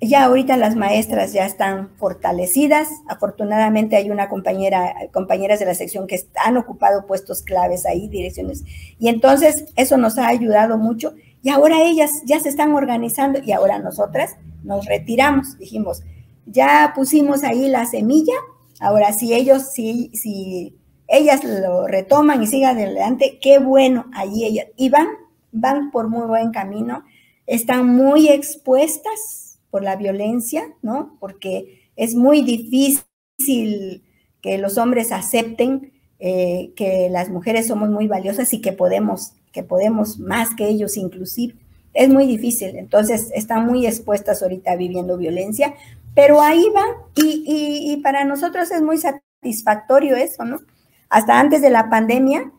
ya 0.00 0.24
ahorita 0.24 0.56
las 0.56 0.76
maestras 0.76 1.32
ya 1.32 1.44
están 1.44 1.90
fortalecidas. 1.96 2.88
Afortunadamente 3.06 3.96
hay 3.96 4.10
una 4.10 4.28
compañera, 4.28 4.94
compañeras 5.12 5.60
de 5.60 5.66
la 5.66 5.74
sección 5.74 6.06
que 6.06 6.20
han 6.42 6.56
ocupado 6.56 7.06
puestos 7.06 7.42
claves 7.42 7.84
ahí, 7.84 8.08
direcciones. 8.08 8.64
Y 8.98 9.08
entonces 9.08 9.66
eso 9.76 9.98
nos 9.98 10.16
ha 10.16 10.28
ayudado 10.28 10.78
mucho. 10.78 11.14
Y 11.42 11.50
ahora 11.50 11.82
ellas 11.82 12.22
ya 12.24 12.40
se 12.40 12.48
están 12.48 12.72
organizando 12.72 13.40
y 13.44 13.52
ahora 13.52 13.78
nosotras 13.78 14.36
nos 14.62 14.86
retiramos. 14.86 15.58
Dijimos, 15.58 16.02
ya 16.46 16.92
pusimos 16.94 17.44
ahí 17.44 17.68
la 17.68 17.84
semilla. 17.84 18.34
Ahora 18.78 19.12
si 19.12 19.34
ellos, 19.34 19.70
si, 19.70 20.10
si 20.14 20.78
ellas 21.08 21.44
lo 21.44 21.86
retoman 21.86 22.42
y 22.42 22.46
sigan 22.46 22.78
adelante, 22.78 23.38
qué 23.42 23.58
bueno, 23.58 24.06
ahí 24.14 24.44
ellas. 24.46 24.68
Y 24.76 24.88
van, 24.88 25.08
van 25.52 25.90
por 25.90 26.08
muy 26.08 26.26
buen 26.26 26.52
camino. 26.52 27.04
Están 27.46 27.86
muy 27.94 28.28
expuestas 28.28 29.49
por 29.70 29.82
la 29.82 29.96
violencia, 29.96 30.62
¿no? 30.82 31.16
Porque 31.20 31.90
es 31.96 32.14
muy 32.14 32.42
difícil 32.42 34.02
que 34.40 34.58
los 34.58 34.78
hombres 34.78 35.12
acepten 35.12 35.92
eh, 36.18 36.72
que 36.76 37.08
las 37.10 37.30
mujeres 37.30 37.66
somos 37.66 37.88
muy 37.88 38.06
valiosas 38.06 38.52
y 38.52 38.60
que 38.60 38.72
podemos, 38.72 39.32
que 39.52 39.62
podemos 39.62 40.18
más 40.18 40.54
que 40.54 40.68
ellos 40.68 40.98
inclusive. 40.98 41.54
Es 41.94 42.08
muy 42.08 42.26
difícil, 42.26 42.76
entonces 42.76 43.30
están 43.34 43.66
muy 43.66 43.86
expuestas 43.86 44.42
ahorita 44.42 44.76
viviendo 44.76 45.16
violencia, 45.16 45.74
pero 46.14 46.42
ahí 46.42 46.64
van 46.74 46.90
y, 47.16 47.98
para 48.02 48.24
nosotros 48.24 48.70
es 48.70 48.82
muy 48.82 48.98
satisfactorio 48.98 50.14
eso, 50.14 50.44
¿no? 50.44 50.60
Hasta 51.08 51.40
antes 51.40 51.62
de 51.62 51.70
la 51.70 51.88
pandemia, 51.88 52.52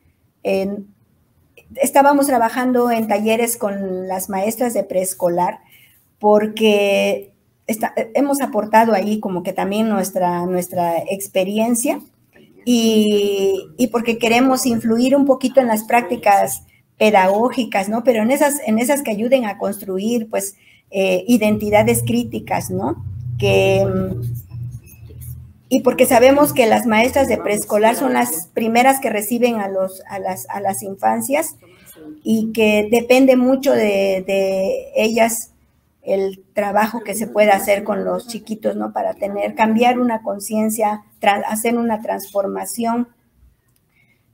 estábamos 1.76 2.28
trabajando 2.28 2.92
en 2.92 3.08
talleres 3.08 3.58
con 3.58 4.08
las 4.08 4.30
maestras 4.30 4.74
de 4.74 4.84
preescolar 4.84 5.60
porque 6.22 7.34
hemos 8.14 8.42
aportado 8.42 8.94
ahí 8.94 9.20
como 9.20 9.42
que 9.42 9.54
también 9.54 9.90
nuestra, 9.90 10.46
nuestra 10.46 11.00
experiencia 11.00 12.00
y, 12.64 13.90
porque 13.92 14.20
queremos 14.20 14.68
influir 14.68 15.16
un 15.16 15.26
poquito 15.26 15.60
en 15.60 15.68
las 15.68 15.84
prácticas 15.84 16.64
pedagógicas, 17.00 17.90
¿no? 17.90 18.04
Pero 18.04 18.22
en 18.22 18.30
esas, 18.30 18.60
en 18.68 18.78
esas 18.78 19.02
que 19.02 19.10
ayuden 19.10 19.46
a 19.46 19.58
construir, 19.58 20.30
pues, 20.30 20.56
eh, 20.92 21.24
identidades 21.28 22.04
críticas, 22.06 22.70
¿no? 22.70 23.04
Que, 23.40 23.84
y 25.70 25.82
porque 25.82 26.06
sabemos 26.06 26.54
que 26.54 26.68
las 26.68 26.86
maestras 26.86 27.28
de 27.28 27.40
preescolar 27.40 27.96
son 27.96 28.14
las 28.14 28.48
primeras 28.54 29.00
que 29.00 29.10
reciben 29.10 29.56
a, 29.56 29.68
los, 29.70 30.04
a, 30.08 30.20
las, 30.20 30.48
a 30.50 30.60
las 30.60 30.84
infancias 30.84 31.56
y 32.24 32.52
que 32.52 32.88
depende 32.92 33.36
mucho 33.38 33.72
de, 33.72 34.24
de 34.28 34.92
ellas 34.96 35.51
el 36.04 36.44
trabajo 36.54 37.02
que 37.02 37.16
se 37.16 37.28
puede 37.28 37.52
hacer 37.52 37.84
con 37.84 38.04
los 38.04 38.28
chiquitos, 38.28 38.76
¿no? 38.76 38.92
Para 38.94 39.14
tener, 39.14 39.56
cambiar 39.56 40.00
una 40.00 40.24
conciencia, 40.24 41.04
hacer 41.48 41.78
una 41.78 42.02
transformación 42.02 43.08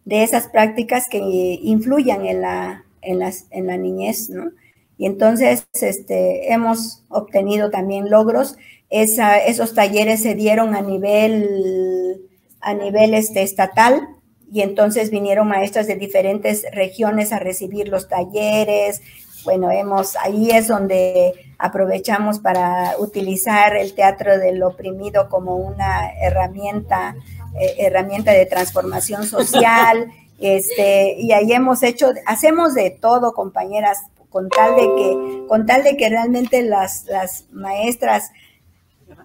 de 0.06 0.24
esas 0.24 0.48
prácticas 0.48 1.08
que 1.10 1.20
influyan 1.20 2.26
en 2.26 2.42
la, 2.42 2.86
en 3.02 3.20
las, 3.20 3.46
en 3.52 3.68
la 3.68 3.78
niñez, 3.78 4.30
¿no? 4.30 4.52
Y 4.98 5.06
entonces 5.06 5.68
este, 5.74 6.52
hemos 6.54 7.04
obtenido 7.10 7.70
también 7.70 8.10
logros. 8.10 8.58
Esa, 8.90 9.38
esos 9.38 9.76
talleres 9.76 10.24
se 10.24 10.34
dieron 10.34 10.74
a 10.74 10.82
nivel, 10.82 12.22
a 12.62 12.74
nivel 12.74 13.14
este, 13.14 13.44
estatal 13.44 14.08
y 14.52 14.62
entonces 14.62 15.12
vinieron 15.12 15.48
maestras 15.48 15.88
de 15.88 15.96
diferentes 15.96 16.66
regiones 16.72 17.34
a 17.34 17.40
recibir 17.40 17.90
los 17.90 18.08
talleres, 18.08 19.02
bueno, 19.44 19.72
hemos, 19.72 20.16
ahí 20.18 20.52
es 20.52 20.68
donde 20.68 21.34
aprovechamos 21.58 22.40
para 22.40 22.96
utilizar 23.00 23.76
el 23.76 23.94
teatro 23.94 24.38
del 24.38 24.62
oprimido 24.64 25.30
como 25.30 25.56
una 25.56 26.12
herramienta, 26.22 27.16
eh, 27.60 27.76
herramienta 27.80 28.32
de 28.32 28.46
transformación 28.46 29.26
social, 29.26 30.12
este, 30.40 31.16
y 31.20 31.32
ahí 31.32 31.52
hemos 31.54 31.84
hecho, 31.84 32.12
hacemos 32.26 32.74
de 32.74 32.92
todo, 32.92 33.34
compañeras, 33.34 34.00
con 34.30 34.50
tal 34.50 34.76
de 34.76 34.82
que, 34.82 35.48
con 35.48 35.66
tal 35.66 35.84
de 35.84 35.98
que 35.98 36.10
realmente 36.10 36.62
las, 36.62 37.06
las 37.06 37.46
maestras 37.52 38.32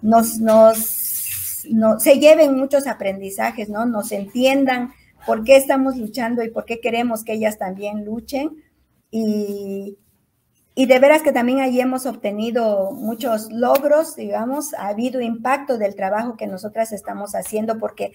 nos, 0.01 0.39
nos, 0.39 1.65
no, 1.69 1.99
se 1.99 2.19
lleven 2.19 2.57
muchos 2.57 2.87
aprendizajes, 2.87 3.69
¿no? 3.69 3.85
Nos 3.85 4.11
entiendan 4.11 4.93
por 5.25 5.43
qué 5.43 5.55
estamos 5.55 5.97
luchando 5.97 6.43
y 6.43 6.49
por 6.49 6.65
qué 6.65 6.79
queremos 6.79 7.23
que 7.23 7.33
ellas 7.33 7.57
también 7.57 8.05
luchen. 8.05 8.63
Y, 9.11 9.97
y 10.75 10.87
de 10.87 10.97
veras 10.97 11.21
que 11.21 11.31
también 11.31 11.59
allí 11.59 11.79
hemos 11.79 12.07
obtenido 12.07 12.91
muchos 12.91 13.51
logros, 13.51 14.15
digamos, 14.15 14.73
ha 14.73 14.87
habido 14.87 15.21
impacto 15.21 15.77
del 15.77 15.95
trabajo 15.95 16.35
que 16.35 16.47
nosotras 16.47 16.91
estamos 16.91 17.35
haciendo 17.35 17.77
porque 17.77 18.13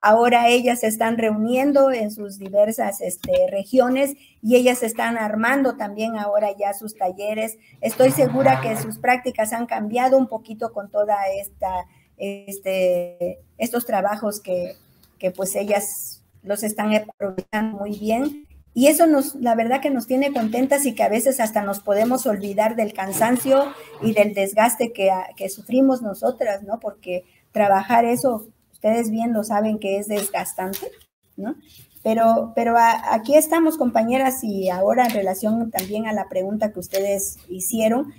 ahora 0.00 0.48
ellas 0.48 0.80
se 0.80 0.86
están 0.86 1.18
reuniendo 1.18 1.92
en 1.92 2.10
sus 2.10 2.38
diversas 2.38 3.02
este, 3.02 3.32
regiones 3.50 4.14
y 4.40 4.56
ellas 4.56 4.82
están 4.82 5.18
armando 5.18 5.76
también 5.76 6.16
ahora 6.16 6.48
ya 6.58 6.72
sus 6.72 6.96
talleres. 6.96 7.58
Estoy 7.82 8.10
segura 8.10 8.62
que 8.62 8.74
sus 8.78 8.98
prácticas 8.98 9.52
han 9.52 9.66
cambiado 9.66 10.16
un 10.16 10.28
poquito 10.28 10.72
con 10.72 10.90
toda 10.90 11.16
esta, 11.38 11.84
este, 12.16 13.40
estos 13.58 13.84
trabajos 13.84 14.40
que, 14.40 14.76
que 15.18 15.30
pues 15.30 15.54
ellas 15.56 16.24
los 16.42 16.62
están 16.62 16.94
aprovechando 16.94 17.76
muy 17.76 17.98
bien 17.98 18.47
y 18.74 18.86
eso 18.86 19.06
nos, 19.06 19.34
la 19.36 19.54
verdad 19.54 19.80
que 19.80 19.90
nos 19.90 20.06
tiene 20.06 20.32
contentas 20.32 20.86
y 20.86 20.94
que 20.94 21.02
a 21.02 21.08
veces 21.08 21.40
hasta 21.40 21.62
nos 21.62 21.80
podemos 21.80 22.26
olvidar 22.26 22.76
del 22.76 22.92
cansancio 22.92 23.64
y 24.02 24.12
del 24.12 24.34
desgaste 24.34 24.92
que, 24.92 25.10
que 25.36 25.48
sufrimos 25.48 26.02
nosotras, 26.02 26.62
¿no? 26.62 26.78
Porque 26.78 27.24
trabajar 27.50 28.04
eso, 28.04 28.46
ustedes 28.72 29.10
bien 29.10 29.32
lo 29.32 29.42
saben 29.42 29.78
que 29.78 29.98
es 29.98 30.06
desgastante, 30.06 30.90
¿no? 31.36 31.56
Pero, 32.02 32.52
pero 32.54 32.76
aquí 32.78 33.34
estamos, 33.34 33.76
compañeras, 33.76 34.44
y 34.44 34.70
ahora 34.70 35.06
en 35.06 35.10
relación 35.10 35.70
también 35.70 36.06
a 36.06 36.12
la 36.12 36.28
pregunta 36.28 36.72
que 36.72 36.80
ustedes 36.80 37.38
hicieron, 37.48 38.12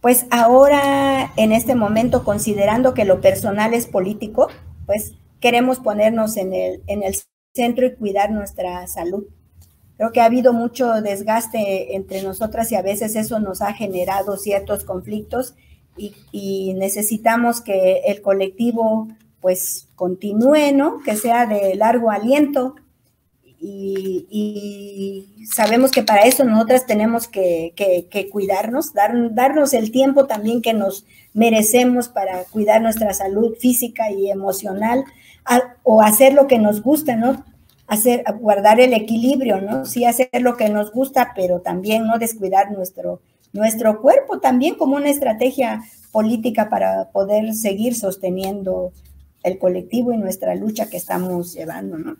pues 0.00 0.26
ahora 0.30 1.32
en 1.36 1.52
este 1.52 1.74
momento, 1.74 2.22
considerando 2.22 2.94
que 2.94 3.04
lo 3.04 3.20
personal 3.20 3.72
es 3.74 3.86
político, 3.86 4.48
pues 4.84 5.14
queremos 5.40 5.80
ponernos 5.80 6.36
en 6.36 6.52
el, 6.52 6.82
en 6.86 7.02
el 7.02 7.16
centro 7.56 7.86
y 7.86 7.94
cuidar 7.94 8.30
nuestra 8.30 8.86
salud. 8.86 9.24
Creo 9.96 10.12
que 10.12 10.20
ha 10.20 10.26
habido 10.26 10.52
mucho 10.52 11.00
desgaste 11.00 11.96
entre 11.96 12.22
nosotras 12.22 12.70
y 12.70 12.74
a 12.74 12.82
veces 12.82 13.16
eso 13.16 13.40
nos 13.40 13.62
ha 13.62 13.72
generado 13.72 14.36
ciertos 14.36 14.84
conflictos 14.84 15.54
y, 15.96 16.74
necesitamos 16.74 17.62
que 17.62 18.02
el 18.06 18.20
colectivo 18.20 19.08
pues 19.40 19.88
continúe, 19.94 20.72
¿no? 20.74 21.00
Que 21.02 21.16
sea 21.16 21.46
de 21.46 21.74
largo 21.74 22.10
aliento 22.10 22.74
y, 23.58 25.26
sabemos 25.50 25.90
que 25.90 26.02
para 26.02 26.22
eso 26.22 26.44
nosotras 26.44 26.86
tenemos 26.86 27.28
que, 27.28 27.72
cuidarnos, 28.30 28.92
dar, 28.92 29.12
darnos 29.34 29.72
el 29.72 29.90
tiempo 29.90 30.26
también 30.26 30.60
que 30.60 30.74
nos 30.74 31.06
merecemos 31.32 32.08
para 32.08 32.44
cuidar 32.44 32.82
nuestra 32.82 33.14
salud 33.14 33.54
física 33.58 34.10
y 34.10 34.30
emocional, 34.30 35.04
o 35.82 36.02
hacer 36.02 36.32
lo 36.32 36.46
que 36.46 36.58
nos 36.58 36.82
gusta, 36.82 37.16
¿no? 37.16 37.44
Hacer, 37.86 38.24
guardar 38.40 38.80
el 38.80 38.92
equilibrio, 38.92 39.60
¿no? 39.60 39.84
Sí 39.84 40.04
hacer 40.04 40.28
lo 40.40 40.56
que 40.56 40.68
nos 40.68 40.92
gusta, 40.92 41.32
pero 41.34 41.60
también 41.60 42.06
no 42.06 42.18
descuidar 42.18 42.72
nuestro, 42.72 43.20
nuestro 43.52 44.00
cuerpo 44.00 44.40
también 44.40 44.74
como 44.74 44.96
una 44.96 45.10
estrategia 45.10 45.82
política 46.12 46.68
para 46.68 47.10
poder 47.10 47.54
seguir 47.54 47.94
sosteniendo 47.94 48.92
el 49.42 49.58
colectivo 49.58 50.12
y 50.12 50.16
nuestra 50.16 50.54
lucha 50.54 50.88
que 50.88 50.96
estamos 50.96 51.54
llevando, 51.54 51.98
¿no? 51.98 52.16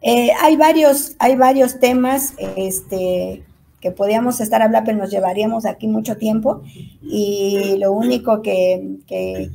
Eh, 0.00 0.30
hay, 0.40 0.56
varios, 0.56 1.14
hay 1.18 1.36
varios 1.36 1.78
temas 1.78 2.34
este, 2.56 3.44
que 3.82 3.90
podíamos 3.90 4.40
estar 4.40 4.62
hablando, 4.62 4.86
pero 4.86 4.98
nos 4.98 5.10
llevaríamos 5.10 5.66
aquí 5.66 5.88
mucho 5.88 6.16
tiempo. 6.16 6.62
Y 7.02 7.76
lo 7.78 7.90
único 7.92 8.40
que, 8.40 9.00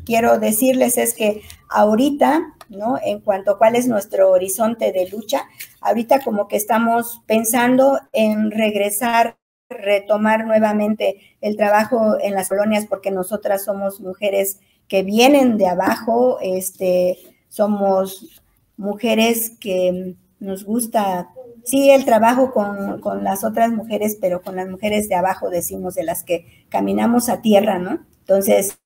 quiero 0.05 0.37
decirles 0.37 0.97
es 0.97 1.13
que 1.13 1.41
ahorita, 1.69 2.53
¿no? 2.67 2.97
En 3.01 3.21
cuanto 3.21 3.51
a 3.51 3.57
cuál 3.57 3.77
es 3.77 3.87
nuestro 3.87 4.29
horizonte 4.29 4.91
de 4.91 5.07
lucha, 5.09 5.45
ahorita 5.79 6.19
como 6.19 6.49
que 6.49 6.57
estamos 6.57 7.21
pensando 7.25 7.99
en 8.11 8.51
regresar 8.51 9.37
retomar 9.69 10.45
nuevamente 10.45 11.19
el 11.41 11.57
trabajo 11.57 12.17
en 12.21 12.33
las 12.33 12.47
colonias 12.47 12.85
porque 12.87 13.11
nosotras 13.11 13.65
somos 13.65 13.99
mujeres 13.99 14.59
que 14.87 15.03
vienen 15.03 15.57
de 15.57 15.67
abajo, 15.67 16.39
este, 16.41 17.17
somos 17.49 18.41
mujeres 18.77 19.51
que 19.59 20.15
nos 20.39 20.63
gusta 20.63 21.29
sí 21.67 21.89
el 21.91 22.05
trabajo 22.05 22.51
con, 22.51 23.23
las 23.23 23.43
otras 23.43 23.71
mujeres, 23.71 24.17
pero 24.19 24.41
con 24.41 24.55
las 24.55 24.67
mujeres 24.67 25.09
de 25.09 25.15
abajo, 25.15 25.49
decimos, 25.49 25.95
de 25.95 26.03
las 26.03 26.23
que 26.23 26.65
caminamos 26.69 27.29
a 27.29 27.41
tierra, 27.41 27.77
¿no? 27.77 27.99
Entonces, 28.21 28.79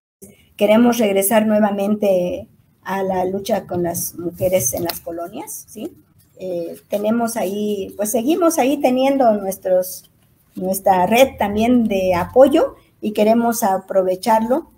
queremos 0.55 0.97
regresar 0.97 1.45
nuevamente 1.45 2.47
a 2.83 3.03
la 3.03 3.25
lucha 3.25 3.67
con 3.67 3.83
las 3.83 4.15
mujeres 4.15 4.73
en 4.73 4.83
las 4.83 4.99
colonias, 4.99 5.65
¿sí? 5.67 5.93
Eh, 6.39 6.75
tenemos 6.89 7.37
ahí, 7.37 7.93
pues 7.97 8.09
seguimos 8.09 8.57
ahí 8.57 8.77
teniendo 8.77 9.31
nuestros, 9.33 10.09
nuestra 10.55 11.05
red 11.05 11.37
también 11.37 11.83
de 11.83 12.15
apoyo 12.15 12.75
y 12.99 13.13
queremos 13.13 13.63
aprovecharlo 13.63 14.71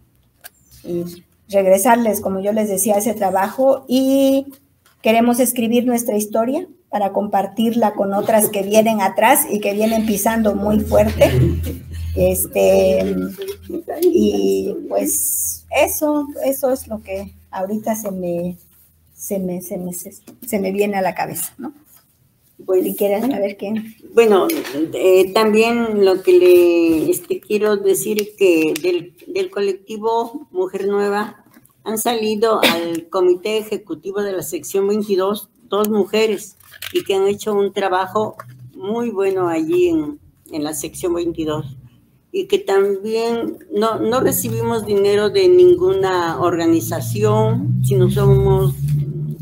y 0.84 1.06
regresarles, 1.48 2.20
como 2.20 2.42
yo 2.42 2.52
les 2.52 2.68
decía, 2.68 2.96
ese 2.96 3.14
trabajo 3.14 3.86
y 3.88 4.48
queremos 5.02 5.40
escribir 5.40 5.86
nuestra 5.86 6.18
historia, 6.18 6.68
para 6.94 7.12
compartirla 7.12 7.96
con 7.96 8.14
otras 8.14 8.50
que 8.50 8.62
vienen 8.62 9.02
atrás 9.02 9.48
y 9.50 9.60
que 9.60 9.74
vienen 9.74 10.06
pisando 10.06 10.54
muy 10.54 10.80
fuerte. 10.80 11.32
Este, 12.16 13.16
y 14.04 14.76
pues 14.88 15.66
eso, 15.76 16.28
eso 16.46 16.72
es 16.72 16.88
lo 16.88 17.02
que 17.02 17.34
ahorita 17.50 17.96
se 17.96 18.12
me, 18.12 18.58
se 19.16 19.40
me, 19.40 19.64
se 19.64 19.80
me, 19.80 19.92
se 19.92 20.60
me 20.60 20.72
viene 20.72 20.98
a 20.98 21.02
la 21.02 21.16
cabeza, 21.16 21.56
¿no? 21.58 21.74
Pues, 22.64 22.84
si 22.84 22.96
quieres 22.96 23.22
saber 23.26 23.58
qué. 23.58 23.74
Bueno, 24.14 24.48
eh, 24.94 25.34
también 25.34 26.06
lo 26.06 26.22
que 26.22 26.34
le 26.34 27.10
este, 27.10 27.40
quiero 27.40 27.76
decir 27.78 28.36
que 28.38 28.76
del, 28.80 29.16
del 29.26 29.50
colectivo 29.50 30.48
Mujer 30.52 30.86
Nueva 30.86 31.44
han 31.84 31.98
salido 31.98 32.62
al 32.62 33.10
comité 33.10 33.58
ejecutivo 33.58 34.22
de 34.22 34.34
la 34.34 34.44
sección 34.44 34.88
22 34.88 35.50
dos 35.74 35.90
mujeres 35.90 36.56
y 36.94 37.04
que 37.04 37.16
han 37.16 37.28
hecho 37.28 37.54
un 37.54 37.74
trabajo 37.74 38.38
muy 38.76 39.10
bueno 39.10 39.50
allí 39.50 39.90
en, 39.90 40.20
en 40.52 40.64
la 40.64 40.74
sección 40.76 41.16
22 41.16 41.78
y 42.32 42.48
que 42.48 42.60
también 42.60 43.60
no, 43.72 44.00
no 44.00 44.20
recibimos 44.20 44.86
dinero 44.86 45.30
de 45.30 45.48
ninguna 45.48 46.40
organización, 46.40 47.82
sino 47.84 48.10
somos 48.10 48.76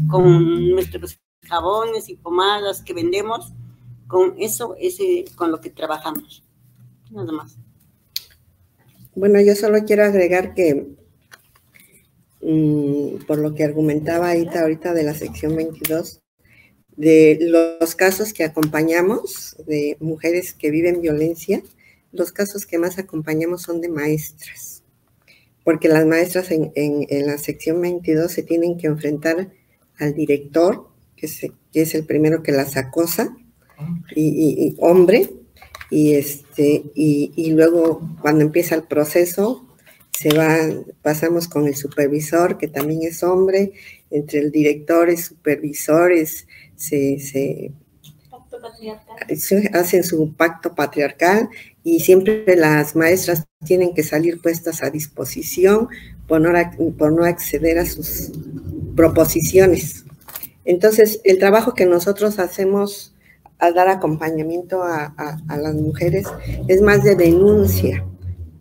con 0.09 0.69
nuestros 0.71 1.17
jabones 1.47 2.09
y 2.09 2.15
pomadas 2.15 2.81
que 2.81 2.93
vendemos, 2.93 3.53
con 4.07 4.35
eso 4.37 4.75
es 4.79 4.99
con 5.35 5.51
lo 5.51 5.59
que 5.61 5.69
trabajamos. 5.69 6.43
Nada 7.09 7.31
más. 7.31 7.57
Bueno, 9.15 9.41
yo 9.41 9.55
solo 9.55 9.79
quiero 9.85 10.05
agregar 10.05 10.53
que 10.53 10.87
por 13.27 13.37
lo 13.37 13.53
que 13.53 13.63
argumentaba 13.63 14.31
ahorita, 14.31 14.61
ahorita 14.61 14.93
de 14.93 15.03
la 15.03 15.13
sección 15.13 15.55
22, 15.55 16.21
de 16.95 17.37
los 17.41 17.95
casos 17.95 18.33
que 18.33 18.43
acompañamos 18.43 19.55
de 19.65 19.97
mujeres 19.99 20.53
que 20.53 20.71
viven 20.71 21.01
violencia, 21.01 21.63
los 22.11 22.31
casos 22.31 22.65
que 22.65 22.77
más 22.77 22.97
acompañamos 22.99 23.61
son 23.61 23.81
de 23.81 23.89
maestras, 23.89 24.83
porque 25.63 25.87
las 25.87 26.05
maestras 26.05 26.49
en, 26.51 27.07
la 27.25 27.37
sección 27.37 27.81
22 27.81 28.31
se 28.31 28.43
tienen 28.43 28.77
que 28.77 28.87
enfrentar 28.87 29.51
al 29.97 30.13
director, 30.13 30.87
que, 31.15 31.27
es 31.73 31.95
el 31.95 32.05
primero 32.05 32.43
que 32.43 32.51
las 32.51 32.75
acosa, 32.77 33.35
y, 34.15 34.75
hombre, 34.79 35.31
y, 35.89 36.13
este, 36.13 36.83
y, 36.93 37.51
luego 37.51 38.01
cuando 38.21 38.43
empieza 38.43 38.75
el 38.75 38.83
proceso, 38.83 39.67
se 40.11 40.35
va, 40.37 40.57
pasamos 41.01 41.47
con 41.47 41.67
el 41.67 41.75
supervisor, 41.75 42.57
que 42.57 42.67
también 42.67 43.01
es 43.03 43.23
hombre, 43.23 43.73
entre 44.09 44.39
el 44.39 44.51
director 44.51 45.09
y 45.09 45.17
supervisores, 45.17 46.47
se, 46.75 47.19
se 47.19 47.71
hacen 49.73 50.03
su 50.03 50.33
pacto 50.33 50.75
patriarcal 50.75 51.49
y 51.83 51.99
siempre 51.99 52.55
las 52.55 52.95
maestras 52.95 53.45
tienen 53.65 53.93
que 53.93 54.03
salir 54.03 54.41
puestas 54.41 54.83
a 54.83 54.89
disposición 54.89 55.87
por 56.27 56.41
no, 56.41 56.51
por 56.97 57.11
no 57.11 57.25
acceder 57.25 57.79
a 57.79 57.85
sus 57.85 58.31
proposiciones. 58.95 60.05
Entonces, 60.65 61.21
el 61.23 61.39
trabajo 61.39 61.73
que 61.73 61.85
nosotros 61.85 62.39
hacemos 62.39 63.15
al 63.57 63.73
dar 63.73 63.89
acompañamiento 63.89 64.81
a, 64.83 65.13
las 65.47 65.75
mujeres 65.75 66.27
es 66.67 66.81
más 66.81 67.03
de 67.03 67.15
denuncia, 67.15 68.05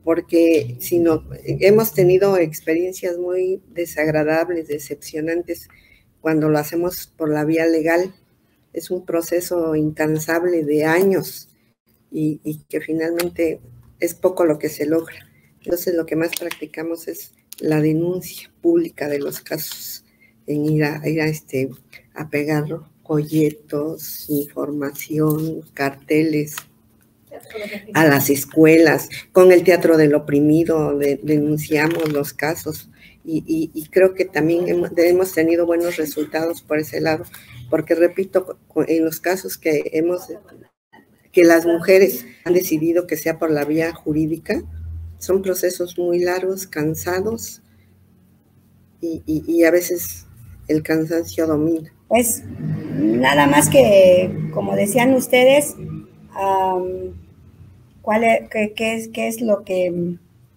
porque 0.05 0.76
si 0.80 0.98
no, 0.98 1.24
hemos 1.44 1.92
tenido 1.92 2.36
experiencias 2.38 3.18
muy 3.18 3.62
desagradables, 3.68 4.68
decepcionantes, 4.68 5.68
cuando 6.20 6.48
lo 6.48 6.59
hacemos 6.59 7.07
por 7.07 7.30
la 7.30 7.44
vía 7.44 7.66
legal. 7.66 8.14
Es 8.72 8.90
un 8.90 9.05
proceso 9.05 9.74
incansable 9.74 10.64
de 10.64 10.84
años 10.84 11.48
y, 12.11 12.64
que 12.68 12.80
finalmente 12.80 13.61
es 13.98 14.14
poco 14.14 14.44
lo 14.44 14.59
que 14.59 14.68
se 14.68 14.86
logra. 14.86 15.28
Entonces 15.62 15.94
lo 15.94 16.07
que 16.07 16.16
más 16.16 16.30
practicamos 16.38 17.09
es 17.09 17.32
la 17.59 17.80
denuncia 17.80 18.51
pública 18.62 19.09
de 19.09 19.18
los 19.18 19.40
casos, 19.40 20.05
en 20.46 20.64
ir 20.66 20.84
a, 20.84 21.07
ir 21.09 21.20
a, 21.20 21.26
este, 21.26 21.68
a 22.14 22.30
pegar 22.30 22.64
folletos, 23.05 24.30
información, 24.30 25.62
carteles 25.74 26.57
a 27.95 28.07
las 28.07 28.30
escuelas. 28.30 29.09
Con 29.32 29.53
el 29.53 29.64
Teatro 29.64 29.97
del 29.97 30.14
Oprimido 30.14 30.99
denunciamos 30.99 32.12
los 32.12 32.32
casos 32.32 32.91
y, 33.24 33.88
creo 33.91 34.14
que 34.14 34.24
también 34.24 34.68
hemos, 34.68 34.91
hemos 34.97 35.32
tenido 35.32 35.66
buenos 35.66 35.97
resultados 35.97 36.62
por 36.62 36.78
ese 36.78 37.01
lado, 37.01 37.24
porque 37.68 37.95
repito, 37.95 38.59
en 38.88 39.05
los 39.05 39.20
casos 39.20 39.57
que 39.59 39.91
hemos 39.93 40.28
que 41.32 41.45
las 41.45 41.64
mujeres 41.66 42.26
han 42.45 42.55
decidido 42.55 43.07
que 43.07 43.16
sea 43.16 43.38
por 43.38 43.51
la 43.51 43.64
vía 43.64 43.93
jurídica. 43.95 44.62
Son 45.18 45.43
procesos 45.43 45.99
muy 45.99 46.18
largos, 46.18 46.66
cansados 46.66 47.62
y, 49.01 49.64
a 49.64 49.70
veces 49.70 50.26
el 50.68 50.82
cansancio 50.82 51.47
domina. 51.47 51.93
Pues 52.09 52.43
nada 52.99 53.47
más 53.47 53.68
que, 53.68 54.51
como 54.53 54.74
decían 54.74 55.14
ustedes, 55.14 55.76
¿cuál 58.11 58.25
es, 58.25 58.51
qué, 58.51 58.95
es, 58.97 59.07
qué 59.07 59.29
es 59.29 59.41
lo 59.41 59.63
que, 59.63 60.17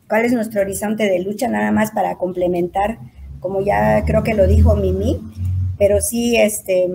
cuál 0.09 0.25
es 0.25 0.33
nuestro 0.33 0.61
horizonte 0.61 1.03
de 1.03 1.19
lucha, 1.19 1.47
nada 1.47 1.71
más 1.71 1.91
para 1.91 2.17
complementar, 2.17 2.97
como 3.41 3.61
ya 3.61 4.03
creo 4.05 4.23
que 4.23 4.33
lo 4.33 4.47
dijo 4.47 4.75
Mimi, 4.75 5.21
pero 5.77 6.01
sí 6.01 6.35
este, 6.35 6.89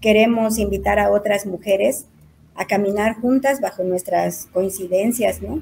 queremos 0.00 0.56
invitar 0.56 0.98
a 0.98 1.10
otras 1.10 1.44
mujeres 1.44 2.06
a 2.54 2.66
caminar 2.66 3.20
juntas 3.20 3.60
bajo 3.60 3.84
nuestras 3.84 4.46
coincidencias, 4.54 5.42
¿no? 5.42 5.60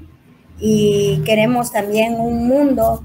Y 0.60 1.20
queremos 1.24 1.72
también 1.72 2.14
un 2.14 2.46
mundo, 2.46 3.02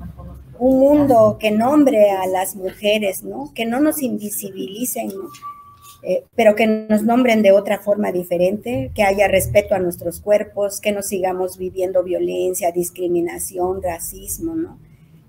un 0.59 0.79
mundo 0.79 1.37
que 1.39 1.49
nombre 1.49 2.11
a 2.11 2.27
las 2.27 2.55
mujeres, 2.55 3.23
¿no? 3.23 3.51
Que 3.55 3.65
no 3.65 3.79
nos 3.79 4.03
invisibilicen, 4.03 5.07
¿no? 5.07 5.31
Eh, 6.03 6.23
pero 6.35 6.55
que 6.55 6.65
nos 6.65 7.03
nombren 7.03 7.43
de 7.43 7.51
otra 7.51 7.79
forma 7.79 8.11
diferente, 8.11 8.91
que 8.95 9.03
haya 9.03 9.27
respeto 9.27 9.75
a 9.75 9.79
nuestros 9.79 10.19
cuerpos, 10.19 10.81
que 10.81 10.91
no 10.91 11.03
sigamos 11.03 11.57
viviendo 11.57 12.03
violencia, 12.03 12.71
discriminación, 12.71 13.83
racismo, 13.83 14.55
¿no? 14.55 14.79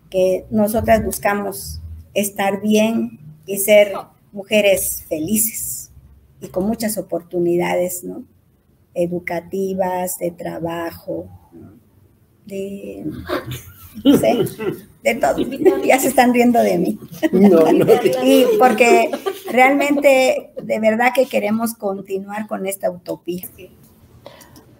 Que 0.08 0.46
nosotras 0.50 1.04
buscamos 1.04 1.82
estar 2.14 2.60
bien 2.60 3.20
y 3.44 3.58
ser 3.58 3.92
mujeres 4.32 5.04
felices 5.08 5.90
y 6.40 6.48
con 6.48 6.66
muchas 6.66 6.96
oportunidades, 6.96 8.02
¿no? 8.02 8.24
educativas, 8.94 10.18
de 10.18 10.30
trabajo, 10.30 11.28
de, 12.46 13.04
de 15.02 15.14
todo. 15.16 15.36
Ya 15.84 15.98
se 15.98 16.08
están 16.08 16.32
riendo 16.32 16.60
de 16.60 16.78
mí. 16.78 16.98
y 18.24 18.44
porque 18.58 19.10
realmente, 19.50 20.52
de 20.62 20.80
verdad 20.80 21.12
que 21.14 21.26
queremos 21.26 21.74
continuar 21.74 22.46
con 22.46 22.66
esta 22.66 22.90
utopía. 22.90 23.46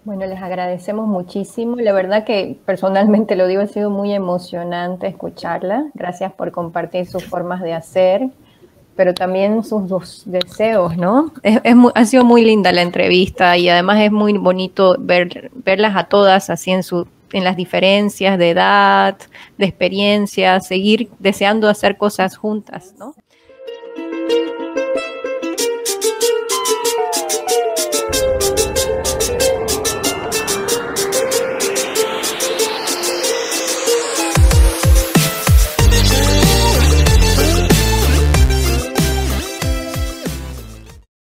Bueno, 0.05 0.27
les 0.27 0.41
agradecemos 0.43 1.07
muchísimo. 1.07 1.77
La 1.77 1.93
verdad 1.93 2.25
que 2.25 2.59
personalmente 2.67 3.37
lo 3.37 3.47
digo, 3.47 3.63
ha 3.63 3.69
sido 3.69 3.91
muy 3.91 4.13
emocionante 4.13 5.07
escucharla. 5.07 5.87
Gracias 5.95 6.33
por 6.33 6.51
compartir 6.51 7.07
sus 7.07 7.25
formas 7.25 7.61
de 7.61 7.73
hacer 7.73 8.31
pero 8.97 9.15
también 9.15 9.65
sus, 9.65 10.25
deseos, 10.27 10.97
¿no? 10.97 11.33
Es, 11.43 11.61
ha 11.95 12.05
sido 12.05 12.25
muy 12.25 12.45
linda 12.45 12.73
la 12.73 12.83
entrevista 12.83 13.57
y 13.57 13.69
además 13.69 14.01
es 14.01 14.13
muy 14.13 14.37
bonito 14.37 14.97
ver, 14.99 15.51
verlas 15.55 15.97
a 15.97 16.05
todas 16.05 16.51
así 16.51 16.71
en, 16.73 16.83
su, 16.83 17.07
en 17.33 17.45
las 17.45 17.57
diferencias 17.57 18.39
de 18.39 18.51
edad, 18.51 19.19
de 19.59 19.67
experiencia, 19.67 20.61
seguir 20.61 21.11
deseando 21.19 21.69
hacer 21.69 21.97
cosas 21.97 22.37
juntas, 22.37 22.95
¿no? 22.99 23.15